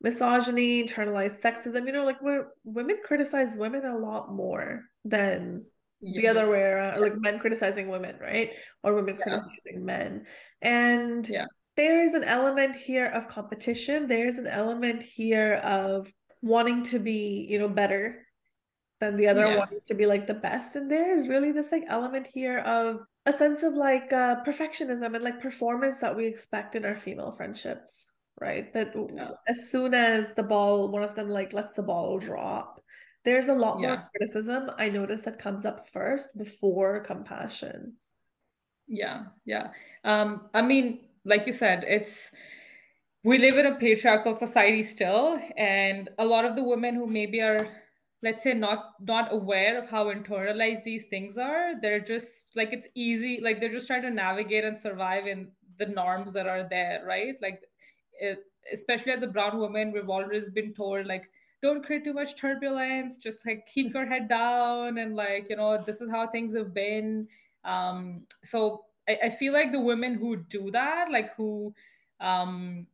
misogyny, 0.01 0.85
internalized 0.85 1.43
sexism. 1.43 1.85
You 1.85 1.93
know, 1.93 2.05
like 2.05 2.21
where 2.21 2.49
women 2.63 2.97
criticize 3.03 3.55
women 3.55 3.85
a 3.85 3.97
lot 3.97 4.33
more 4.33 4.83
than 5.05 5.65
yeah. 6.01 6.21
the 6.21 6.27
other 6.27 6.49
way 6.49 6.61
around, 6.61 7.01
like 7.01 7.17
men 7.17 7.39
criticizing 7.39 7.89
women, 7.89 8.17
right? 8.19 8.53
Or 8.81 8.93
women 8.95 9.17
yeah. 9.17 9.23
criticizing 9.23 9.83
men. 9.83 10.25
And 10.61 11.27
yeah 11.27 11.45
there 11.75 12.01
is 12.01 12.13
an 12.13 12.23
element 12.23 12.75
here 12.75 13.07
of 13.07 13.27
competition 13.27 14.07
there's 14.07 14.38
an 14.38 14.47
element 14.47 15.01
here 15.01 15.55
of 15.63 16.12
wanting 16.41 16.83
to 16.83 16.99
be 16.99 17.47
you 17.49 17.59
know 17.59 17.69
better 17.69 18.25
than 18.99 19.15
the 19.17 19.27
other 19.27 19.45
yeah. 19.45 19.57
wanting 19.57 19.79
to 19.83 19.93
be 19.93 20.05
like 20.05 20.27
the 20.27 20.33
best 20.33 20.75
and 20.75 20.89
there 20.89 21.15
is 21.15 21.27
really 21.27 21.51
this 21.51 21.71
like 21.71 21.83
element 21.88 22.27
here 22.27 22.59
of 22.59 22.99
a 23.25 23.33
sense 23.33 23.63
of 23.63 23.73
like 23.73 24.12
uh, 24.12 24.43
perfectionism 24.45 25.15
and 25.15 25.23
like 25.23 25.41
performance 25.41 25.99
that 25.99 26.15
we 26.15 26.25
expect 26.25 26.75
in 26.75 26.86
our 26.86 26.95
female 26.95 27.31
friendships 27.31 28.07
right 28.39 28.73
that 28.73 28.93
yeah. 29.15 29.29
as 29.47 29.69
soon 29.69 29.93
as 29.93 30.33
the 30.33 30.43
ball 30.43 30.89
one 30.89 31.03
of 31.03 31.15
them 31.15 31.29
like 31.29 31.53
lets 31.53 31.75
the 31.75 31.83
ball 31.83 32.19
drop 32.19 32.81
there's 33.23 33.47
a 33.47 33.53
lot 33.53 33.79
yeah. 33.79 33.88
more 33.88 34.09
criticism 34.12 34.69
i 34.77 34.89
notice 34.89 35.23
that 35.23 35.39
comes 35.39 35.65
up 35.65 35.88
first 35.88 36.38
before 36.38 36.99
compassion 37.01 37.93
yeah 38.88 39.23
yeah 39.45 39.67
um 40.03 40.49
i 40.53 40.62
mean 40.62 40.99
like 41.25 41.47
you 41.47 41.53
said, 41.53 41.83
it's 41.88 42.31
we 43.23 43.38
live 43.38 43.57
in 43.57 43.65
a 43.65 43.75
patriarchal 43.75 44.36
society 44.36 44.83
still, 44.83 45.39
and 45.57 46.09
a 46.17 46.25
lot 46.25 46.45
of 46.45 46.55
the 46.55 46.63
women 46.63 46.95
who 46.95 47.07
maybe 47.07 47.41
are 47.41 47.67
let's 48.23 48.43
say 48.43 48.53
not 48.53 48.93
not 49.01 49.33
aware 49.33 49.77
of 49.77 49.89
how 49.89 50.05
internalized 50.05 50.83
these 50.83 51.05
things 51.07 51.38
are 51.38 51.79
they're 51.81 51.99
just 51.99 52.55
like 52.55 52.71
it's 52.71 52.88
easy 52.95 53.39
like 53.41 53.59
they're 53.59 53.71
just 53.71 53.86
trying 53.86 54.01
to 54.01 54.09
navigate 54.09 54.63
and 54.63 54.77
survive 54.77 55.27
in 55.27 55.49
the 55.77 55.86
norms 55.86 56.33
that 56.33 56.47
are 56.47 56.65
there 56.69 57.03
right? 57.05 57.36
Like 57.41 57.62
it, 58.13 58.39
especially 58.71 59.12
as 59.12 59.23
a 59.23 59.27
brown 59.27 59.57
woman 59.57 59.91
we've 59.91 60.09
always 60.09 60.49
been 60.49 60.73
told 60.73 61.05
like 61.05 61.29
don't 61.62 61.86
create 61.86 62.03
too 62.05 62.13
much 62.13 62.36
turbulence 62.38 63.17
just 63.17 63.45
like 63.45 63.67
keep 63.67 63.93
your 63.93 64.05
head 64.05 64.29
down 64.29 64.97
and 64.99 65.15
like 65.15 65.47
you 65.49 65.57
know 65.57 65.77
this 65.86 65.99
is 66.01 66.09
how 66.09 66.27
things 66.27 66.55
have 66.55 66.73
been. 66.73 67.27
Um 67.65 68.25
so 68.43 68.86
I, 69.07 69.17
I 69.23 69.29
feel 69.29 69.53
like 69.53 69.71
the 69.71 69.79
women 69.79 70.15
who 70.15 70.37
do 70.37 70.71
that, 70.71 71.11
like 71.11 71.35
who 71.35 71.73
um, 72.19 72.87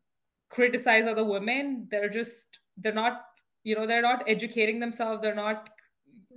criticize 0.50 1.06
other 1.06 1.26
women, 1.26 1.88
they're 1.91 2.10
just 2.10 2.60
they're 2.78 2.93
not 2.93 3.26
you 3.63 3.76
know 3.76 3.86
they're 3.86 4.02
not 4.02 4.24
educating 4.28 4.80
themselves. 4.80 5.22
They're 5.22 5.36
not 5.36 5.69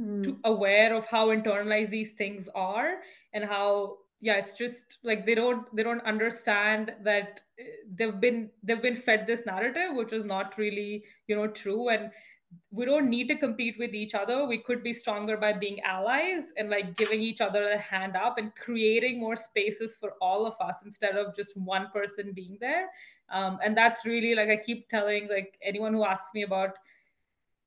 mm. 0.01 0.25
too 0.25 0.39
aware 0.45 0.95
of 0.95 1.07
how 1.07 1.29
internalized 1.29 1.91
these 1.91 2.13
things 2.13 2.49
are 2.55 2.97
and 3.33 3.45
how 3.45 3.99
yeah 4.21 4.35
it's 4.35 4.55
just 4.55 4.99
like 5.03 5.27
they 5.27 5.35
don't 5.35 5.75
they 5.75 5.83
don't 5.83 6.05
understand 6.07 6.93
that 7.03 7.41
eh, 7.59 7.65
they've 7.97 8.21
been 8.21 8.49
they've 8.63 8.83
been 8.83 8.97
fed 8.97 9.27
this 9.27 9.45
narrative 9.45 9.95
which 9.95 10.13
is 10.13 10.25
not 10.25 10.57
really 10.57 11.03
you 11.27 11.37
know 11.37 11.49
true 11.49 11.89
and 11.89 12.11
we 12.71 12.85
don't 12.85 13.11
need 13.11 13.29
to 13.29 13.37
compete 13.37 13.77
with 13.79 13.95
each 13.95 14.15
other. 14.15 14.47
We 14.47 14.59
could 14.59 14.83
be 14.83 14.95
stronger 14.95 15.37
by 15.37 15.53
being 15.53 15.81
allies 15.81 16.45
and 16.57 16.71
like 16.71 16.97
giving 16.97 17.21
each 17.21 17.41
other 17.41 17.71
a 17.71 17.79
hand 17.79 18.17
up 18.17 18.39
and 18.39 18.55
creating 18.55 19.21
more 19.21 19.37
spaces 19.37 19.95
for 19.95 20.15
all 20.21 20.47
of 20.47 20.55
us 20.61 20.77
instead 20.85 21.17
of 21.17 21.35
just 21.35 21.57
one 21.57 21.89
person 21.93 22.33
being 22.35 22.57
there. 22.61 22.89
Um, 23.31 23.59
and 23.65 23.77
that's 23.77 24.05
really 24.05 24.35
like 24.35 24.51
i 24.51 24.57
keep 24.57 24.89
telling 24.91 25.27
like 25.29 25.59
anyone 25.63 25.95
who 25.95 26.05
asks 26.05 26.35
me 26.35 26.43
about 26.43 26.77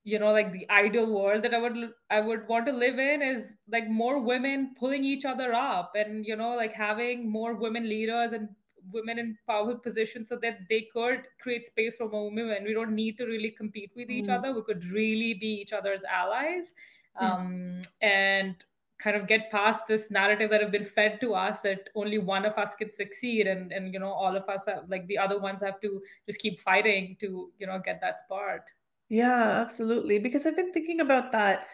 you 0.03 0.19
know 0.19 0.31
like 0.31 0.53
the 0.53 0.69
ideal 0.69 1.11
world 1.11 1.41
that 1.43 1.55
i 1.55 1.57
would 1.57 1.89
i 2.11 2.19
would 2.21 2.47
want 2.47 2.67
to 2.67 2.71
live 2.71 2.99
in 2.99 3.23
is 3.23 3.57
like 3.67 3.89
more 3.89 4.19
women 4.19 4.75
pulling 4.79 5.03
each 5.03 5.25
other 5.25 5.53
up 5.53 5.93
and 5.95 6.23
you 6.25 6.35
know 6.35 6.55
like 6.55 6.73
having 6.73 7.27
more 7.27 7.55
women 7.55 7.89
leaders 7.89 8.31
and 8.31 8.47
women 8.91 9.19
in 9.19 9.37
powerful 9.47 9.77
positions 9.77 10.29
so 10.29 10.37
that 10.41 10.59
they 10.69 10.87
could 10.93 11.23
create 11.41 11.65
space 11.65 11.95
for 11.95 12.09
more 12.09 12.29
women. 12.29 12.63
We 12.63 12.73
don't 12.73 12.95
need 12.95 13.17
to 13.17 13.25
really 13.25 13.51
compete 13.51 13.91
with 13.95 14.09
each 14.09 14.25
mm. 14.25 14.37
other. 14.37 14.53
We 14.53 14.63
could 14.63 14.85
really 14.85 15.33
be 15.33 15.61
each 15.61 15.73
other's 15.73 16.03
allies 16.03 16.73
um, 17.19 17.81
and 18.01 18.55
kind 18.97 19.17
of 19.17 19.27
get 19.27 19.51
past 19.51 19.87
this 19.87 20.09
narrative 20.09 20.49
that 20.49 20.61
have 20.61 20.71
been 20.71 20.85
fed 20.85 21.19
to 21.19 21.33
us 21.33 21.61
that 21.61 21.89
only 21.95 22.17
one 22.17 22.45
of 22.45 22.53
us 22.57 22.75
can 22.75 22.89
succeed 22.89 23.45
and 23.45 23.71
and 23.71 23.93
you 23.93 23.99
know 23.99 24.11
all 24.11 24.35
of 24.35 24.47
us 24.47 24.65
have, 24.65 24.83
like 24.87 25.05
the 25.07 25.17
other 25.17 25.39
ones 25.39 25.61
have 25.61 25.79
to 25.81 26.01
just 26.25 26.39
keep 26.39 26.59
fighting 26.59 27.17
to 27.19 27.51
you 27.59 27.67
know 27.67 27.79
get 27.83 27.99
that 27.99 28.19
spot 28.21 28.61
yeah 29.09 29.61
absolutely 29.61 30.17
because 30.17 30.45
i've 30.45 30.55
been 30.55 30.71
thinking 30.71 31.01
about 31.01 31.31
that 31.31 31.67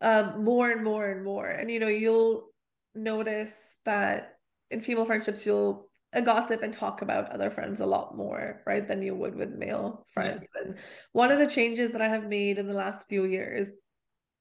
um, 0.00 0.44
more 0.44 0.72
and 0.72 0.82
more 0.82 1.10
and 1.10 1.24
more 1.24 1.46
and 1.46 1.70
you 1.70 1.78
know 1.78 1.88
you'll 1.88 2.48
notice 2.94 3.78
that 3.84 4.38
in 4.70 4.80
female 4.80 5.06
friendships 5.06 5.46
you'll 5.46 5.88
gossip 6.22 6.62
and 6.62 6.72
talk 6.72 7.02
about 7.02 7.30
other 7.30 7.50
friends 7.50 7.80
a 7.80 7.86
lot 7.86 8.16
more, 8.16 8.62
right, 8.66 8.86
than 8.86 9.02
you 9.02 9.14
would 9.14 9.34
with 9.34 9.50
male 9.50 10.04
friends. 10.08 10.46
Yeah. 10.54 10.62
And 10.62 10.78
one 11.12 11.30
of 11.30 11.38
the 11.38 11.48
changes 11.48 11.92
that 11.92 12.02
I 12.02 12.08
have 12.08 12.26
made 12.28 12.58
in 12.58 12.66
the 12.66 12.74
last 12.74 13.08
few 13.08 13.24
years 13.24 13.70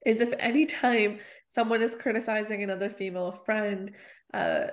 is 0.06 0.22
if 0.22 0.34
anytime 0.40 1.20
someone 1.48 1.82
is 1.82 1.96
criticizing 1.96 2.64
another 2.64 2.90
female 2.90 3.32
friend, 3.32 3.92
uh, 4.34 4.68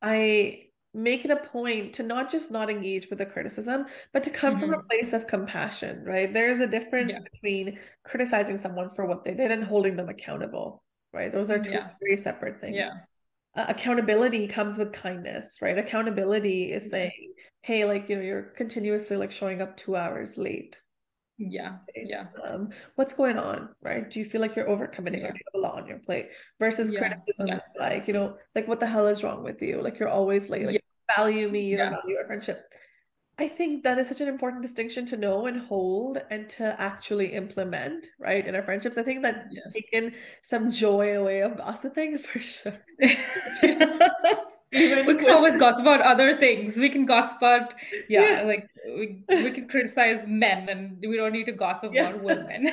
I 0.00 0.62
make 0.94 1.24
it 1.24 1.30
a 1.30 1.36
point 1.36 1.94
to 1.94 2.02
not 2.02 2.30
just 2.30 2.50
not 2.50 2.70
engage 2.70 3.08
with 3.10 3.18
the 3.18 3.26
criticism, 3.26 3.86
but 4.12 4.22
to 4.22 4.30
come 4.30 4.52
mm-hmm. 4.52 4.60
from 4.60 4.74
a 4.74 4.76
mm-hmm. 4.78 4.86
place 4.86 5.12
of 5.12 5.26
compassion, 5.26 6.02
right? 6.04 6.32
There 6.32 6.50
is 6.50 6.60
a 6.60 6.66
difference 6.66 7.12
yeah. 7.12 7.28
between 7.30 7.78
criticizing 8.04 8.56
someone 8.56 8.90
for 8.90 9.04
what 9.06 9.24
they 9.24 9.34
did 9.34 9.50
and 9.50 9.64
holding 9.64 9.96
them 9.96 10.08
accountable, 10.08 10.82
right? 11.12 11.30
Those 11.30 11.50
are 11.50 11.58
two 11.58 11.72
yeah. 11.72 11.90
very 12.00 12.16
separate 12.16 12.60
things. 12.60 12.76
Yeah 12.76 12.90
uh, 13.56 13.66
accountability 13.68 14.46
comes 14.46 14.76
with 14.78 14.92
kindness 14.92 15.58
right 15.62 15.78
accountability 15.78 16.72
is 16.72 16.90
saying 16.90 17.32
hey 17.62 17.84
like 17.84 18.08
you 18.08 18.16
know 18.16 18.22
you're 18.22 18.52
continuously 18.56 19.16
like 19.16 19.30
showing 19.30 19.62
up 19.62 19.76
two 19.76 19.96
hours 19.96 20.36
late 20.36 20.80
yeah 21.38 21.76
right? 21.96 22.06
yeah 22.06 22.26
um 22.44 22.70
what's 22.94 23.12
going 23.12 23.38
on 23.38 23.68
right 23.82 24.10
do 24.10 24.18
you 24.18 24.24
feel 24.24 24.40
like 24.40 24.56
you're 24.56 24.68
overcommitting 24.68 25.20
yeah. 25.20 25.28
or 25.28 25.32
do 25.32 25.38
you 25.38 25.44
have 25.52 25.56
a 25.56 25.58
lot 25.58 25.80
on 25.80 25.86
your 25.86 25.98
plate 25.98 26.28
versus 26.58 26.92
yeah. 26.92 26.98
criticism 26.98 27.46
yeah. 27.46 27.58
like 27.78 28.06
you 28.06 28.14
know 28.14 28.36
like 28.54 28.66
what 28.66 28.80
the 28.80 28.86
hell 28.86 29.06
is 29.06 29.22
wrong 29.22 29.42
with 29.42 29.60
you 29.60 29.82
like 29.82 29.98
you're 29.98 30.08
always 30.08 30.48
late 30.48 30.64
like 30.64 30.74
yeah. 30.74 31.16
value 31.16 31.48
me 31.50 31.66
you 31.66 31.76
don't 31.76 31.90
value 31.90 32.16
our 32.16 32.26
friendship 32.26 32.62
I 33.38 33.48
think 33.48 33.82
that 33.84 33.98
is 33.98 34.08
such 34.08 34.22
an 34.22 34.28
important 34.28 34.62
distinction 34.62 35.04
to 35.06 35.16
know 35.16 35.46
and 35.46 35.60
hold 35.60 36.18
and 36.30 36.48
to 36.50 36.74
actually 36.80 37.34
implement, 37.34 38.06
right, 38.18 38.46
in 38.46 38.56
our 38.56 38.62
friendships. 38.62 38.96
I 38.96 39.02
think 39.02 39.22
that's 39.22 39.46
yes. 39.50 39.72
taken 39.72 40.14
some 40.40 40.70
joy 40.70 41.18
away 41.18 41.42
of 41.42 41.58
gossiping 41.58 42.16
for 42.26 42.38
sure. 42.38 42.78
we 44.72 45.14
can 45.16 45.30
always 45.30 45.58
gossip 45.58 45.82
about 45.82 46.00
other 46.00 46.38
things. 46.38 46.78
We 46.78 46.88
can 46.88 47.04
gossip 47.04 47.36
about, 47.36 47.74
yeah, 48.08 48.40
yeah. 48.40 48.42
like 48.42 48.70
we, 48.86 49.22
we 49.28 49.50
can 49.50 49.68
criticize 49.68 50.26
men 50.26 50.70
and 50.70 50.98
we 51.06 51.16
don't 51.16 51.32
need 51.32 51.46
to 51.46 51.52
gossip 51.52 51.92
yeah. 51.92 52.08
about 52.08 52.22
women. 52.22 52.68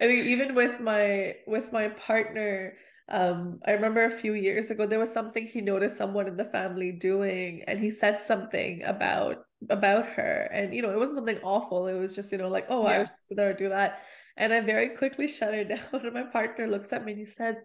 I 0.00 0.06
think 0.06 0.26
even 0.26 0.54
with 0.54 0.80
my 0.80 1.36
with 1.46 1.72
my 1.72 1.88
partner, 1.90 2.74
um, 3.10 3.60
I 3.66 3.72
remember 3.72 4.04
a 4.04 4.10
few 4.10 4.34
years 4.34 4.70
ago 4.70 4.86
there 4.86 4.98
was 4.98 5.12
something 5.12 5.46
he 5.46 5.60
noticed 5.60 5.96
someone 5.96 6.28
in 6.28 6.36
the 6.36 6.44
family 6.44 6.92
doing, 6.92 7.62
and 7.66 7.78
he 7.78 7.90
said 7.90 8.20
something 8.20 8.82
about 8.84 9.44
about 9.68 10.06
her, 10.06 10.48
and 10.52 10.74
you 10.74 10.82
know 10.82 10.90
it 10.90 10.98
wasn't 10.98 11.18
something 11.18 11.40
awful. 11.42 11.86
It 11.86 11.94
was 11.94 12.14
just 12.14 12.32
you 12.32 12.38
know 12.38 12.48
like 12.48 12.66
oh 12.68 12.88
yeah. 12.88 12.94
I 12.94 12.98
was 12.98 13.08
there 13.30 13.52
do 13.54 13.68
that, 13.68 14.02
and 14.36 14.52
I 14.52 14.60
very 14.60 14.90
quickly 14.90 15.28
shut 15.38 15.54
it 15.54 15.68
down. 15.68 15.80
And 15.92 16.14
my 16.14 16.24
partner 16.24 16.66
looks 16.66 16.92
at 16.92 17.04
me 17.04 17.12
and 17.12 17.18
he 17.18 17.26
says, 17.26 17.56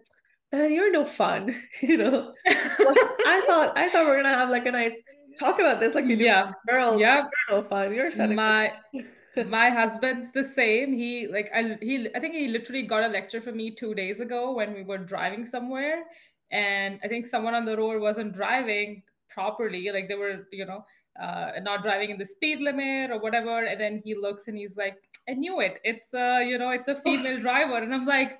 man, 0.52 0.72
you're 0.72 0.92
no 0.92 1.04
fun, 1.04 1.54
you 1.80 1.96
know. 1.96 2.32
I 2.46 3.42
thought 3.46 3.76
I 3.76 3.88
thought 3.88 4.06
we 4.06 4.12
are 4.12 4.16
gonna 4.16 4.28
have 4.28 4.50
like 4.50 4.66
a 4.66 4.72
nice 4.72 5.00
talk 5.38 5.58
about 5.58 5.80
this, 5.80 5.94
like 5.94 6.06
you 6.06 6.16
do 6.16 6.24
yeah. 6.24 6.52
girls. 6.66 7.00
Yeah. 7.00 7.26
You're 7.48 7.58
no 7.58 7.62
fun. 7.62 7.94
You're 7.94 8.10
shutting 8.10 8.36
my 8.36 8.72
my 9.44 9.70
husband's 9.70 10.32
the 10.32 10.44
same. 10.44 10.92
He 10.92 11.26
like 11.26 11.50
I 11.54 11.78
he 11.80 12.08
I 12.14 12.20
think 12.20 12.34
he 12.34 12.48
literally 12.48 12.82
got 12.82 13.04
a 13.04 13.08
lecture 13.08 13.40
from 13.40 13.56
me 13.56 13.70
two 13.70 13.94
days 13.94 14.20
ago 14.20 14.52
when 14.52 14.74
we 14.74 14.82
were 14.82 14.98
driving 14.98 15.44
somewhere, 15.44 16.04
and 16.50 16.98
I 17.04 17.08
think 17.08 17.26
someone 17.26 17.54
on 17.54 17.64
the 17.64 17.76
road 17.76 18.00
wasn't 18.00 18.32
driving 18.32 19.02
properly. 19.28 19.90
Like 19.92 20.08
they 20.08 20.14
were, 20.14 20.46
you 20.50 20.64
know, 20.64 20.84
uh, 21.20 21.52
not 21.62 21.82
driving 21.82 22.10
in 22.10 22.18
the 22.18 22.26
speed 22.26 22.60
limit 22.60 23.10
or 23.10 23.20
whatever. 23.20 23.64
And 23.64 23.80
then 23.80 24.02
he 24.04 24.14
looks 24.14 24.48
and 24.48 24.56
he's 24.56 24.76
like, 24.76 24.96
I 25.28 25.34
knew 25.34 25.60
it. 25.60 25.78
It's 25.84 26.12
a, 26.14 26.44
you 26.44 26.58
know, 26.58 26.70
it's 26.70 26.88
a 26.88 27.00
female 27.02 27.40
driver. 27.46 27.76
And 27.76 27.94
I'm 27.94 28.06
like, 28.06 28.38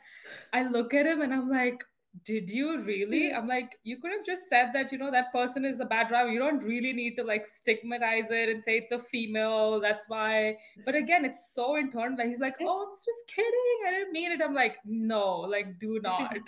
I 0.53 0.65
look 0.69 0.95
at 0.95 1.07
him 1.07 1.21
and 1.21 1.33
I'm 1.33 1.51
like, 1.51 1.85
did 2.25 2.51
you 2.51 2.83
really? 2.83 3.33
I'm 3.33 3.47
like, 3.47 3.79
you 3.83 3.99
could 3.99 4.11
have 4.13 4.25
just 4.25 4.49
said 4.49 4.71
that, 4.75 4.93
you 4.93 4.99
know, 4.99 5.11
that 5.11 5.33
person 5.33 5.65
is 5.65 5.81
a 5.81 5.85
bad 5.85 6.09
driver. 6.09 6.31
You 6.31 6.39
don't 6.39 6.63
really 6.63 6.93
need 6.93 7.17
to 7.17 7.25
like 7.25 7.47
stigmatize 7.47 8.31
it 8.31 8.49
and 8.49 8.63
say 8.63 8.79
it's 8.79 8.93
a 8.93 8.99
female. 8.99 9.81
That's 9.81 10.09
why. 10.09 10.57
But 10.85 10.95
again, 10.95 11.25
it's 11.25 11.53
so 11.55 11.77
internal. 11.77 12.27
He's 12.27 12.39
like, 12.39 12.57
oh, 12.61 12.87
I'm 12.89 12.95
just 12.95 13.27
kidding. 13.29 13.87
I 13.87 13.91
didn't 13.91 14.13
mean 14.13 14.33
it. 14.33 14.41
I'm 14.43 14.55
like, 14.55 14.77
no, 14.85 15.41
like, 15.41 15.79
do 15.79 16.01
not. 16.03 16.39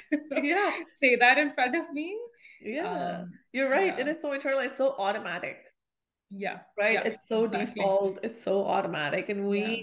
yeah. 0.43 0.79
say 0.99 1.17
that 1.17 1.39
in 1.39 1.53
front 1.53 1.77
of 1.77 1.93
me. 1.93 2.19
Yeah. 2.63 3.21
Um, 3.21 3.33
You're 3.53 3.71
right. 3.71 3.95
Yeah. 3.97 4.01
It 4.01 4.09
is 4.09 4.21
so 4.21 4.33
internal. 4.33 4.61
It's 4.61 4.77
so 4.77 4.95
automatic. 4.99 5.59
Yeah. 6.31 6.59
Right. 6.79 6.95
Yeah, 6.95 7.03
it's 7.05 7.29
so 7.29 7.45
exactly. 7.45 7.75
default. 7.75 8.19
It's 8.23 8.43
so 8.43 8.65
automatic. 8.65 9.29
And 9.29 9.49
we 9.49 9.61
yeah. 9.61 9.83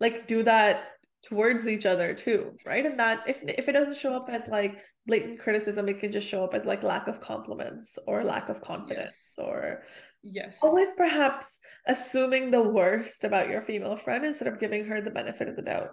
like 0.00 0.26
do 0.26 0.42
that 0.44 0.91
towards 1.22 1.68
each 1.68 1.86
other 1.86 2.14
too 2.14 2.52
right? 2.66 2.84
And 2.84 2.98
that 2.98 3.20
if 3.26 3.42
if 3.42 3.68
it 3.68 3.72
doesn't 3.72 3.96
show 3.96 4.14
up 4.14 4.28
as 4.28 4.48
like 4.48 4.80
blatant 5.06 5.38
criticism 5.38 5.88
it 5.88 6.00
can 6.00 6.10
just 6.10 6.28
show 6.28 6.44
up 6.44 6.54
as 6.54 6.66
like 6.66 6.82
lack 6.82 7.08
of 7.08 7.20
compliments 7.20 7.98
or 8.06 8.24
lack 8.24 8.48
of 8.48 8.60
confidence 8.60 9.34
yes. 9.38 9.46
or 9.46 9.82
yes. 10.22 10.58
always 10.62 10.92
perhaps 10.96 11.60
assuming 11.86 12.50
the 12.50 12.62
worst 12.62 13.24
about 13.24 13.48
your 13.48 13.62
female 13.62 13.96
friend 13.96 14.24
instead 14.24 14.48
of 14.48 14.58
giving 14.58 14.84
her 14.84 15.00
the 15.00 15.10
benefit 15.10 15.48
of 15.48 15.56
the 15.56 15.62
doubt. 15.62 15.90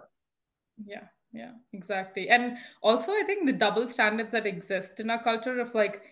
Yeah 0.84 1.04
yeah 1.32 1.52
exactly. 1.72 2.28
And 2.28 2.56
also 2.82 3.12
i 3.12 3.22
think 3.24 3.46
the 3.46 3.52
double 3.52 3.86
standards 3.86 4.32
that 4.32 4.46
exist 4.46 5.00
in 5.00 5.10
our 5.10 5.22
culture 5.22 5.60
of 5.60 5.74
like 5.74 6.02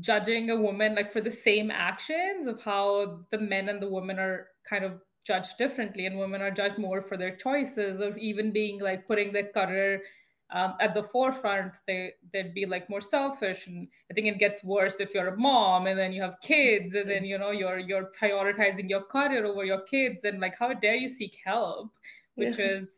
judging 0.00 0.50
a 0.50 0.56
woman 0.56 0.94
like 0.94 1.12
for 1.12 1.20
the 1.20 1.32
same 1.32 1.70
actions 1.70 2.46
of 2.46 2.60
how 2.62 3.20
the 3.30 3.38
men 3.38 3.68
and 3.68 3.82
the 3.82 3.90
women 3.90 4.18
are 4.18 4.46
kind 4.68 4.84
of 4.84 5.00
judged 5.28 5.58
differently 5.58 6.06
and 6.06 6.18
women 6.18 6.40
are 6.40 6.50
judged 6.50 6.78
more 6.78 7.02
for 7.02 7.16
their 7.18 7.36
choices 7.36 8.00
of 8.00 8.16
even 8.16 8.50
being 8.50 8.80
like 8.80 9.06
putting 9.06 9.30
their 9.30 9.50
career 9.58 10.02
um, 10.50 10.74
at 10.80 10.94
the 10.94 11.02
forefront. 11.02 11.74
They 11.86 12.14
they'd 12.32 12.54
be 12.54 12.64
like 12.64 12.88
more 12.88 13.02
selfish 13.02 13.66
and 13.66 13.86
i 14.10 14.14
think 14.14 14.26
it 14.26 14.38
gets 14.38 14.64
worse 14.64 15.00
if 15.00 15.12
you're 15.14 15.34
a 15.34 15.36
mom 15.36 15.86
and 15.86 15.98
then 15.98 16.12
you 16.12 16.22
have 16.22 16.40
kids 16.40 16.94
and 16.94 17.08
then 17.10 17.24
you 17.24 17.38
know 17.38 17.50
you're 17.50 17.78
you're 17.78 18.10
prioritizing 18.20 18.88
your 18.88 19.02
career 19.02 19.44
over 19.44 19.64
your 19.64 19.82
kids 19.82 20.24
and 20.24 20.40
like 20.40 20.56
how 20.58 20.72
dare 20.72 20.94
you 20.94 21.08
seek 21.08 21.36
help 21.44 21.90
which 22.36 22.58
yeah. 22.58 22.76
is 22.76 22.88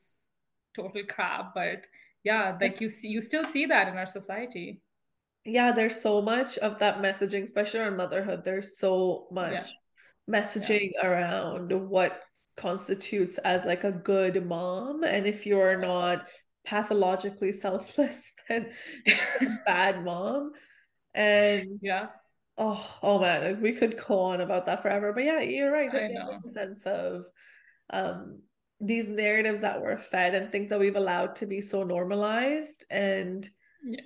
total 0.76 1.03
crap 1.09 1.55
but 1.55 1.87
yeah 2.22 2.57
like 2.61 2.81
you 2.81 2.89
see 2.89 3.09
you 3.09 3.20
still 3.20 3.45
see 3.45 3.66
that 3.66 3.89
in 3.89 3.97
our 3.97 4.07
society. 4.07 4.81
Yeah 5.45 5.72
there's 5.72 6.01
so 6.01 6.20
much 6.20 6.59
of 6.59 6.78
that 6.78 7.01
messaging 7.07 7.43
especially 7.43 7.81
on 7.81 7.97
motherhood 7.97 8.45
there's 8.45 8.78
so 8.78 9.26
much. 9.33 9.53
yeah 9.53 9.80
messaging 10.31 10.91
yeah. 10.95 11.07
around 11.07 11.72
what 11.72 12.20
constitutes 12.57 13.39
as 13.39 13.64
like 13.64 13.85
a 13.85 13.93
good 13.93 14.47
mom 14.47 15.03
and 15.03 15.26
if 15.26 15.47
you're 15.47 15.78
not 15.78 16.26
pathologically 16.64 17.53
selfless 17.66 18.33
then 18.49 18.70
bad 19.66 20.05
mom. 20.05 20.53
And 21.14 21.81
yeah. 21.83 22.09
oh 22.59 22.89
oh 23.03 23.18
man 23.18 23.61
we 23.61 23.72
could 23.72 23.97
go 24.07 24.20
on 24.20 24.41
about 24.41 24.66
that 24.66 24.83
forever. 24.83 25.12
But 25.12 25.24
yeah 25.24 25.41
you're 25.41 25.72
right 25.72 25.91
that 25.91 26.11
there's 26.14 26.45
a 26.45 26.51
sense 26.51 26.87
of 26.87 27.24
um 27.93 28.41
these 28.81 29.09
narratives 29.09 29.61
that 29.61 29.83
we're 29.83 29.99
fed 29.99 30.35
and 30.35 30.51
things 30.51 30.70
that 30.70 30.81
we've 30.81 30.97
allowed 30.97 31.37
to 31.37 31.47
be 31.47 31.61
so 31.61 31.85
normalized. 31.85 32.87
And 32.91 33.47
yeah. 33.85 34.01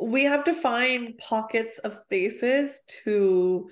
we 0.00 0.24
have 0.24 0.44
to 0.44 0.54
find 0.54 1.18
pockets 1.18 1.78
of 1.78 1.94
spaces 1.94 2.82
to 3.04 3.68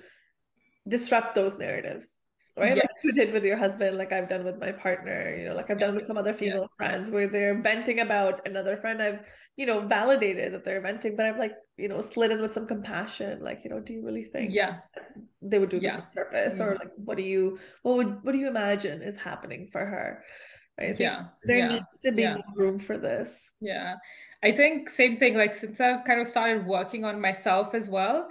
disrupt 0.89 1.35
those 1.35 1.57
narratives 1.57 2.17
right 2.59 2.75
yes. 2.75 2.85
like 2.85 3.03
you 3.03 3.11
did 3.13 3.33
with 3.33 3.43
your 3.43 3.57
husband 3.57 3.97
like 3.97 4.11
i've 4.11 4.27
done 4.27 4.43
with 4.43 4.59
my 4.59 4.71
partner 4.71 5.35
you 5.37 5.45
know 5.45 5.55
like 5.55 5.69
i've 5.69 5.79
done 5.79 5.95
with 5.95 6.05
some 6.05 6.17
other 6.17 6.33
female 6.33 6.67
yeah. 6.69 6.77
friends 6.77 7.11
where 7.11 7.27
they're 7.27 7.61
venting 7.61 7.99
about 7.99 8.45
another 8.47 8.75
friend 8.75 9.01
i've 9.01 9.19
you 9.55 9.65
know 9.65 9.81
validated 9.81 10.53
that 10.53 10.65
they're 10.65 10.81
venting 10.81 11.15
but 11.15 11.25
i've 11.25 11.37
like 11.37 11.53
you 11.77 11.87
know 11.87 12.01
slid 12.01 12.31
in 12.31 12.41
with 12.41 12.53
some 12.53 12.67
compassion 12.67 13.39
like 13.41 13.63
you 13.63 13.69
know 13.69 13.79
do 13.79 13.93
you 13.93 14.05
really 14.05 14.25
think 14.25 14.53
yeah 14.53 14.77
they 15.41 15.59
would 15.59 15.69
do 15.69 15.79
this 15.79 15.93
yeah. 15.93 15.97
with 15.97 16.13
purpose 16.13 16.59
mm-hmm. 16.59 16.71
or 16.71 16.75
like 16.75 16.91
what 16.97 17.17
do 17.17 17.23
you 17.23 17.57
what 17.83 17.95
would 17.95 18.23
what 18.23 18.31
do 18.33 18.37
you 18.37 18.47
imagine 18.47 19.01
is 19.01 19.15
happening 19.15 19.67
for 19.71 19.85
her 19.85 20.23
right 20.79 20.99
yeah 20.99 21.25
there 21.43 21.59
yeah. 21.59 21.67
needs 21.67 21.99
to 22.03 22.11
be 22.11 22.27
room 22.55 22.77
for 22.77 22.97
this 22.97 23.49
yeah 23.61 23.95
i 24.43 24.51
think 24.51 24.89
same 24.89 25.17
thing 25.17 25.35
like 25.35 25.53
since 25.53 25.79
i've 25.79 26.03
kind 26.03 26.19
of 26.19 26.27
started 26.27 26.65
working 26.65 27.05
on 27.05 27.21
myself 27.21 27.73
as 27.73 27.87
well 27.87 28.27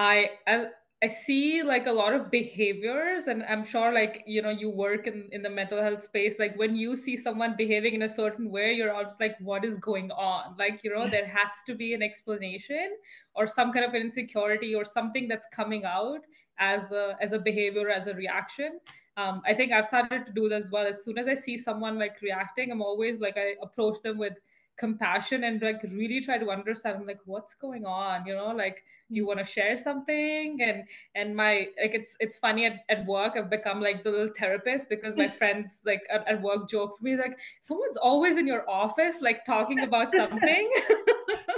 I, 0.00 0.30
I 0.46 0.66
I 1.00 1.06
see 1.06 1.62
like 1.62 1.86
a 1.86 1.92
lot 1.92 2.12
of 2.12 2.28
behaviors, 2.28 3.28
and 3.28 3.44
I'm 3.44 3.64
sure 3.64 3.92
like 3.92 4.24
you 4.26 4.42
know 4.42 4.50
you 4.50 4.68
work 4.68 5.06
in 5.06 5.28
in 5.30 5.42
the 5.42 5.50
mental 5.50 5.80
health 5.80 6.02
space. 6.02 6.40
Like 6.40 6.58
when 6.58 6.74
you 6.74 6.96
see 6.96 7.16
someone 7.16 7.54
behaving 7.56 7.94
in 7.94 8.02
a 8.02 8.08
certain 8.08 8.50
way, 8.50 8.72
you're 8.72 8.92
always 8.92 9.20
like, 9.20 9.36
what 9.38 9.64
is 9.64 9.78
going 9.78 10.10
on? 10.10 10.56
Like 10.58 10.82
you 10.82 10.92
know 10.92 11.06
there 11.06 11.26
has 11.26 11.50
to 11.66 11.74
be 11.76 11.94
an 11.94 12.02
explanation 12.02 12.96
or 13.36 13.46
some 13.46 13.72
kind 13.72 13.84
of 13.84 13.94
insecurity 13.94 14.74
or 14.74 14.84
something 14.84 15.28
that's 15.28 15.46
coming 15.54 15.84
out 15.84 16.22
as 16.58 16.90
a 16.90 17.16
as 17.20 17.32
a 17.32 17.38
behavior 17.38 17.88
as 17.90 18.08
a 18.08 18.14
reaction. 18.14 18.80
Um, 19.16 19.42
I 19.46 19.54
think 19.54 19.72
I've 19.72 19.86
started 19.86 20.26
to 20.26 20.32
do 20.32 20.48
this 20.48 20.64
as 20.64 20.70
well. 20.72 20.86
As 20.86 21.04
soon 21.04 21.18
as 21.18 21.28
I 21.28 21.34
see 21.34 21.56
someone 21.58 21.98
like 21.98 22.20
reacting, 22.22 22.72
I'm 22.72 22.82
always 22.82 23.20
like 23.20 23.36
I 23.36 23.54
approach 23.62 24.02
them 24.02 24.18
with 24.18 24.34
compassion 24.78 25.44
and 25.44 25.60
like 25.60 25.82
really 25.82 26.20
try 26.20 26.38
to 26.38 26.50
understand 26.50 27.06
like 27.06 27.18
what's 27.24 27.54
going 27.54 27.84
on 27.84 28.26
you 28.26 28.34
know? 28.34 28.54
Like 28.54 28.82
do 29.10 29.16
you 29.16 29.24
mm. 29.24 29.28
want 29.28 29.38
to 29.40 29.44
share 29.44 29.76
something? 29.76 30.58
And 30.62 30.84
and 31.14 31.36
my 31.36 31.68
like 31.80 31.94
it's 31.94 32.16
it's 32.20 32.36
funny 32.36 32.66
at, 32.66 32.80
at 32.88 33.06
work 33.06 33.34
i've 33.36 33.50
become 33.50 33.80
like 33.80 34.04
the 34.04 34.10
little 34.10 34.32
therapist 34.36 34.88
because 34.88 35.16
my 35.16 35.28
friends 35.40 35.80
like 35.84 36.02
at, 36.10 36.26
at 36.28 36.42
work 36.42 36.68
joke 36.68 36.98
for 36.98 37.04
me 37.04 37.16
like 37.16 37.38
someone's 37.62 37.96
always 37.96 38.36
in 38.36 38.46
your 38.46 38.68
office 38.68 39.20
like 39.20 39.44
talking 39.44 39.80
about 39.80 40.14
something. 40.14 40.70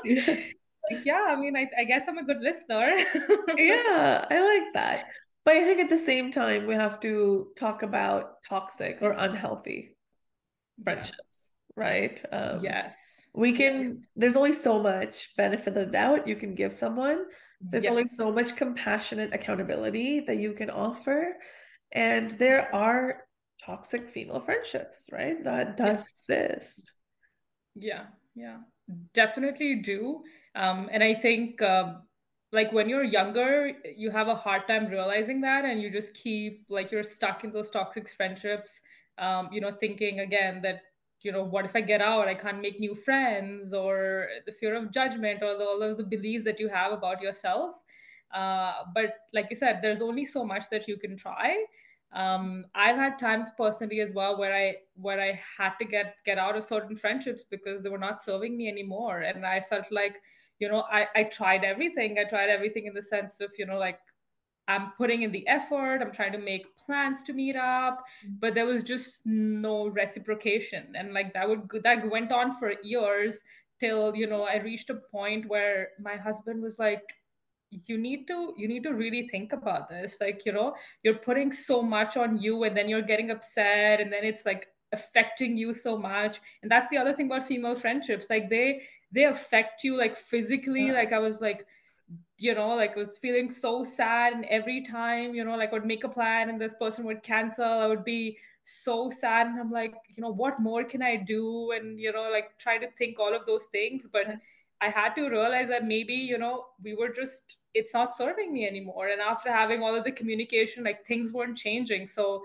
Like 0.91 1.05
yeah 1.05 1.27
i 1.29 1.37
mean 1.37 1.57
I, 1.57 1.69
I 1.79 1.85
guess 1.85 2.09
i'm 2.09 2.17
a 2.17 2.25
good 2.25 2.41
listener. 2.41 2.91
Yeah 3.57 4.25
i 4.31 4.41
like 4.41 4.73
that. 4.75 5.05
But 5.45 5.57
i 5.57 5.65
think 5.65 5.79
at 5.81 5.91
the 5.91 5.99
same 5.99 6.31
time 6.31 6.67
we 6.67 6.75
have 6.75 6.99
to 7.01 7.49
talk 7.55 7.83
about 7.83 8.43
toxic 8.49 8.99
or 9.03 9.13
unhealthy 9.13 9.95
friendships. 10.83 11.50
yeah. 11.50 11.50
Right? 11.81 12.23
Um, 12.31 12.63
yes. 12.63 12.95
we 13.35 13.53
can 13.53 14.03
there's 14.15 14.37
only 14.37 14.53
so 14.53 14.81
much 14.83 15.35
benefit 15.37 15.69
of 15.69 15.75
the 15.75 15.87
doubt 15.87 16.29
you 16.29 16.37
can 16.37 16.55
give 16.55 16.73
someone. 16.73 17.25
There's 17.61 17.85
yes. 17.85 17.91
only 17.91 18.09
so 18.09 18.33
much 18.33 18.57
compassionate 18.57 19.35
accountability 19.35 20.21
that 20.21 20.37
you 20.37 20.53
can 20.53 20.71
offer. 20.71 21.37
And 21.93 22.31
there 22.33 22.73
are 22.75 23.25
toxic 23.65 24.09
female 24.09 24.41
friendships 24.41 25.09
right 25.13 25.43
that 25.45 25.77
does 25.77 26.07
yes. 26.07 26.13
exist. 26.13 26.93
Yeah. 27.75 28.05
Yeah. 28.35 28.59
Definitely 29.15 29.77
do. 29.77 30.23
Um 30.55 30.89
and 30.93 31.03
i 31.03 31.15
think 31.15 31.63
um 31.63 32.03
like 32.53 32.73
when 32.73 32.89
you're 32.89 33.05
younger 33.05 33.71
you 33.97 34.11
have 34.11 34.29
a 34.29 34.35
hard 34.35 34.67
time 34.67 34.87
realizing 34.87 35.41
that 35.43 35.65
and 35.65 35.81
you 35.81 35.91
just 35.91 36.13
keep 36.15 36.65
like 36.69 36.91
you're 36.91 37.05
stuck 37.05 37.45
in 37.45 37.53
those 37.53 37.71
toxic 37.71 38.09
friendships 38.11 38.81
um 39.19 39.49
you 39.53 39.61
know 39.61 39.73
thinking 39.79 40.21
again 40.21 40.61
that 40.63 40.81
you 41.23 41.33
know 41.33 41.45
what 41.45 41.65
if 41.65 41.77
i 41.77 41.81
get 41.81 42.01
out? 42.01 42.29
I 42.29 42.35
can't 42.35 42.61
make 42.61 42.81
new 42.81 42.95
friends 42.95 43.73
or 43.73 44.29
the 44.47 44.53
fear 44.53 44.75
of 44.75 44.91
judgment 44.91 45.43
or 45.43 45.57
the, 45.57 45.65
all 45.65 45.83
of 45.83 45.97
the 45.97 46.05
beliefs 46.05 46.45
that 46.45 46.61
you 46.61 46.69
have 46.69 46.93
about 46.93 47.21
yourself. 47.21 47.77
Uh, 48.33 48.85
but 48.95 49.15
like 49.35 49.49
you 49.51 49.57
said 49.57 49.81
there's 49.83 50.01
only 50.03 50.25
so 50.25 50.45
much 50.45 50.65
that 50.71 50.87
you 50.89 50.97
can 50.97 51.17
try. 51.17 51.65
Um, 52.13 52.65
i've 52.75 52.97
had 52.97 53.21
times 53.21 53.53
personally 53.57 54.01
as 54.01 54.13
well 54.13 54.37
where 54.37 54.53
i 54.53 54.75
where 54.97 55.21
i 55.21 55.39
had 55.57 55.75
to 55.79 55.85
get 55.85 56.17
get 56.27 56.39
out 56.39 56.57
of 56.57 56.65
certain 56.65 56.97
friendships 56.97 57.45
because 57.49 57.85
they 57.85 57.89
were 57.89 57.99
not 57.99 58.21
serving 58.21 58.57
me 58.57 58.69
anymore. 58.69 59.21
And 59.21 59.47
i 59.47 59.61
felt 59.61 59.87
like 59.93 60.21
you 60.59 60.69
know 60.69 60.85
i 60.91 61.07
i 61.15 61.25
tried 61.25 61.65
everything. 61.65 62.19
I 62.19 62.25
tried 62.25 62.51
everything 62.51 62.87
in 62.87 62.95
the 62.95 63.03
sense 63.03 63.41
of 63.41 63.53
you 63.59 63.67
know 63.67 63.79
like 63.79 64.01
I'm 64.69 64.93
putting 64.97 65.23
in 65.23 65.33
the 65.33 65.47
effort, 65.49 66.01
I'm 66.01 66.13
trying 66.13 66.33
to 66.33 66.39
make 66.39 66.65
plans 66.77 67.23
to 67.25 67.33
meet 67.33 67.57
up, 67.57 68.05
mm. 68.27 68.41
but 68.41 68.55
there 68.55 68.67
was 68.67 68.83
just 68.83 69.21
no 69.25 69.89
reciprocation. 69.89 70.93
And 70.95 71.13
like 71.13 71.35
that 71.35 71.49
would 71.49 71.69
that 71.83 72.09
went 72.11 72.33
on 72.33 72.59
for 72.59 72.73
years 72.83 73.43
till, 73.79 74.15
you 74.15 74.27
know, 74.27 74.45
I 74.45 74.59
reached 74.59 74.91
a 74.91 74.95
point 74.95 75.49
where 75.49 75.89
my 76.01 76.17
husband 76.17 76.63
was 76.63 76.79
like, 76.79 77.03
you 77.71 77.97
need 77.99 78.27
to 78.27 78.55
you 78.57 78.67
need 78.67 78.83
to 78.83 78.93
really 78.93 79.29
think 79.29 79.53
about 79.53 79.89
this 79.89 80.17
like 80.21 80.45
you 80.45 80.53
know 80.53 80.75
you're 81.05 81.15
putting 81.15 81.53
so 81.53 81.81
much 81.81 82.17
on 82.17 82.37
you 82.37 82.65
and 82.65 82.77
then 82.77 82.89
you're 82.89 83.01
getting 83.01 83.31
upset 83.31 84.01
and 84.01 84.13
then 84.13 84.25
it's 84.25 84.45
like 84.45 84.67
affecting 84.93 85.57
you 85.57 85.73
so 85.73 85.97
much 85.97 86.41
and 86.63 86.71
that's 86.71 86.91
the 86.91 86.99
other 86.99 87.13
thing 87.13 87.27
about 87.27 87.47
female 87.47 87.77
friendships 87.77 88.29
like 88.29 88.51
they 88.51 88.83
they 89.13 89.25
affect 89.25 89.85
you 89.85 89.97
like 89.97 90.17
physically 90.17 90.89
yeah. 90.89 90.95
like 90.95 91.13
i 91.13 91.19
was 91.19 91.41
like 91.41 91.65
you 92.39 92.55
know 92.55 92.75
like 92.75 92.97
I 92.97 93.01
was 93.01 93.19
feeling 93.19 93.51
so 93.51 93.85
sad 93.85 94.33
and 94.33 94.45
every 94.47 94.83
time 94.83 95.35
you 95.35 95.45
know 95.45 95.57
like 95.57 95.71
I 95.71 95.73
would 95.75 95.87
make 95.87 96.05
a 96.05 96.09
plan 96.09 96.49
and 96.49 96.61
this 96.61 96.75
person 96.75 97.05
would 97.05 97.23
cancel 97.23 97.65
i 97.65 97.87
would 97.87 98.05
be 98.05 98.39
so 98.65 99.11
sad 99.11 99.47
and 99.47 99.61
i'm 99.61 99.71
like 99.71 99.95
you 100.15 100.23
know 100.23 100.31
what 100.33 100.59
more 100.61 100.85
can 100.85 101.03
i 101.03 101.17
do? 101.17 101.73
And 101.73 101.99
you 101.99 102.13
know 102.13 102.29
like 102.31 102.57
try 102.59 102.79
to 102.79 102.91
think 102.99 103.19
all 103.19 103.35
of 103.35 103.47
those 103.47 103.65
things. 103.65 104.09
But 104.13 104.29
yeah. 104.29 104.37
i 104.81 104.89
had 104.89 105.15
to 105.17 105.29
realize 105.29 105.69
that 105.69 105.87
maybe 105.87 106.15
you 106.15 106.39
know 106.39 106.67
we 106.83 106.95
were 106.95 107.09
just 107.09 107.57
it's 107.75 107.95
not 107.95 108.17
serving 108.17 108.53
me 108.53 108.67
anymore. 108.67 109.09
And 109.09 109.21
after 109.21 109.53
having 109.53 109.83
all 109.83 109.95
of 109.95 110.05
the 110.05 110.13
communication 110.13 110.85
like 110.85 111.07
things 111.07 111.33
weren't 111.33 111.57
changing. 111.57 112.09
So 112.09 112.43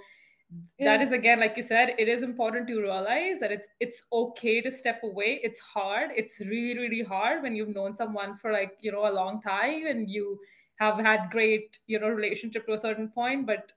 yeah. 0.77 0.97
that 0.97 1.01
is 1.01 1.11
again 1.11 1.39
like 1.39 1.57
you 1.57 1.63
said 1.63 1.93
it 1.97 2.07
is 2.07 2.23
important 2.23 2.67
to 2.67 2.79
realize 2.79 3.39
that 3.39 3.51
it's 3.51 3.67
it's 3.79 4.03
okay 4.11 4.61
to 4.61 4.71
step 4.71 5.01
away. 5.03 5.39
It's 5.43 5.59
hard. 5.59 6.11
It's 6.15 6.39
really 6.39 6.79
really 6.79 7.03
hard 7.03 7.43
when 7.43 7.55
you've 7.55 7.75
known 7.75 7.95
someone 7.95 8.35
for 8.35 8.51
like 8.51 8.77
you 8.81 8.91
know 8.91 9.07
a 9.07 9.13
long 9.13 9.41
time 9.41 9.87
and 9.87 10.09
you 10.09 10.39
have 10.77 10.99
had 10.99 11.31
great 11.31 11.79
you 11.87 11.99
know 11.99 12.09
relationship 12.09 12.65
to 12.67 12.73
a 12.73 12.77
certain 12.77 13.07
point 13.09 13.47
but 13.47 13.71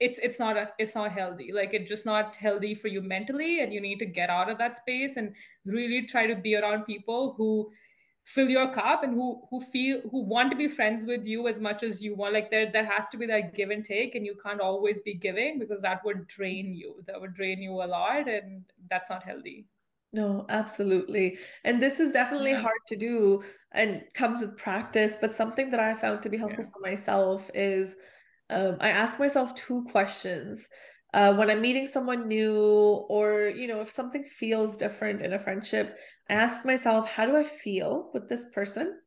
it's 0.00 0.18
it's 0.22 0.38
not 0.38 0.56
a, 0.56 0.70
it's 0.78 0.94
not 0.94 1.10
healthy. 1.10 1.50
Like 1.52 1.74
it's 1.74 1.88
just 1.88 2.06
not 2.06 2.36
healthy 2.36 2.74
for 2.74 2.88
you 2.88 3.00
mentally 3.00 3.60
and 3.60 3.72
you 3.72 3.80
need 3.80 3.98
to 3.98 4.06
get 4.06 4.30
out 4.30 4.48
of 4.48 4.58
that 4.58 4.76
space 4.76 5.16
and 5.16 5.34
really 5.64 6.02
try 6.02 6.26
to 6.26 6.36
be 6.36 6.54
around 6.54 6.84
people 6.84 7.34
who 7.36 7.70
fill 8.34 8.48
your 8.48 8.70
cup 8.72 9.02
and 9.02 9.14
who 9.14 9.40
who 9.48 9.60
feel 9.60 10.00
who 10.10 10.22
want 10.22 10.50
to 10.50 10.56
be 10.56 10.68
friends 10.68 11.06
with 11.06 11.26
you 11.26 11.48
as 11.48 11.60
much 11.60 11.82
as 11.82 12.02
you 12.02 12.14
want. 12.14 12.34
Like 12.34 12.50
there 12.50 12.70
there 12.70 12.84
has 12.84 13.08
to 13.10 13.16
be 13.16 13.26
that 13.26 13.54
give 13.54 13.70
and 13.70 13.84
take 13.84 14.14
and 14.14 14.26
you 14.26 14.36
can't 14.42 14.60
always 14.60 15.00
be 15.00 15.14
giving 15.14 15.58
because 15.58 15.80
that 15.82 16.04
would 16.04 16.26
drain 16.26 16.74
you. 16.74 17.02
That 17.06 17.20
would 17.20 17.34
drain 17.34 17.62
you 17.62 17.72
a 17.72 17.88
lot 17.96 18.28
and 18.28 18.64
that's 18.90 19.10
not 19.10 19.22
healthy. 19.22 19.66
No 20.12 20.44
absolutely. 20.48 21.38
And 21.64 21.82
this 21.82 22.00
is 22.00 22.12
definitely 22.12 22.52
yeah. 22.52 22.62
hard 22.62 22.82
to 22.88 22.96
do 22.96 23.42
and 23.72 24.02
comes 24.14 24.40
with 24.40 24.56
practice 24.56 25.16
but 25.20 25.32
something 25.32 25.70
that 25.70 25.80
i 25.80 25.94
found 25.94 26.22
to 26.22 26.30
be 26.30 26.38
helpful 26.38 26.64
yeah. 26.64 26.70
for 26.70 26.80
myself 26.80 27.50
is 27.52 27.96
um, 28.48 28.78
i 28.80 28.88
ask 28.88 29.18
myself 29.18 29.54
two 29.54 29.84
questions 29.90 30.68
uh, 31.14 31.34
when 31.34 31.50
I'm 31.50 31.60
meeting 31.60 31.86
someone 31.86 32.28
new, 32.28 32.54
or 33.08 33.52
you 33.54 33.66
know, 33.66 33.80
if 33.80 33.90
something 33.90 34.24
feels 34.24 34.76
different 34.76 35.22
in 35.22 35.32
a 35.32 35.38
friendship, 35.38 35.96
I 36.28 36.34
ask 36.34 36.66
myself, 36.66 37.08
how 37.08 37.26
do 37.26 37.36
I 37.36 37.44
feel 37.44 38.10
with 38.12 38.28
this 38.28 38.50
person? 38.54 38.98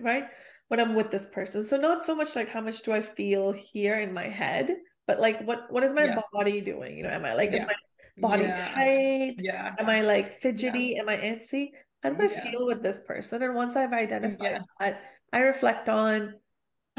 Right? 0.00 0.24
When 0.68 0.80
I'm 0.80 0.94
with 0.94 1.10
this 1.10 1.26
person. 1.26 1.64
So 1.64 1.76
not 1.76 2.04
so 2.04 2.14
much 2.14 2.36
like 2.36 2.48
how 2.48 2.60
much 2.60 2.82
do 2.82 2.92
I 2.92 3.00
feel 3.00 3.52
here 3.52 4.00
in 4.00 4.12
my 4.12 4.28
head, 4.28 4.70
but 5.06 5.20
like 5.20 5.40
what 5.46 5.70
what 5.70 5.84
is 5.84 5.94
my 5.94 6.04
yeah. 6.04 6.20
body 6.32 6.60
doing? 6.60 6.96
You 6.96 7.04
know, 7.04 7.10
am 7.10 7.24
I 7.24 7.34
like 7.34 7.52
yeah. 7.52 7.62
is 7.62 7.62
my 7.62 8.28
body 8.28 8.44
yeah. 8.44 8.74
tight? 8.74 9.36
Yeah. 9.40 9.74
Am 9.78 9.88
I 9.88 10.02
like 10.02 10.40
fidgety? 10.40 10.96
Am 10.98 11.08
I 11.08 11.16
antsy? 11.16 11.68
How 12.02 12.10
do 12.10 12.22
I 12.22 12.28
feel 12.28 12.66
with 12.66 12.82
this 12.82 13.02
person? 13.06 13.42
And 13.42 13.54
once 13.54 13.76
I've 13.76 13.92
identified 13.92 14.60
that, 14.78 15.02
I 15.32 15.38
reflect 15.40 15.88
on 15.88 16.34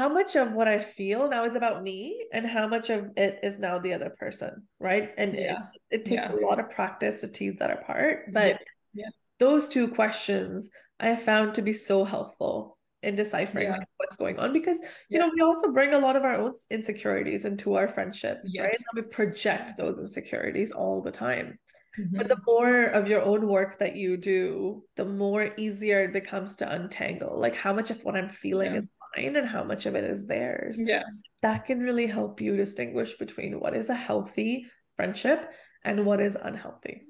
how 0.00 0.08
much 0.08 0.34
of 0.34 0.52
what 0.52 0.66
I 0.66 0.78
feel 0.78 1.28
now 1.28 1.44
is 1.44 1.56
about 1.56 1.82
me 1.82 2.24
and 2.32 2.46
how 2.46 2.66
much 2.66 2.88
of 2.88 3.10
it 3.18 3.38
is 3.42 3.58
now 3.58 3.78
the 3.78 3.92
other 3.92 4.08
person, 4.08 4.62
right? 4.78 5.10
And 5.18 5.34
yeah. 5.34 5.58
it, 5.90 5.98
it 5.98 6.04
takes 6.06 6.22
yeah. 6.22 6.32
a 6.32 6.40
lot 6.40 6.58
of 6.58 6.70
practice 6.70 7.20
to 7.20 7.28
tease 7.28 7.58
that 7.58 7.70
apart. 7.70 8.32
But 8.32 8.62
yeah. 8.94 9.10
those 9.38 9.68
two 9.68 9.88
questions 9.88 10.70
I 10.98 11.08
have 11.08 11.20
found 11.20 11.52
to 11.56 11.60
be 11.60 11.74
so 11.74 12.04
helpful 12.04 12.78
in 13.02 13.14
deciphering 13.14 13.74
what's 13.98 14.16
going 14.16 14.38
on 14.38 14.54
because 14.54 14.80
you 15.10 15.18
know 15.18 15.30
we 15.34 15.42
also 15.42 15.72
bring 15.72 15.92
a 15.94 15.98
lot 15.98 16.16
of 16.16 16.22
our 16.22 16.34
own 16.34 16.52
insecurities 16.70 17.46
into 17.46 17.74
our 17.74 17.88
friendships 17.88 18.52
yes. 18.54 18.62
right 18.62 18.76
and 18.76 18.94
we 18.94 19.00
project 19.10 19.72
those 19.78 19.98
insecurities 19.98 20.70
all 20.70 21.00
the 21.00 21.10
time 21.10 21.58
mm-hmm. 21.98 22.18
but 22.18 22.28
the 22.28 22.36
more 22.46 22.82
of 22.84 23.08
your 23.08 23.22
own 23.22 23.48
work 23.48 23.78
that 23.78 23.96
you 23.96 24.18
do 24.18 24.84
the 24.96 25.04
more 25.06 25.50
easier 25.56 26.00
it 26.00 26.12
becomes 26.12 26.56
to 26.56 26.70
untangle 26.70 27.40
like 27.40 27.56
how 27.56 27.72
much 27.72 27.88
of 27.88 28.04
what 28.04 28.14
i'm 28.14 28.28
feeling 28.28 28.74
is 28.74 28.86
mine 29.16 29.36
and 29.36 29.48
how 29.48 29.64
much 29.64 29.86
of 29.86 29.94
it 29.94 30.04
is 30.04 30.26
theirs. 30.26 30.80
Yeah. 30.80 31.02
That 31.42 31.64
can 31.64 31.80
really 31.80 32.06
help 32.06 32.40
you 32.40 32.56
distinguish 32.56 33.14
between 33.14 33.60
what 33.60 33.74
is 33.74 33.88
a 33.88 33.94
healthy 33.94 34.66
friendship 34.96 35.52
and 35.84 36.04
what 36.06 36.20
is 36.20 36.36
unhealthy. 36.40 37.02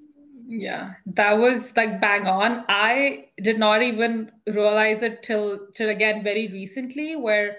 Yeah, 0.46 0.94
that 1.06 1.34
was 1.34 1.76
like 1.76 2.00
bang 2.00 2.26
on. 2.26 2.64
I 2.68 3.26
did 3.40 3.58
not 3.58 3.82
even 3.82 4.32
realize 4.48 5.02
it 5.02 5.22
till 5.22 5.68
till 5.74 5.90
again 5.90 6.24
very 6.24 6.48
recently 6.48 7.14
where 7.14 7.58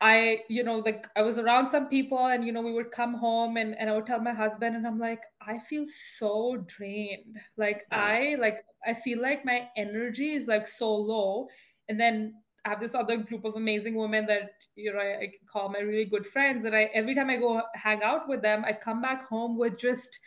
I, 0.00 0.40
you 0.48 0.64
know, 0.64 0.78
like 0.78 1.06
I 1.14 1.22
was 1.22 1.38
around 1.38 1.70
some 1.70 1.88
people 1.88 2.26
and, 2.26 2.44
you 2.44 2.50
know, 2.50 2.60
we 2.60 2.72
would 2.72 2.90
come 2.90 3.14
home 3.14 3.56
and, 3.56 3.78
and 3.78 3.88
I 3.88 3.94
would 3.94 4.04
tell 4.04 4.20
my 4.20 4.32
husband 4.32 4.74
and 4.74 4.84
I'm 4.84 4.98
like, 4.98 5.22
I 5.40 5.60
feel 5.60 5.84
so 5.86 6.64
drained. 6.66 7.38
Like 7.56 7.84
I 7.92 8.36
like 8.40 8.64
I 8.84 8.94
feel 8.94 9.22
like 9.22 9.44
my 9.44 9.68
energy 9.76 10.32
is 10.32 10.48
like 10.48 10.66
so 10.66 10.92
low. 10.92 11.46
And 11.88 12.00
then 12.00 12.34
I 12.64 12.70
have 12.70 12.80
this 12.80 12.94
other 12.94 13.16
group 13.16 13.44
of 13.44 13.56
amazing 13.56 13.94
women 13.96 14.26
that 14.26 14.66
you 14.76 14.92
know 14.92 15.00
I, 15.00 15.22
I 15.22 15.32
call 15.50 15.68
my 15.68 15.80
really 15.80 16.04
good 16.04 16.26
friends, 16.26 16.64
and 16.64 16.74
I 16.74 16.90
every 16.94 17.14
time 17.14 17.30
I 17.30 17.36
go 17.36 17.62
hang 17.74 18.02
out 18.02 18.28
with 18.28 18.42
them, 18.42 18.64
I 18.64 18.72
come 18.72 19.02
back 19.02 19.26
home 19.26 19.58
with 19.58 19.78
just 19.78 20.18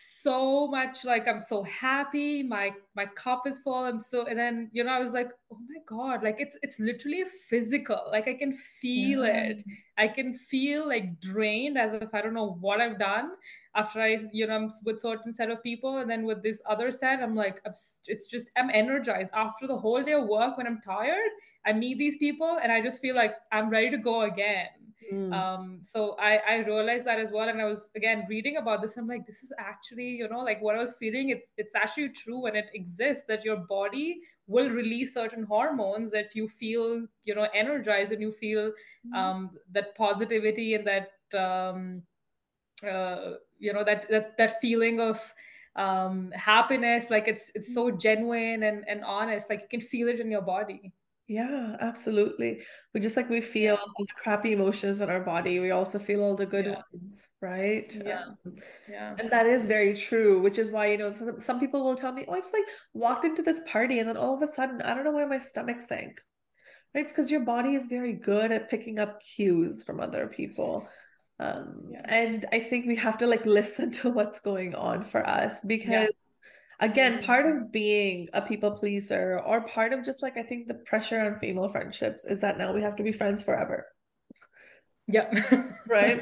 so 0.00 0.68
much 0.68 1.04
like 1.04 1.26
i'm 1.26 1.40
so 1.40 1.64
happy 1.64 2.40
my 2.40 2.70
my 2.94 3.04
cup 3.04 3.48
is 3.48 3.58
full 3.58 3.74
i'm 3.74 3.98
so 3.98 4.26
and 4.26 4.38
then 4.38 4.70
you 4.72 4.84
know 4.84 4.92
i 4.92 4.98
was 5.00 5.10
like 5.10 5.32
oh 5.52 5.58
my 5.68 5.80
god 5.86 6.22
like 6.22 6.36
it's 6.38 6.56
it's 6.62 6.78
literally 6.78 7.24
physical 7.48 8.04
like 8.12 8.28
i 8.28 8.34
can 8.34 8.52
feel 8.80 9.26
yeah. 9.26 9.48
it. 9.48 9.64
I 9.96 10.06
can 10.06 10.36
feel 10.36 10.86
like 10.86 11.20
drained 11.20 11.76
as 11.76 11.94
if 11.94 12.14
i 12.14 12.20
don't 12.20 12.34
know 12.34 12.56
what 12.60 12.80
i've 12.80 12.96
done 13.00 13.32
after 13.74 14.00
i 14.00 14.20
you 14.32 14.46
know 14.46 14.54
i'm 14.54 14.70
with 14.84 15.00
certain 15.00 15.32
set 15.32 15.50
of 15.50 15.60
people 15.64 15.98
and 15.98 16.08
then 16.08 16.24
with 16.24 16.44
this 16.44 16.62
other 16.66 16.92
set 16.92 17.20
i'm 17.20 17.34
like 17.34 17.60
it's 18.06 18.28
just 18.28 18.52
i'm 18.56 18.70
energized. 18.70 19.32
After 19.34 19.66
the 19.66 19.76
whole 19.76 20.04
day 20.04 20.12
of 20.12 20.28
work 20.28 20.56
when 20.56 20.68
i'm 20.68 20.80
tired 20.80 21.32
i 21.66 21.72
meet 21.72 21.98
these 21.98 22.18
people 22.18 22.60
and 22.62 22.70
i 22.70 22.80
just 22.80 23.00
feel 23.00 23.16
like 23.16 23.34
i'm 23.50 23.68
ready 23.68 23.90
to 23.90 23.98
go 23.98 24.22
again 24.22 24.68
Mm. 25.12 25.32
Um, 25.32 25.78
so 25.82 26.16
I, 26.18 26.40
I 26.48 26.56
realized 26.58 27.06
that 27.06 27.18
as 27.18 27.30
well. 27.32 27.48
And 27.48 27.60
I 27.60 27.64
was 27.64 27.90
again 27.96 28.26
reading 28.28 28.56
about 28.56 28.82
this. 28.82 28.96
I'm 28.96 29.06
like, 29.06 29.26
this 29.26 29.42
is 29.42 29.52
actually, 29.58 30.08
you 30.08 30.28
know, 30.28 30.40
like 30.40 30.60
what 30.60 30.74
I 30.74 30.78
was 30.78 30.94
feeling, 30.94 31.30
it's 31.30 31.48
it's 31.56 31.74
actually 31.74 32.10
true 32.10 32.46
and 32.46 32.56
it 32.56 32.70
exists 32.74 33.24
that 33.28 33.44
your 33.44 33.56
body 33.56 34.20
will 34.46 34.70
release 34.70 35.14
certain 35.14 35.44
hormones 35.44 36.10
that 36.12 36.34
you 36.34 36.48
feel, 36.48 37.06
you 37.24 37.34
know, 37.34 37.48
energized 37.54 38.12
and 38.12 38.20
you 38.20 38.32
feel 38.32 38.72
mm. 39.06 39.16
um, 39.16 39.50
that 39.72 39.94
positivity 39.94 40.74
and 40.74 40.86
that 40.86 41.38
um, 41.38 42.02
uh, 42.88 43.34
you 43.58 43.72
know, 43.72 43.84
that 43.84 44.08
that 44.10 44.36
that 44.36 44.60
feeling 44.60 45.00
of 45.00 45.20
um 45.76 46.32
happiness 46.32 47.08
like 47.08 47.28
it's 47.28 47.52
it's 47.54 47.72
so 47.72 47.88
mm. 47.88 48.00
genuine 48.00 48.64
and 48.64 48.84
and 48.88 49.04
honest 49.04 49.48
like 49.48 49.60
you 49.60 49.68
can 49.68 49.80
feel 49.80 50.08
it 50.08 50.18
in 50.18 50.28
your 50.28 50.42
body 50.42 50.92
yeah, 51.28 51.76
absolutely. 51.80 52.62
We 52.94 53.00
just 53.00 53.16
like 53.16 53.28
we 53.28 53.42
feel 53.42 53.74
yeah. 53.74 53.80
all 53.80 54.04
the 54.04 54.22
crappy 54.22 54.52
emotions 54.52 55.02
in 55.02 55.10
our 55.10 55.20
body, 55.20 55.60
we 55.60 55.72
also 55.72 55.98
feel 55.98 56.24
all 56.24 56.34
the 56.34 56.46
good 56.46 56.64
yeah. 56.64 56.80
ones, 56.90 57.28
right? 57.42 57.94
Yeah. 58.02 58.22
Um, 58.46 58.56
yeah. 58.90 59.14
And 59.18 59.30
that 59.30 59.44
is 59.44 59.66
very 59.66 59.94
true, 59.94 60.40
which 60.40 60.58
is 60.58 60.70
why, 60.70 60.86
you 60.90 60.96
know, 60.96 61.14
some, 61.14 61.38
some 61.38 61.60
people 61.60 61.84
will 61.84 61.96
tell 61.96 62.12
me, 62.12 62.24
oh, 62.26 62.32
I 62.32 62.38
just 62.38 62.54
like 62.54 62.64
walked 62.94 63.26
into 63.26 63.42
this 63.42 63.60
party 63.70 63.98
and 63.98 64.08
then 64.08 64.16
all 64.16 64.34
of 64.34 64.40
a 64.42 64.46
sudden, 64.46 64.80
I 64.80 64.94
don't 64.94 65.04
know 65.04 65.12
why 65.12 65.26
my 65.26 65.38
stomach 65.38 65.82
sank. 65.82 66.18
Right? 66.94 67.04
It's 67.04 67.12
because 67.12 67.30
your 67.30 67.44
body 67.44 67.74
is 67.74 67.88
very 67.88 68.14
good 68.14 68.50
at 68.50 68.70
picking 68.70 68.98
up 68.98 69.20
cues 69.20 69.82
from 69.82 70.00
other 70.00 70.28
people. 70.28 70.88
Um, 71.40 71.90
yes. 71.90 72.02
and 72.08 72.46
I 72.52 72.58
think 72.58 72.86
we 72.86 72.96
have 72.96 73.18
to 73.18 73.26
like 73.26 73.44
listen 73.60 73.90
to 73.92 74.08
what's 74.08 74.40
going 74.40 74.74
on 74.74 75.04
for 75.04 75.28
us 75.28 75.60
because 75.62 76.32
again 76.80 77.14
mm-hmm. 77.14 77.26
part 77.26 77.46
of 77.46 77.72
being 77.72 78.28
a 78.32 78.42
people 78.42 78.70
pleaser 78.70 79.40
or 79.44 79.62
part 79.62 79.92
of 79.92 80.04
just 80.04 80.22
like 80.22 80.36
i 80.36 80.42
think 80.42 80.68
the 80.68 80.74
pressure 80.74 81.20
on 81.20 81.38
female 81.38 81.68
friendships 81.68 82.24
is 82.24 82.40
that 82.40 82.58
now 82.58 82.72
we 82.72 82.82
have 82.82 82.96
to 82.96 83.02
be 83.02 83.12
friends 83.12 83.42
forever. 83.42 83.86
Yeah 85.10 85.32
right? 85.88 86.20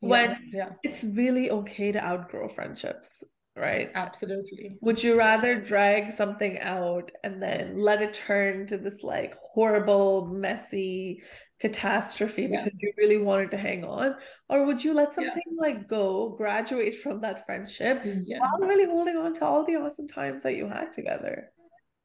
When 0.00 0.50
yeah. 0.52 0.70
it's 0.82 1.04
really 1.04 1.50
okay 1.50 1.92
to 1.92 2.02
outgrow 2.02 2.48
friendships 2.48 3.22
right 3.54 3.90
absolutely 3.94 4.78
would 4.80 5.02
you 5.02 5.18
rather 5.18 5.60
drag 5.60 6.10
something 6.10 6.58
out 6.60 7.10
and 7.22 7.42
then 7.42 7.76
let 7.76 8.00
it 8.00 8.14
turn 8.14 8.66
to 8.66 8.78
this 8.78 9.02
like 9.02 9.36
horrible 9.42 10.26
messy 10.26 11.22
catastrophe 11.60 12.48
yeah. 12.50 12.64
because 12.64 12.78
you 12.80 12.92
really 12.96 13.18
wanted 13.18 13.50
to 13.50 13.58
hang 13.58 13.84
on 13.84 14.14
or 14.48 14.64
would 14.64 14.82
you 14.82 14.94
let 14.94 15.12
something 15.12 15.42
yeah. 15.46 15.60
like 15.60 15.86
go 15.86 16.30
graduate 16.30 16.96
from 16.96 17.20
that 17.20 17.44
friendship 17.44 18.00
yeah. 18.04 18.38
while 18.40 18.68
really 18.68 18.86
holding 18.86 19.16
on 19.16 19.34
to 19.34 19.44
all 19.44 19.64
the 19.66 19.76
awesome 19.76 20.08
times 20.08 20.42
that 20.42 20.56
you 20.56 20.66
had 20.66 20.90
together 20.90 21.50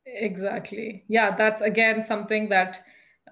exactly 0.06 1.06
yeah 1.08 1.36
that's 1.36 1.62
again 1.62 2.04
something 2.04 2.50
that 2.50 2.80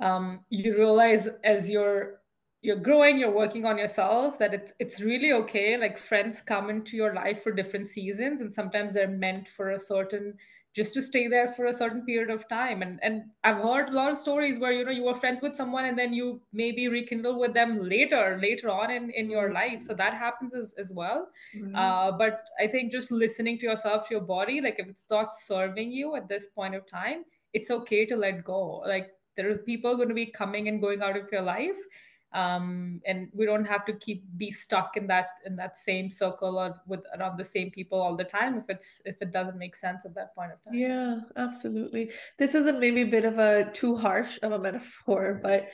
um, 0.02 0.42
you 0.50 0.76
realize 0.76 1.30
as 1.44 1.70
you're 1.70 2.20
you're 2.66 2.76
growing 2.76 3.18
you're 3.18 3.32
working 3.32 3.66
on 3.66 3.78
yourself 3.78 4.40
that 4.40 4.54
it's 4.54 4.74
it's 4.80 5.00
really 5.02 5.32
okay 5.32 5.78
like 5.78 5.98
friends 5.98 6.42
come 6.42 6.70
into 6.70 6.98
your 6.98 7.14
life 7.14 7.44
for 7.44 7.52
different 7.52 7.88
seasons 7.88 8.42
and 8.42 8.54
sometimes 8.54 8.94
they're 8.94 9.08
meant 9.08 9.48
for 9.48 9.72
a 9.72 9.80
certain 9.80 10.34
just 10.74 10.94
to 10.94 11.02
stay 11.02 11.30
there 11.30 11.48
for 11.48 11.68
a 11.68 11.74
certain 11.74 12.02
period 12.06 12.30
of 12.30 12.50
time. 12.50 12.82
And 12.82 13.00
and 13.02 13.24
i've 13.46 13.62
heard 13.68 13.90
a 13.90 13.94
lot 13.94 14.12
of 14.12 14.18
stories 14.18 14.60
where 14.60 14.74
you 14.74 14.84
know 14.84 14.92
you 14.92 15.04
were 15.04 15.14
friends 15.14 15.42
with 15.42 15.56
someone 15.56 15.86
and 15.86 15.98
then 15.98 16.14
you 16.14 16.42
maybe 16.52 16.90
rekindle 16.90 17.40
with 17.40 17.54
them 17.54 17.78
later 17.90 18.38
later 18.42 18.70
on 18.70 18.92
in 18.92 19.10
in 19.10 19.30
your 19.30 19.54
life. 19.54 19.82
So 19.82 19.94
that 19.94 20.14
happens 20.14 20.54
as, 20.54 20.74
as 20.78 20.92
well. 20.92 21.30
Mm-hmm. 21.56 21.76
uh, 21.76 22.12
but 22.24 22.44
i 22.64 22.68
think 22.68 22.92
just 22.92 23.12
listening 23.12 23.58
to 23.60 23.66
yourself 23.70 24.08
to 24.08 24.16
your 24.16 24.26
body 24.34 24.60
like 24.60 24.80
if 24.80 24.88
it's 24.88 25.06
not 25.10 25.36
serving 25.36 25.92
you 25.92 26.16
at 26.16 26.28
this 26.28 26.48
point 26.48 26.76
of 26.76 26.86
time 26.88 27.26
it's 27.56 27.72
okay 27.72 28.06
to 28.06 28.18
let 28.18 28.44
go. 28.44 28.84
Like 28.86 29.12
there 29.36 29.50
are 29.50 29.58
people 29.58 29.96
going 29.96 30.10
to 30.10 30.14
be 30.14 30.28
coming 30.28 30.68
and 30.68 30.82
going 30.82 31.02
out 31.02 31.18
of 31.18 31.32
your 31.32 31.42
life 31.42 31.80
um, 32.36 33.00
and 33.06 33.30
we 33.34 33.46
don't 33.46 33.64
have 33.64 33.86
to 33.86 33.94
keep 33.94 34.26
be 34.36 34.52
stuck 34.52 34.98
in 34.98 35.08
that 35.08 35.30
in 35.46 35.56
that 35.56 35.78
same 35.78 36.12
circle 36.12 36.60
or 36.60 36.82
with 36.86 37.00
around 37.18 37.38
the 37.38 37.46
same 37.46 37.72
people 37.72 38.00
all 38.00 38.18
the 38.18 38.26
time 38.26 38.58
if 38.58 38.66
it's 38.68 39.02
if 39.06 39.16
it 39.22 39.32
doesn't 39.32 39.58
make 39.58 39.74
sense 39.74 40.06
at 40.06 40.14
that 40.16 40.36
point 40.36 40.52
of 40.52 40.62
time. 40.64 40.74
Yeah 40.74 41.20
absolutely. 41.38 42.12
This 42.38 42.54
isn't 42.54 42.82
maybe 42.82 43.02
a 43.02 43.08
bit 43.08 43.24
of 43.24 43.40
a 43.40 43.72
too 43.72 43.96
harsh 43.96 44.38
of 44.44 44.52
a 44.52 44.60
metaphor 44.60 45.40
but 45.42 45.70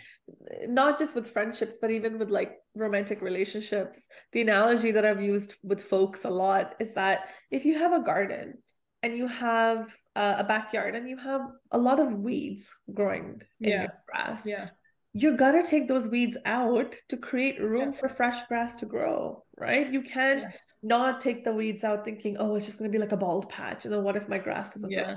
not 0.68 1.00
just 1.00 1.16
with 1.16 1.32
friendships 1.32 1.80
but 1.82 1.90
even 1.90 2.20
with 2.20 2.30
like 2.30 2.58
romantic 2.76 3.24
relationships. 3.24 4.08
The 4.32 4.42
analogy 4.42 4.92
that 4.92 5.06
i've 5.06 5.22
used 5.22 5.56
with 5.64 5.82
folks 5.82 6.26
a 6.26 6.30
lot 6.30 6.76
is 6.80 6.94
that 6.94 7.30
if 7.50 7.66
you 7.66 7.80
have 7.80 7.94
a 7.94 8.04
garden 8.04 8.60
and 9.02 9.18
you 9.18 9.26
have 9.26 9.98
a 10.16 10.44
backyard 10.44 10.94
and 10.94 11.10
you 11.10 11.18
have 11.18 11.42
a 11.72 11.78
lot 11.78 12.00
of 12.00 12.14
weeds 12.14 12.72
growing 12.94 13.42
in 13.60 13.70
yeah. 13.70 13.82
your 13.82 13.94
grass 14.08 14.46
yeah 14.46 14.70
you're 15.14 15.36
gonna 15.36 15.66
take 15.66 15.88
those 15.88 16.08
weeds 16.08 16.38
out 16.46 16.96
to 17.10 17.18
create 17.18 17.62
room 17.62 17.92
yeah. 17.92 18.00
for 18.00 18.10
fresh 18.10 18.46
grass 18.48 18.78
to 18.80 18.86
grow, 18.86 19.44
right? 19.58 19.92
You 19.92 20.02
can't 20.02 20.44
yes. 20.44 20.60
not 20.82 21.20
take 21.20 21.44
the 21.44 21.52
weeds 21.52 21.84
out 21.84 22.06
thinking, 22.06 22.38
oh, 22.40 22.56
it's 22.56 22.66
just 22.66 22.78
gonna 22.78 22.90
be 22.90 22.98
like 22.98 23.12
a 23.12 23.18
bald 23.18 23.50
patch. 23.50 23.84
And 23.86 23.94
then 23.94 24.04
what 24.04 24.16
if 24.16 24.30
my 24.30 24.38
grass 24.38 24.74
doesn't 24.74 24.92
yeah. 24.92 25.04
grow? 25.06 25.16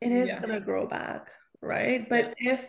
It 0.00 0.12
is 0.12 0.28
yeah. 0.28 0.40
gonna 0.40 0.60
grow 0.60 0.86
back, 0.86 1.30
right? 1.60 2.08
But 2.08 2.34
if 2.38 2.68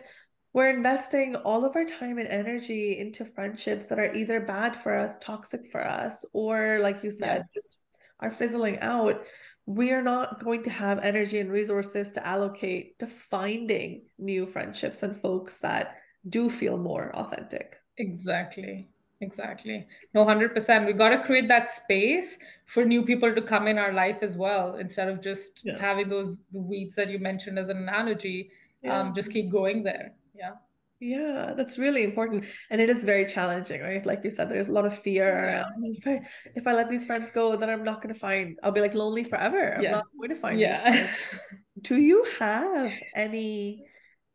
we're 0.52 0.70
investing 0.70 1.36
all 1.36 1.64
of 1.64 1.76
our 1.76 1.84
time 1.84 2.18
and 2.18 2.26
energy 2.26 2.98
into 2.98 3.24
friendships 3.24 3.86
that 3.88 3.98
are 3.98 4.14
either 4.14 4.40
bad 4.40 4.74
for 4.74 4.96
us, 4.96 5.18
toxic 5.18 5.60
for 5.70 5.86
us, 5.86 6.24
or 6.32 6.78
like 6.80 7.04
you 7.04 7.12
said, 7.12 7.44
just 7.54 7.78
are 8.20 8.30
fizzling 8.30 8.80
out, 8.80 9.22
we 9.66 9.92
are 9.92 10.02
not 10.02 10.42
going 10.42 10.62
to 10.62 10.70
have 10.70 10.98
energy 11.00 11.38
and 11.38 11.52
resources 11.52 12.12
to 12.12 12.26
allocate 12.26 12.98
to 12.98 13.06
finding 13.06 14.02
new 14.18 14.46
friendships 14.46 15.02
and 15.02 15.14
folks 15.14 15.58
that 15.58 15.96
do 16.28 16.50
feel 16.50 16.76
more 16.76 17.14
authentic. 17.14 17.78
Exactly. 17.98 18.88
Exactly. 19.20 19.86
No, 20.12 20.24
100%. 20.24 20.86
We 20.86 20.92
got 20.92 21.08
to 21.10 21.22
create 21.22 21.48
that 21.48 21.70
space 21.70 22.36
for 22.66 22.84
new 22.84 23.02
people 23.02 23.34
to 23.34 23.40
come 23.40 23.66
in 23.66 23.78
our 23.78 23.92
life 23.92 24.18
as 24.20 24.36
well, 24.36 24.76
instead 24.76 25.08
of 25.08 25.22
just 25.22 25.62
yeah. 25.64 25.78
having 25.78 26.08
those 26.08 26.44
the 26.52 26.60
weeds 26.60 26.94
that 26.96 27.08
you 27.08 27.18
mentioned 27.18 27.58
as 27.58 27.70
an 27.70 27.78
analogy. 27.78 28.50
Yeah. 28.82 29.00
Um, 29.00 29.14
just 29.14 29.32
keep 29.32 29.50
going 29.50 29.82
there. 29.82 30.12
Yeah. 30.34 30.52
Yeah, 30.98 31.52
that's 31.54 31.78
really 31.78 32.04
important. 32.04 32.46
And 32.70 32.80
it 32.80 32.88
is 32.88 33.04
very 33.04 33.26
challenging, 33.26 33.82
right? 33.82 34.04
Like 34.04 34.24
you 34.24 34.30
said, 34.30 34.48
there's 34.48 34.68
a 34.68 34.72
lot 34.72 34.86
of 34.86 34.98
fear 34.98 35.26
yeah. 35.28 35.60
around 35.60 35.84
if 35.84 36.06
I 36.06 36.20
if 36.54 36.66
I 36.66 36.72
let 36.72 36.88
these 36.88 37.04
friends 37.04 37.30
go, 37.30 37.54
then 37.54 37.68
I'm 37.68 37.84
not 37.84 38.00
gonna 38.00 38.14
find 38.14 38.58
I'll 38.62 38.72
be 38.72 38.80
like 38.80 38.94
lonely 38.94 39.22
forever. 39.22 39.74
I'm 39.76 39.82
not 39.82 40.06
going 40.16 40.30
to 40.30 40.36
find 40.36 40.58
yeah. 40.58 41.06
Do 41.82 41.96
you 41.96 42.26
have 42.38 42.92
any 43.14 43.84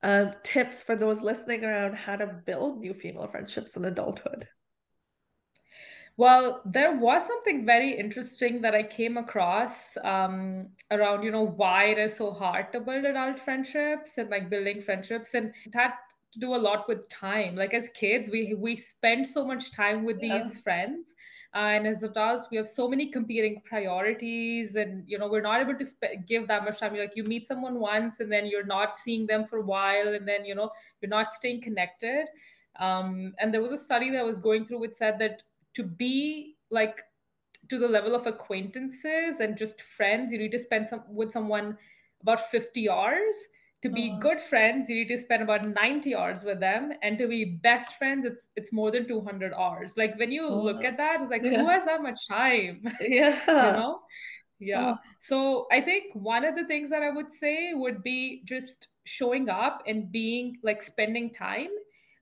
uh, 0.04 0.32
tips 0.44 0.82
for 0.84 0.96
those 0.96 1.22
listening 1.22 1.64
around 1.64 1.96
how 1.96 2.16
to 2.16 2.28
build 2.28 2.80
new 2.80 2.94
female 2.94 3.28
friendships 3.28 3.78
in 3.78 3.86
adulthood? 3.86 4.48
Well, 6.18 6.62
there 6.66 6.98
was 6.98 7.26
something 7.26 7.66
very 7.66 7.98
interesting 7.98 8.62
that 8.62 8.76
I 8.76 8.84
came 8.84 9.18
across 9.18 9.98
um, 10.04 10.70
around, 10.92 11.24
you 11.24 11.32
know, 11.32 11.48
why 11.48 11.86
it 11.86 11.98
is 11.98 12.16
so 12.16 12.32
hard 12.32 12.72
to 12.74 12.80
build 12.80 13.06
adult 13.06 13.40
friendships 13.40 14.18
and 14.18 14.30
like 14.30 14.50
building 14.50 14.82
friendships. 14.82 15.34
And 15.34 15.54
that 15.74 15.96
to 16.34 16.40
do 16.40 16.56
a 16.56 16.58
lot 16.58 16.88
with 16.88 17.08
time. 17.10 17.56
Like 17.56 17.74
as 17.74 17.90
kids, 17.90 18.30
we 18.30 18.54
we 18.54 18.76
spend 18.76 19.28
so 19.28 19.46
much 19.46 19.72
time 19.72 20.04
with 20.04 20.18
yeah. 20.22 20.44
these 20.44 20.58
friends, 20.58 21.16
uh, 21.54 21.76
and 21.76 21.88
as 21.88 22.04
adults, 22.04 22.48
we 22.52 22.58
have 22.58 22.68
so 22.68 22.88
many 22.88 23.08
competing 23.08 23.62
priorities, 23.66 24.76
and 24.76 25.04
you 25.08 25.18
know 25.18 25.28
we're 25.28 25.42
not 25.42 25.62
able 25.62 25.78
to 25.78 25.86
sp- 25.86 26.24
give 26.28 26.48
that 26.48 26.64
much 26.64 26.80
time. 26.80 26.96
Like 26.96 27.16
you 27.16 27.24
meet 27.24 27.48
someone 27.48 27.80
once, 27.80 28.20
and 28.20 28.32
then 28.32 28.46
you're 28.46 28.66
not 28.66 28.98
seeing 28.98 29.28
them 29.28 29.46
for 29.46 29.58
a 29.60 29.64
while, 29.64 30.14
and 30.14 30.28
then 30.28 30.46
you 30.46 30.56
know 30.56 30.72
you're 31.02 31.10
not 31.10 31.34
staying 31.34 31.62
connected. 31.62 32.28
Um, 32.80 33.34
and 33.40 33.54
there 33.54 33.62
was 33.62 33.74
a 33.74 33.78
study 33.78 34.10
that 34.12 34.20
I 34.20 34.24
was 34.24 34.40
going 34.40 34.64
through 34.64 34.80
which 34.80 34.96
said 34.96 35.20
that 35.20 35.44
to 35.74 35.84
be 35.84 36.56
like 36.70 37.04
to 37.70 37.78
the 37.78 37.88
level 37.88 38.16
of 38.16 38.28
acquaintances 38.28 39.40
and 39.40 39.58
just 39.58 39.82
friends, 39.82 40.32
you 40.32 40.40
need 40.40 40.52
to 40.52 40.60
spend 40.60 40.88
some 40.88 41.04
with 41.10 41.32
someone 41.32 41.78
about 42.22 42.50
50 42.50 42.90
hours 42.90 43.36
to 43.82 43.90
be 43.90 44.16
good 44.20 44.40
friends 44.42 44.90
you 44.90 44.96
need 44.96 45.08
to 45.08 45.18
spend 45.18 45.42
about 45.42 45.68
90 45.68 46.16
hours 46.16 46.44
with 46.44 46.60
them 46.60 46.92
and 47.02 47.18
to 47.18 47.28
be 47.28 47.46
best 47.64 47.96
friends 47.96 48.26
it's 48.26 48.50
it's 48.56 48.72
more 48.72 48.92
than 48.92 49.08
200 49.08 49.54
hours 49.54 49.98
like 49.98 50.18
when 50.20 50.32
you 50.32 50.46
oh. 50.46 50.62
look 50.62 50.84
at 50.84 50.98
that 50.98 51.22
it's 51.22 51.32
like 51.32 51.42
yeah. 51.44 51.58
who 51.58 51.68
has 51.68 51.86
that 51.86 52.04
much 52.04 52.28
time 52.28 52.82
yeah 53.02 53.40
you 53.48 53.54
know 53.54 54.00
yeah 54.60 54.94
oh. 54.94 54.98
so 55.20 55.68
i 55.72 55.82
think 55.82 56.14
one 56.14 56.46
of 56.46 56.56
the 56.56 56.66
things 56.66 56.90
that 56.90 57.02
i 57.02 57.10
would 57.10 57.32
say 57.32 57.74
would 57.74 58.04
be 58.04 58.44
just 58.46 58.88
showing 59.04 59.50
up 59.50 59.82
and 59.88 60.12
being 60.12 60.58
like 60.62 60.84
spending 60.84 61.34
time 61.34 61.70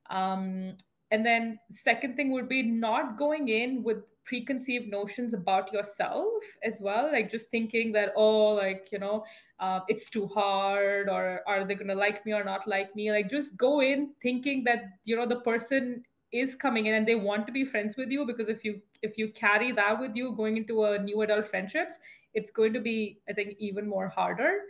um 0.10 0.76
and 1.12 1.26
then 1.26 1.60
second 1.72 2.16
thing 2.16 2.32
would 2.32 2.48
be 2.48 2.62
not 2.64 3.18
going 3.18 3.50
in 3.50 3.84
with 3.84 3.98
preconceived 4.26 4.88
notions 4.88 5.34
about 5.34 5.74
yourself 5.74 6.44
as 6.64 6.80
well 6.80 7.12
like 7.12 7.30
just 7.32 7.50
thinking 7.50 7.92
that 7.92 8.14
oh 8.16 8.50
like 8.50 8.88
you 8.92 9.00
know 9.00 9.26
uh, 9.60 9.80
it's 9.88 10.08
too 10.08 10.28
hard 10.28 11.10
or 11.10 11.42
are 11.48 11.66
they 11.66 11.74
gonna 11.74 11.96
like 11.96 12.24
me 12.28 12.32
or 12.32 12.44
not 12.44 12.68
like 12.68 12.96
me 12.96 13.12
like 13.12 13.28
just 13.28 13.58
go 13.58 13.82
in 13.82 14.12
thinking 14.22 14.64
that 14.64 14.84
you 15.04 15.16
know 15.16 15.26
the 15.26 15.40
person 15.40 16.04
is 16.32 16.56
coming 16.56 16.86
in 16.86 16.94
and 16.94 17.08
they 17.08 17.16
want 17.16 17.48
to 17.48 17.52
be 17.52 17.66
friends 17.66 17.98
with 17.98 18.10
you 18.10 18.24
because 18.24 18.50
if 18.50 18.64
you 18.64 18.80
if 19.02 19.18
you 19.18 19.30
carry 19.30 19.72
that 19.72 20.00
with 20.00 20.16
you 20.16 20.32
going 20.34 20.58
into 20.58 20.84
a 20.84 21.00
new 21.00 21.22
adult 21.22 21.48
friendships 21.48 21.98
it's 22.36 22.52
going 22.52 22.72
to 22.72 22.80
be 22.80 23.18
i 23.28 23.34
think 23.34 23.56
even 23.58 23.88
more 23.88 24.08
harder 24.08 24.62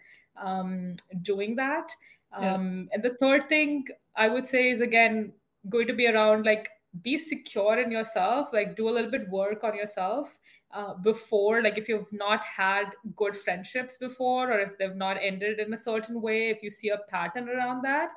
um, 0.42 0.96
doing 1.22 1.54
that 1.58 1.92
yeah. 2.40 2.54
um, 2.54 2.88
and 2.94 3.04
the 3.04 3.16
third 3.16 3.50
thing 3.50 3.86
i 4.16 4.30
would 4.30 4.48
say 4.48 4.70
is 4.70 4.80
again 4.80 5.34
going 5.68 5.88
to 5.88 5.94
be 5.94 6.08
around 6.08 6.46
like 6.46 6.70
be 7.04 7.18
secure 7.18 7.80
in 7.80 7.92
yourself 7.92 8.50
like 8.52 8.76
do 8.76 8.90
a 8.90 8.92
little 8.92 9.12
bit 9.12 9.30
work 9.30 9.64
on 9.64 9.76
yourself 9.76 10.38
uh, 10.72 10.94
before 10.96 11.62
like 11.62 11.78
if 11.78 11.88
you've 11.88 12.12
not 12.12 12.42
had 12.42 12.86
good 13.16 13.36
friendships 13.36 13.98
before 13.98 14.52
or 14.52 14.60
if 14.60 14.78
they've 14.78 14.96
not 14.96 15.18
ended 15.22 15.60
in 15.60 15.74
a 15.74 15.78
certain 15.78 16.22
way 16.22 16.50
if 16.50 16.64
you 16.64 16.70
see 16.70 16.90
a 16.90 16.98
pattern 17.10 17.50
around 17.50 17.82
that 17.82 18.10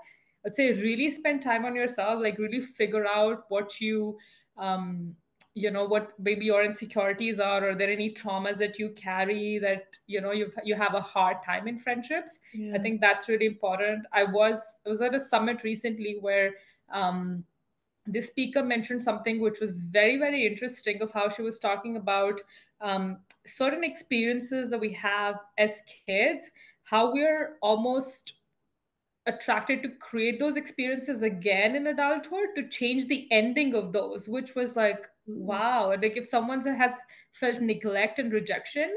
i'd 0.47 0.57
say 0.57 0.73
really 0.73 1.11
spend 1.11 1.43
time 1.43 1.65
on 1.65 1.75
yourself 1.75 2.23
like 2.23 2.39
really 2.39 2.61
figure 2.61 3.07
out 3.07 3.45
what 3.49 3.81
you 3.81 4.17
um 4.57 5.15
you 5.55 5.71
know 5.71 5.85
what 5.85 6.13
maybe 6.19 6.47
your 6.47 6.65
insecurities 6.65 7.39
are 7.39 7.63
or 7.63 7.71
are 7.71 7.75
there 7.75 7.91
any 7.91 8.11
traumas 8.11 8.57
that 8.57 8.79
you 8.79 8.89
carry 8.91 9.59
that 9.59 9.85
you 10.07 10.21
know 10.21 10.33
you 10.33 10.51
you 10.65 10.75
have 10.75 10.95
a 10.95 11.01
hard 11.01 11.37
time 11.45 11.69
in 11.69 11.79
friendships 11.79 12.39
yeah. 12.55 12.75
i 12.75 12.79
think 12.79 13.01
that's 13.01 13.29
really 13.29 13.47
important 13.47 14.07
i 14.13 14.25
was 14.25 14.79
i 14.87 14.89
was 14.89 15.03
at 15.03 15.15
a 15.15 15.21
summit 15.21 15.63
recently 15.63 16.17
where 16.21 16.53
um 16.93 17.45
the 18.07 18.21
speaker 18.21 18.63
mentioned 18.63 19.03
something 19.03 19.41
which 19.41 19.61
was 19.61 19.81
very 19.81 20.19
very 20.19 20.47
interesting 20.47 21.01
of 21.03 21.13
how 21.13 21.29
she 21.29 21.43
was 21.43 21.59
talking 21.59 21.97
about 21.97 22.41
um, 22.81 23.19
certain 23.47 23.85
experiences 23.85 24.71
that 24.71 24.81
we 24.81 24.93
have 24.93 25.37
as 25.59 25.83
kids 26.07 26.51
how 26.85 27.13
we're 27.13 27.57
almost 27.63 28.35
attracted 29.27 29.83
to 29.83 29.89
create 29.89 30.41
those 30.41 30.57
experiences 30.57 31.23
again 31.23 31.77
in 31.77 31.87
adulthood 31.87 32.49
to 32.57 32.69
change 32.69 33.07
the 33.07 33.29
ending 33.31 33.75
of 33.75 33.93
those 33.93 34.29
which 34.29 34.57
was 34.57 34.75
like 34.75 35.03
mm-hmm. 35.29 35.47
wow 35.47 35.91
like 35.91 36.17
if 36.17 36.27
someone 36.27 36.61
has 36.63 36.93
felt 37.33 37.61
neglect 37.61 38.19
and 38.19 38.33
rejection 38.33 38.93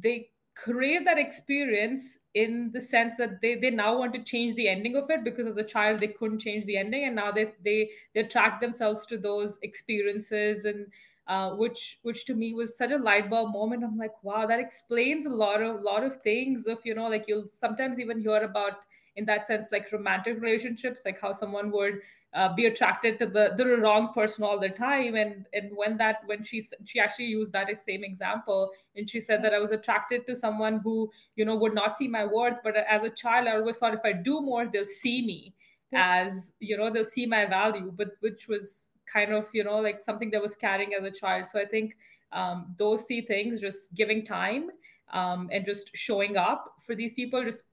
they 0.00 0.28
crave 0.54 1.04
that 1.04 1.18
experience 1.18 2.18
in 2.34 2.70
the 2.72 2.80
sense 2.80 3.16
that 3.16 3.40
they, 3.40 3.56
they 3.56 3.70
now 3.70 3.98
want 3.98 4.12
to 4.14 4.22
change 4.22 4.54
the 4.54 4.68
ending 4.68 4.96
of 4.96 5.10
it 5.10 5.24
because 5.24 5.46
as 5.46 5.56
a 5.56 5.64
child 5.64 5.98
they 5.98 6.08
couldn't 6.08 6.38
change 6.38 6.64
the 6.64 6.76
ending. 6.76 7.04
And 7.04 7.16
now 7.16 7.32
they 7.32 7.52
they, 7.62 7.90
they 8.14 8.20
attract 8.20 8.60
themselves 8.60 9.04
to 9.06 9.18
those 9.18 9.58
experiences 9.62 10.64
and 10.64 10.92
uh, 11.26 11.54
which 11.56 11.98
which 12.02 12.24
to 12.26 12.34
me 12.34 12.54
was 12.54 12.76
such 12.76 12.90
a 12.90 12.98
light 12.98 13.30
bulb 13.30 13.52
moment. 13.52 13.82
I'm 13.84 13.96
like 13.96 14.22
wow 14.22 14.46
that 14.46 14.60
explains 14.60 15.26
a 15.26 15.30
lot 15.30 15.62
of 15.62 15.80
lot 15.80 16.04
of 16.04 16.20
things 16.22 16.66
of 16.66 16.78
you 16.84 16.94
know 16.94 17.08
like 17.08 17.26
you'll 17.28 17.48
sometimes 17.48 17.98
even 17.98 18.20
hear 18.20 18.42
about 18.42 18.80
in 19.16 19.24
that 19.24 19.46
sense 19.46 19.68
like 19.70 19.90
romantic 19.92 20.40
relationships 20.40 21.02
like 21.04 21.20
how 21.20 21.32
someone 21.32 21.70
would 21.70 22.00
uh, 22.34 22.52
be 22.52 22.66
attracted 22.66 23.16
to 23.18 23.26
the 23.26 23.54
the 23.56 23.64
wrong 23.78 24.12
person 24.12 24.42
all 24.42 24.58
the 24.58 24.68
time. 24.68 25.14
And 25.14 25.46
and 25.52 25.70
when 25.76 25.96
that 25.98 26.18
when 26.26 26.42
she 26.42 26.62
she 26.84 26.98
actually 26.98 27.26
used 27.26 27.52
that 27.52 27.78
same 27.78 28.02
example 28.02 28.70
and 28.96 29.08
she 29.08 29.20
said 29.20 29.42
that 29.42 29.54
i 29.54 29.58
was 29.58 29.70
attracted 29.70 30.26
to 30.26 30.36
someone 30.36 30.78
who 30.78 31.10
you 31.36 31.44
know 31.44 31.56
would 31.56 31.74
not 31.74 31.96
see 31.96 32.08
my 32.08 32.24
worth 32.24 32.58
but 32.62 32.76
as 32.76 33.02
a 33.02 33.10
child 33.10 33.48
i 33.48 33.56
always 33.56 33.78
thought 33.78 33.94
if 33.94 34.04
i 34.04 34.12
do 34.12 34.40
more 34.40 34.66
they'll 34.66 34.86
see 34.86 35.24
me 35.24 35.54
as 35.92 36.52
you 36.60 36.76
know 36.76 36.90
they'll 36.90 37.06
see 37.06 37.26
my 37.26 37.44
value 37.46 37.92
but 37.96 38.10
which 38.20 38.48
was 38.48 38.90
kind 39.12 39.32
of 39.32 39.48
you 39.52 39.64
know 39.64 39.78
like 39.78 40.02
something 40.02 40.30
that 40.30 40.42
was 40.42 40.56
carrying 40.56 40.94
as 40.94 41.04
a 41.04 41.10
child. 41.10 41.46
So 41.46 41.60
i 41.60 41.64
think 41.64 41.96
um, 42.32 42.74
those 42.78 43.04
three 43.04 43.20
things 43.20 43.60
just 43.60 43.94
giving 43.94 44.24
time 44.24 44.70
um, 45.12 45.48
and 45.52 45.64
just 45.64 45.96
showing 45.96 46.36
up 46.36 46.74
for 46.80 46.96
these 46.96 47.14
people 47.14 47.44
just 47.44 47.64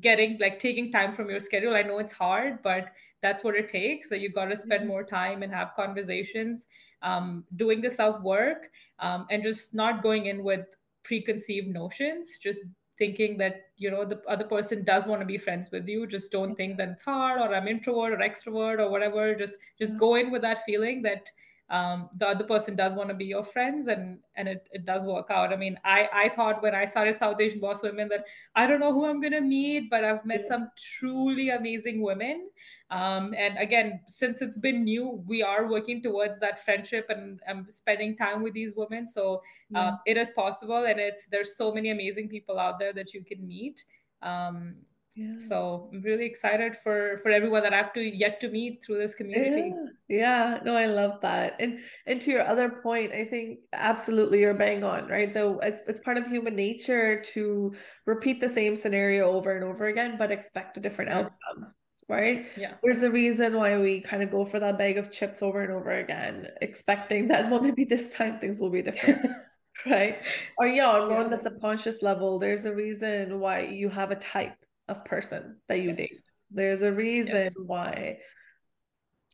getting 0.00 0.38
like 0.38 0.58
taking 0.58 0.92
time 0.92 1.12
from 1.12 1.30
your 1.30 1.40
schedule. 1.40 1.74
I 1.74 1.82
know 1.82 1.98
it's 1.98 2.12
hard 2.12 2.62
but 2.62 2.92
that's 3.22 3.44
what 3.44 3.54
it 3.54 3.68
takes. 3.68 4.08
So 4.08 4.16
you 4.16 4.30
got 4.30 4.46
to 4.46 4.56
spend 4.56 4.80
mm-hmm. 4.80 4.88
more 4.88 5.04
time 5.04 5.42
and 5.42 5.52
have 5.52 5.74
conversations 5.74 6.66
um, 7.02 7.44
doing 7.56 7.80
the 7.80 7.90
self 7.90 8.20
work 8.22 8.70
um, 8.98 9.26
and 9.30 9.42
just 9.42 9.74
not 9.74 10.02
going 10.02 10.26
in 10.26 10.42
with 10.42 10.66
preconceived 11.04 11.66
notions 11.66 12.38
just 12.38 12.60
thinking 12.98 13.36
that 13.36 13.62
you 13.76 13.90
know 13.90 14.04
the 14.04 14.20
other 14.28 14.44
person 14.44 14.84
does 14.84 15.06
want 15.06 15.20
to 15.20 15.26
be 15.26 15.38
friends 15.38 15.70
with 15.70 15.88
you. 15.88 16.06
Just 16.06 16.30
don't 16.30 16.54
think 16.54 16.76
that 16.76 16.90
it's 16.90 17.02
hard 17.02 17.40
or 17.40 17.54
i'm 17.54 17.66
introvert 17.66 18.12
or 18.12 18.18
extrovert 18.18 18.78
or 18.78 18.90
whatever. 18.90 19.34
Just 19.34 19.58
just 19.78 19.98
go 19.98 20.14
in 20.16 20.30
with 20.30 20.42
that 20.42 20.64
feeling 20.64 21.02
that 21.02 21.30
um, 21.72 22.10
the 22.18 22.28
other 22.28 22.44
person 22.44 22.76
does 22.76 22.92
want 22.92 23.08
to 23.08 23.14
be 23.14 23.24
your 23.24 23.42
friends 23.42 23.88
and 23.88 24.18
and 24.36 24.46
it, 24.46 24.68
it 24.72 24.84
does 24.84 25.04
work 25.06 25.28
out 25.30 25.52
i 25.52 25.56
mean 25.56 25.78
i 25.84 26.06
i 26.12 26.28
thought 26.28 26.62
when 26.62 26.74
i 26.74 26.84
started 26.84 27.18
south 27.18 27.40
asian 27.40 27.58
boss 27.58 27.82
women 27.82 28.08
that 28.08 28.24
i 28.54 28.66
don't 28.66 28.78
know 28.78 28.92
who 28.92 29.06
i'm 29.06 29.20
going 29.22 29.32
to 29.32 29.40
meet 29.40 29.88
but 29.88 30.04
i've 30.04 30.24
met 30.26 30.40
yeah. 30.42 30.48
some 30.48 30.70
truly 30.76 31.48
amazing 31.48 32.02
women 32.02 32.48
um, 32.90 33.34
and 33.36 33.56
again 33.58 34.00
since 34.06 34.42
it's 34.42 34.58
been 34.58 34.84
new 34.84 35.22
we 35.26 35.42
are 35.42 35.66
working 35.66 36.02
towards 36.02 36.38
that 36.38 36.62
friendship 36.62 37.06
and, 37.08 37.40
spending 37.68 38.16
time 38.16 38.42
with 38.42 38.52
these 38.52 38.74
women 38.76 39.06
so 39.06 39.36
uh, 39.74 39.92
yeah. 39.92 39.96
it 40.06 40.16
is 40.18 40.30
possible 40.32 40.84
and 40.84 41.00
it's 41.00 41.26
there's 41.26 41.56
so 41.56 41.72
many 41.72 41.90
amazing 41.90 42.28
people 42.28 42.58
out 42.58 42.78
there 42.78 42.92
that 42.92 43.14
you 43.14 43.24
can 43.24 43.46
meet 43.48 43.82
um, 44.20 44.74
Yes. 45.14 45.48
So 45.48 45.90
I'm 45.92 46.00
really 46.00 46.24
excited 46.24 46.76
for 46.76 47.18
for 47.22 47.30
everyone 47.30 47.62
that 47.64 47.74
I 47.74 47.76
have 47.76 47.92
to 47.94 48.00
yet 48.00 48.40
to 48.40 48.48
meet 48.48 48.82
through 48.82 48.98
this 48.98 49.14
community. 49.14 49.74
Yeah. 50.08 50.56
yeah, 50.56 50.60
no, 50.64 50.74
I 50.74 50.86
love 50.86 51.20
that. 51.20 51.56
And 51.60 51.80
and 52.06 52.20
to 52.22 52.30
your 52.30 52.46
other 52.46 52.70
point, 52.70 53.12
I 53.12 53.24
think 53.24 53.60
absolutely 53.74 54.40
you're 54.40 54.54
bang 54.54 54.84
on, 54.84 55.08
right? 55.08 55.32
Though 55.32 55.58
it's 55.58 55.82
it's 55.86 56.00
part 56.00 56.16
of 56.16 56.26
human 56.26 56.56
nature 56.56 57.20
to 57.34 57.74
repeat 58.06 58.40
the 58.40 58.48
same 58.48 58.74
scenario 58.74 59.30
over 59.30 59.54
and 59.54 59.64
over 59.64 59.86
again, 59.86 60.16
but 60.18 60.30
expect 60.30 60.78
a 60.78 60.80
different 60.80 61.10
outcome. 61.10 61.74
Right. 62.08 62.46
Yeah. 62.56 62.74
There's 62.82 63.02
a 63.02 63.10
reason 63.10 63.54
why 63.54 63.78
we 63.78 64.00
kind 64.00 64.22
of 64.22 64.30
go 64.30 64.44
for 64.44 64.60
that 64.60 64.76
bag 64.76 64.98
of 64.98 65.10
chips 65.10 65.42
over 65.42 65.62
and 65.62 65.72
over 65.72 65.92
again, 65.92 66.48
expecting 66.60 67.28
that, 67.28 67.50
well, 67.50 67.60
maybe 67.60 67.84
this 67.84 68.14
time 68.14 68.38
things 68.38 68.60
will 68.60 68.70
be 68.70 68.82
different. 68.82 69.24
right. 69.86 70.18
Or 70.58 70.66
yeah, 70.66 70.88
on 70.88 71.10
yeah. 71.10 71.16
on 71.18 71.30
the 71.30 71.38
subconscious 71.38 72.02
level, 72.02 72.38
there's 72.38 72.64
a 72.64 72.74
reason 72.74 73.40
why 73.40 73.60
you 73.60 73.88
have 73.88 74.10
a 74.10 74.16
type 74.16 74.56
of 74.92 75.04
person 75.04 75.58
that 75.68 75.80
you 75.80 75.88
yes. 75.88 75.96
date. 75.96 76.20
There's 76.50 76.82
a 76.82 76.92
reason 76.92 77.50
yes. 77.50 77.52
why 77.56 78.18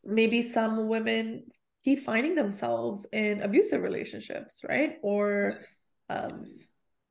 maybe 0.04 0.40
some 0.42 0.88
women 0.88 1.44
keep 1.84 2.00
finding 2.00 2.34
themselves 2.34 3.06
in 3.12 3.42
abusive 3.42 3.82
relationships, 3.82 4.64
right? 4.68 4.96
Or 5.02 5.54
yes. 5.56 5.76
Um, 6.11 6.46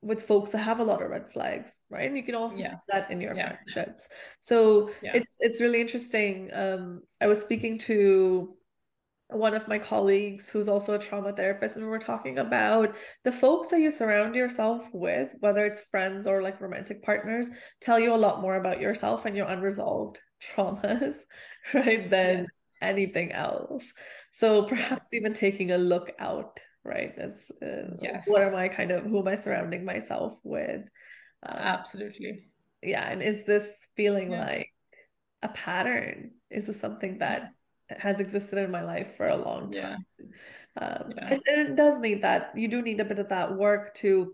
with 0.01 0.21
folks 0.23 0.51
that 0.51 0.59
have 0.59 0.79
a 0.79 0.83
lot 0.83 1.01
of 1.03 1.09
red 1.09 1.31
flags, 1.31 1.83
right? 1.89 2.07
And 2.07 2.17
you 2.17 2.23
can 2.23 2.35
also 2.35 2.57
yeah. 2.57 2.71
see 2.71 2.77
that 2.89 3.11
in 3.11 3.21
your 3.21 3.35
yeah. 3.35 3.57
friendships. 3.57 4.09
So 4.39 4.89
yeah. 5.01 5.11
it's 5.13 5.37
it's 5.39 5.61
really 5.61 5.81
interesting. 5.81 6.49
Um, 6.53 7.01
I 7.21 7.27
was 7.27 7.41
speaking 7.41 7.77
to 7.89 8.56
one 9.29 9.53
of 9.53 9.67
my 9.67 9.77
colleagues 9.77 10.49
who's 10.49 10.69
also 10.69 10.93
a 10.93 10.99
trauma 10.99 11.33
therapist 11.33 11.75
and 11.75 11.85
we 11.85 11.91
were 11.91 11.99
talking 11.99 12.39
about 12.39 12.95
the 13.25 13.31
folks 13.31 13.67
that 13.69 13.81
you 13.81 13.91
surround 13.91 14.35
yourself 14.35 14.89
with 14.93 15.35
whether 15.39 15.65
it's 15.65 15.81
friends 15.81 16.25
or 16.25 16.41
like 16.41 16.61
romantic 16.61 17.03
partners 17.03 17.49
tell 17.81 17.99
you 17.99 18.13
a 18.13 18.15
lot 18.15 18.41
more 18.41 18.55
about 18.55 18.79
yourself 18.79 19.25
and 19.25 19.35
your 19.35 19.47
unresolved 19.47 20.19
traumas 20.43 21.15
right 21.73 22.09
than 22.09 22.39
yes. 22.39 22.47
anything 22.81 23.31
else 23.33 23.93
so 24.31 24.63
perhaps 24.63 25.13
even 25.13 25.33
taking 25.33 25.71
a 25.71 25.77
look 25.77 26.11
out 26.19 26.59
right 26.85 27.13
as 27.17 27.51
uh, 27.61 27.95
yes. 27.99 28.23
what 28.27 28.43
am 28.43 28.55
i 28.55 28.69
kind 28.69 28.91
of 28.91 29.03
who 29.03 29.19
am 29.19 29.27
i 29.27 29.35
surrounding 29.35 29.83
myself 29.83 30.37
with 30.43 30.87
um, 31.45 31.57
absolutely 31.57 32.47
yeah 32.81 33.09
and 33.09 33.21
is 33.21 33.45
this 33.45 33.89
feeling 33.97 34.31
yeah. 34.31 34.45
like 34.45 34.69
a 35.43 35.49
pattern 35.49 36.31
is 36.49 36.67
this 36.67 36.79
something 36.79 37.17
that 37.17 37.51
has 37.89 38.19
existed 38.19 38.59
in 38.59 38.71
my 38.71 38.81
life 38.81 39.15
for 39.15 39.27
a 39.27 39.35
long 39.35 39.71
time. 39.71 40.05
Yeah. 40.19 40.25
Um, 40.79 41.11
yeah. 41.15 41.27
And, 41.33 41.41
and, 41.47 41.69
it 41.69 41.75
does 41.75 41.99
need 41.99 42.21
that. 42.23 42.51
You 42.55 42.67
do 42.67 42.81
need 42.81 42.99
a 42.99 43.05
bit 43.05 43.19
of 43.19 43.29
that 43.29 43.55
work 43.55 43.93
to 43.95 44.33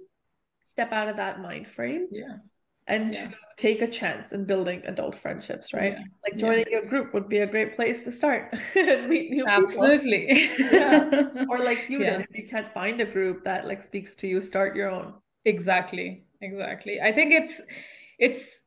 step 0.64 0.92
out 0.92 1.08
of 1.08 1.18
that 1.18 1.42
mind 1.42 1.68
frame. 1.68 2.08
Yeah. 2.12 2.38
And 2.86 3.14
yeah. 3.14 3.28
to 3.28 3.36
take 3.56 3.82
a 3.82 3.88
chance 3.88 4.34
in 4.34 4.46
building 4.46 4.82
adult 4.86 5.16
friendships, 5.16 5.74
right? 5.74 5.94
Yeah. 5.94 6.04
Like 6.22 6.38
joining 6.38 6.66
yeah. 6.70 6.80
a 6.80 6.86
group 6.86 7.14
would 7.14 7.30
be 7.30 7.38
a 7.38 7.48
great 7.48 7.78
place 7.78 8.04
to 8.04 8.12
start 8.12 8.54
and 8.76 9.08
meet 9.08 9.32
new 9.32 9.46
Absolutely. 9.48 10.28
people. 10.28 10.66
yeah. 10.78 11.46
Or 11.50 11.60
like 11.60 11.90
you 11.90 12.00
did, 12.00 12.22
if 12.22 12.36
you 12.36 12.46
can't 12.46 12.68
find 12.74 13.00
a 13.00 13.06
group 13.06 13.46
that 13.46 13.66
like 13.66 13.82
speaks 13.82 14.16
to 14.18 14.28
you, 14.28 14.42
start 14.42 14.76
your 14.76 14.92
own. 14.92 15.14
Exactly. 15.46 16.26
Exactly. 16.42 17.00
I 17.00 17.14
think 17.14 17.32
it's 17.34 17.62
it's 18.20 18.63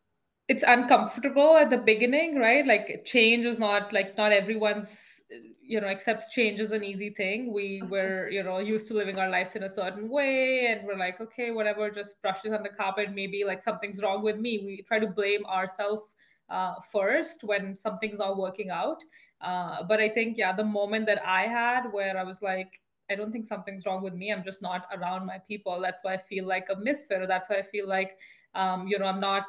it's 0.49 0.65
uncomfortable 0.67 1.57
at 1.57 1.71
the 1.71 1.79
beginning 1.79 2.39
right 2.39 2.67
like 2.67 3.03
change 3.05 3.45
is 3.45 3.59
not 3.59 3.93
like 3.93 4.17
not 4.17 4.31
everyone's 4.31 5.23
you 5.61 5.81
know 5.81 5.89
accepts 5.89 6.33
change 6.33 6.61
as 6.61 6.71
an 6.71 6.85
easy 6.85 7.11
thing 7.11 7.53
we 7.53 7.83
were 7.91 8.29
you 8.29 8.43
know 8.43 8.59
used 8.59 8.87
to 8.87 8.95
living 8.95 9.19
our 9.19 9.29
lives 9.29 9.57
in 9.57 9.65
a 9.65 9.69
certain 9.69 10.09
way 10.09 10.67
and 10.67 10.87
we're 10.87 10.97
like 10.97 11.21
okay 11.21 11.51
whatever 11.51 11.91
just 11.91 12.21
brush 12.23 12.45
it 12.45 12.53
on 12.53 12.63
the 12.63 12.69
carpet 12.69 13.13
maybe 13.13 13.43
like 13.45 13.61
something's 13.61 14.01
wrong 14.03 14.23
with 14.23 14.39
me 14.39 14.63
we 14.65 14.83
try 14.83 15.01
to 15.01 15.09
blame 15.09 15.45
ourselves 15.47 16.15
uh, 16.49 16.75
first 16.93 17.43
when 17.43 17.75
something's 17.75 18.19
not 18.19 18.37
working 18.37 18.71
out 18.71 19.03
uh, 19.41 19.83
but 19.83 19.99
i 19.99 20.09
think 20.09 20.39
yeah 20.39 20.53
the 20.53 20.63
moment 20.63 21.07
that 21.07 21.21
i 21.27 21.43
had 21.43 21.93
where 21.93 22.17
i 22.17 22.23
was 22.23 22.41
like 22.41 22.81
I 23.11 23.15
don't 23.15 23.31
think 23.31 23.47
something's 23.47 23.87
wrong 23.87 24.03
with 24.03 24.15
me. 24.15 24.33
I'm 24.33 24.43
just 24.43 24.63
not 24.63 24.87
around 24.93 25.27
my 25.27 25.39
people. 25.39 25.81
That's 25.81 26.03
why 26.03 26.15
I 26.15 26.19
feel 26.19 26.47
like 26.47 26.67
a 26.71 26.77
misfit. 26.77 27.23
or 27.23 27.27
That's 27.27 27.49
why 27.49 27.59
I 27.59 27.63
feel 27.63 27.89
like 27.89 28.19
um, 28.57 28.89
you 28.89 28.99
know 28.99 29.07
i'm 29.07 29.21
not 29.21 29.45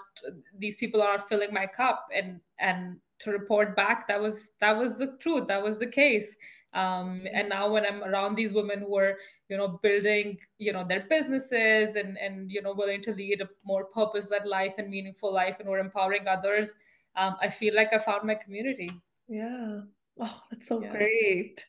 these 0.59 0.77
people 0.77 1.01
are 1.01 1.17
not 1.17 1.29
filling 1.29 1.53
my 1.53 1.65
cup. 1.65 2.07
And 2.13 2.39
and 2.59 2.97
to 3.19 3.31
report 3.31 3.75
back 3.75 4.07
that 4.07 4.21
was 4.21 4.51
that 4.61 4.77
was 4.77 4.97
the 4.97 5.17
truth. 5.19 5.47
That 5.47 5.63
was 5.63 5.79
the 5.79 5.87
case. 5.87 6.35
Um, 6.73 7.23
and 7.33 7.49
now 7.49 7.71
when 7.71 7.85
i'm 7.85 8.03
around 8.03 8.35
these 8.35 8.51
women 8.51 8.79
who 8.79 8.97
are 8.97 9.17
you 9.49 9.57
know 9.57 9.79
building 9.81 10.37
you 10.59 10.73
know 10.73 10.85
their 10.87 11.05
businesses 11.09 11.95
and 11.95 12.17
and 12.17 12.51
you 12.51 12.61
know 12.61 12.73
willing 12.73 13.01
to 13.03 13.13
lead 13.13 13.41
a 13.41 13.49
more 13.63 13.85
purpose-led 13.85 14.45
life 14.45 14.73
and 14.77 14.89
meaningful 14.89 15.33
life 15.33 15.55
and 15.59 15.67
we're 15.67 15.79
empowering 15.79 16.27
others 16.27 16.75
um, 17.15 17.35
i 17.41 17.49
feel 17.49 17.73
like 17.73 17.93
i 17.93 17.97
found 17.97 18.25
my 18.25 18.35
community. 18.35 18.91
Yeah. 19.27 19.81
Oh 20.19 20.41
that's 20.51 20.67
so 20.67 20.81
yeah. 20.81 20.91
great. 20.91 21.65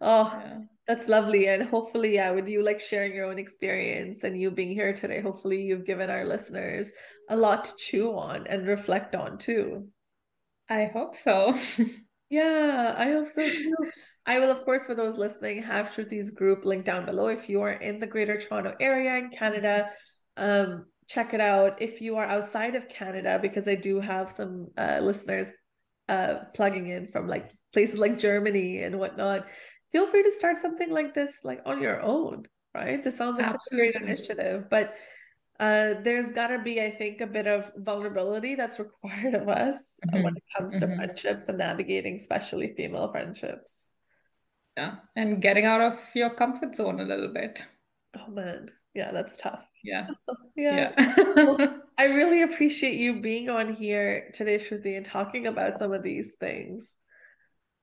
Oh 0.00 0.32
yeah 0.34 0.60
that's 0.88 1.06
lovely. 1.06 1.48
And 1.48 1.62
hopefully, 1.62 2.14
yeah, 2.14 2.30
with 2.30 2.48
you 2.48 2.64
like 2.64 2.80
sharing 2.80 3.14
your 3.14 3.26
own 3.26 3.38
experience 3.38 4.24
and 4.24 4.40
you 4.40 4.50
being 4.50 4.70
here 4.70 4.94
today, 4.94 5.20
hopefully 5.20 5.62
you've 5.62 5.84
given 5.84 6.08
our 6.08 6.24
listeners 6.24 6.90
a 7.28 7.36
lot 7.36 7.66
to 7.66 7.74
chew 7.76 8.16
on 8.16 8.46
and 8.46 8.66
reflect 8.66 9.14
on 9.14 9.36
too. 9.36 9.88
I 10.70 10.86
hope 10.86 11.14
so. 11.14 11.54
yeah, 12.30 12.94
I 12.96 13.12
hope 13.12 13.30
so 13.30 13.48
too. 13.48 13.74
I 14.24 14.38
will, 14.40 14.50
of 14.50 14.64
course, 14.64 14.86
for 14.86 14.94
those 14.94 15.18
listening, 15.18 15.62
have 15.62 15.90
Shruti's 15.90 16.30
group 16.30 16.64
linked 16.64 16.86
down 16.86 17.04
below. 17.04 17.28
If 17.28 17.50
you 17.50 17.60
are 17.60 17.72
in 17.72 17.98
the 17.98 18.06
Greater 18.06 18.38
Toronto 18.38 18.74
area 18.80 19.16
in 19.16 19.30
Canada, 19.30 19.90
um, 20.38 20.86
check 21.06 21.34
it 21.34 21.40
out. 21.40 21.80
If 21.82 22.00
you 22.00 22.16
are 22.16 22.26
outside 22.26 22.74
of 22.74 22.88
Canada, 22.88 23.38
because 23.40 23.68
I 23.68 23.74
do 23.74 24.00
have 24.00 24.30
some 24.30 24.68
uh, 24.76 25.00
listeners 25.02 25.48
uh, 26.08 26.36
plugging 26.54 26.86
in 26.86 27.08
from 27.08 27.28
like 27.28 27.50
places 27.74 27.98
like 27.98 28.18
Germany 28.18 28.82
and 28.82 28.98
whatnot, 28.98 29.46
feel 29.90 30.06
free 30.06 30.22
to 30.22 30.32
start 30.32 30.58
something 30.58 30.90
like 30.90 31.14
this 31.14 31.40
like 31.44 31.60
on 31.66 31.80
your 31.80 32.00
own 32.02 32.44
right 32.74 33.02
this 33.02 33.16
sounds 33.16 33.38
like 33.38 33.46
Absolutely. 33.46 33.92
such 33.92 33.96
a 33.96 33.98
great 33.98 34.08
initiative 34.08 34.64
but 34.70 34.94
uh, 35.60 35.94
there's 36.04 36.32
got 36.32 36.48
to 36.48 36.58
be 36.60 36.80
i 36.80 36.90
think 36.90 37.20
a 37.20 37.26
bit 37.26 37.46
of 37.46 37.72
vulnerability 37.76 38.54
that's 38.54 38.78
required 38.78 39.34
of 39.34 39.48
us 39.48 39.98
mm-hmm. 40.06 40.22
when 40.22 40.36
it 40.36 40.42
comes 40.56 40.74
mm-hmm. 40.74 40.90
to 40.90 40.96
friendships 40.96 41.48
and 41.48 41.58
navigating 41.58 42.16
especially 42.16 42.74
female 42.76 43.10
friendships 43.10 43.88
yeah 44.76 44.96
and 45.16 45.42
getting 45.42 45.64
out 45.64 45.80
of 45.80 45.98
your 46.14 46.30
comfort 46.30 46.74
zone 46.74 47.00
a 47.00 47.04
little 47.04 47.32
bit 47.32 47.64
oh 48.16 48.30
man 48.30 48.68
yeah 48.94 49.10
that's 49.10 49.36
tough 49.38 49.64
yeah 49.82 50.06
yeah, 50.56 50.92
yeah. 50.96 51.66
i 51.98 52.04
really 52.04 52.42
appreciate 52.42 52.96
you 52.96 53.20
being 53.20 53.48
on 53.48 53.74
here 53.74 54.30
today 54.32 54.58
shruti 54.58 54.96
and 54.96 55.06
talking 55.06 55.48
about 55.48 55.76
some 55.76 55.92
of 55.92 56.04
these 56.04 56.36
things 56.36 56.94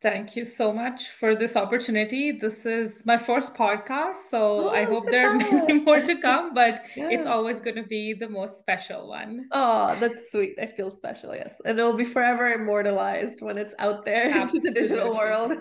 Thank 0.02 0.36
you 0.36 0.46
so 0.46 0.74
much 0.74 1.10
for 1.10 1.36
this 1.36 1.56
opportunity. 1.56 2.34
This 2.34 2.66
is 2.66 3.02
my 3.06 3.18
first 3.18 3.56
podcast, 3.56 4.18
so 4.30 4.68
oh, 4.68 4.70
I 4.70 4.84
hope 4.84 5.06
there 5.08 5.30
are 5.30 5.38
many 5.38 5.74
more 5.86 6.02
to 6.02 6.16
come, 6.18 6.54
but 6.54 6.84
yeah. 6.96 7.10
it's 7.10 7.26
always 7.26 7.62
going 7.62 7.78
to 7.78 7.84
be 7.84 8.14
the 8.14 8.30
most 8.30 8.60
special 8.60 9.08
one. 9.08 9.48
Oh, 9.52 9.98
that's 10.00 10.32
sweet. 10.32 10.58
I 10.62 10.68
feel 10.68 10.92
special, 10.92 11.34
yes. 11.34 11.62
And 11.66 11.80
it'll 11.80 11.94
be 11.94 12.06
forever 12.06 12.52
immortalized 12.52 13.42
when 13.42 13.58
it's 13.58 13.74
out 13.80 14.06
there 14.06 14.32
Absolutely. 14.32 14.70
into 14.70 14.74
the 14.74 14.88
digital 14.88 15.16
world. 15.16 15.54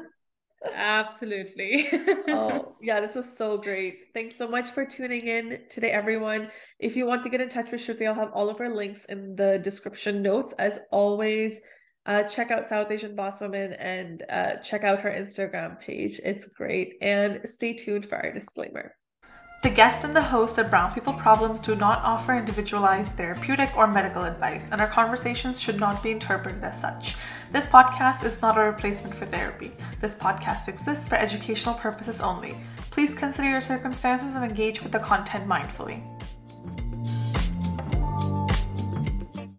Absolutely. 0.74 1.88
oh, 2.28 2.74
yeah, 2.80 3.00
this 3.00 3.14
was 3.14 3.36
so 3.36 3.56
great. 3.58 4.06
Thanks 4.14 4.36
so 4.36 4.48
much 4.48 4.70
for 4.70 4.84
tuning 4.84 5.26
in 5.26 5.60
today, 5.70 5.90
everyone. 5.90 6.50
If 6.78 6.96
you 6.96 7.06
want 7.06 7.22
to 7.24 7.30
get 7.30 7.40
in 7.40 7.48
touch 7.48 7.70
with 7.70 7.80
Shruti, 7.80 8.06
I'll 8.06 8.14
have 8.14 8.32
all 8.32 8.48
of 8.48 8.60
our 8.60 8.74
links 8.74 9.04
in 9.06 9.36
the 9.36 9.58
description 9.58 10.22
notes. 10.22 10.52
As 10.58 10.80
always, 10.90 11.60
uh, 12.06 12.22
check 12.24 12.50
out 12.50 12.66
South 12.66 12.90
Asian 12.90 13.14
Boss 13.14 13.40
Woman 13.40 13.72
and 13.74 14.22
uh, 14.28 14.56
check 14.56 14.84
out 14.84 15.00
her 15.00 15.10
Instagram 15.10 15.80
page. 15.80 16.20
It's 16.24 16.46
great. 16.46 16.94
And 17.00 17.40
stay 17.44 17.72
tuned 17.72 18.06
for 18.06 18.16
our 18.16 18.32
disclaimer. 18.32 18.94
The 19.64 19.70
guest 19.70 20.04
and 20.04 20.14
the 20.14 20.20
host 20.20 20.58
of 20.58 20.68
Brown 20.68 20.92
People 20.92 21.14
Problems 21.14 21.58
do 21.58 21.74
not 21.74 22.04
offer 22.04 22.34
individualized 22.34 23.14
therapeutic 23.14 23.74
or 23.78 23.86
medical 23.86 24.24
advice, 24.24 24.70
and 24.70 24.78
our 24.78 24.86
conversations 24.86 25.58
should 25.58 25.80
not 25.80 26.02
be 26.02 26.10
interpreted 26.10 26.62
as 26.62 26.78
such. 26.78 27.16
This 27.50 27.64
podcast 27.64 28.24
is 28.24 28.42
not 28.42 28.58
a 28.58 28.60
replacement 28.60 29.14
for 29.14 29.24
therapy. 29.24 29.72
This 30.02 30.18
podcast 30.18 30.68
exists 30.68 31.08
for 31.08 31.14
educational 31.14 31.76
purposes 31.76 32.20
only. 32.20 32.58
Please 32.90 33.14
consider 33.14 33.48
your 33.48 33.62
circumstances 33.62 34.34
and 34.34 34.44
engage 34.44 34.82
with 34.82 34.92
the 34.92 34.98
content 34.98 35.48
mindfully. 35.48 36.13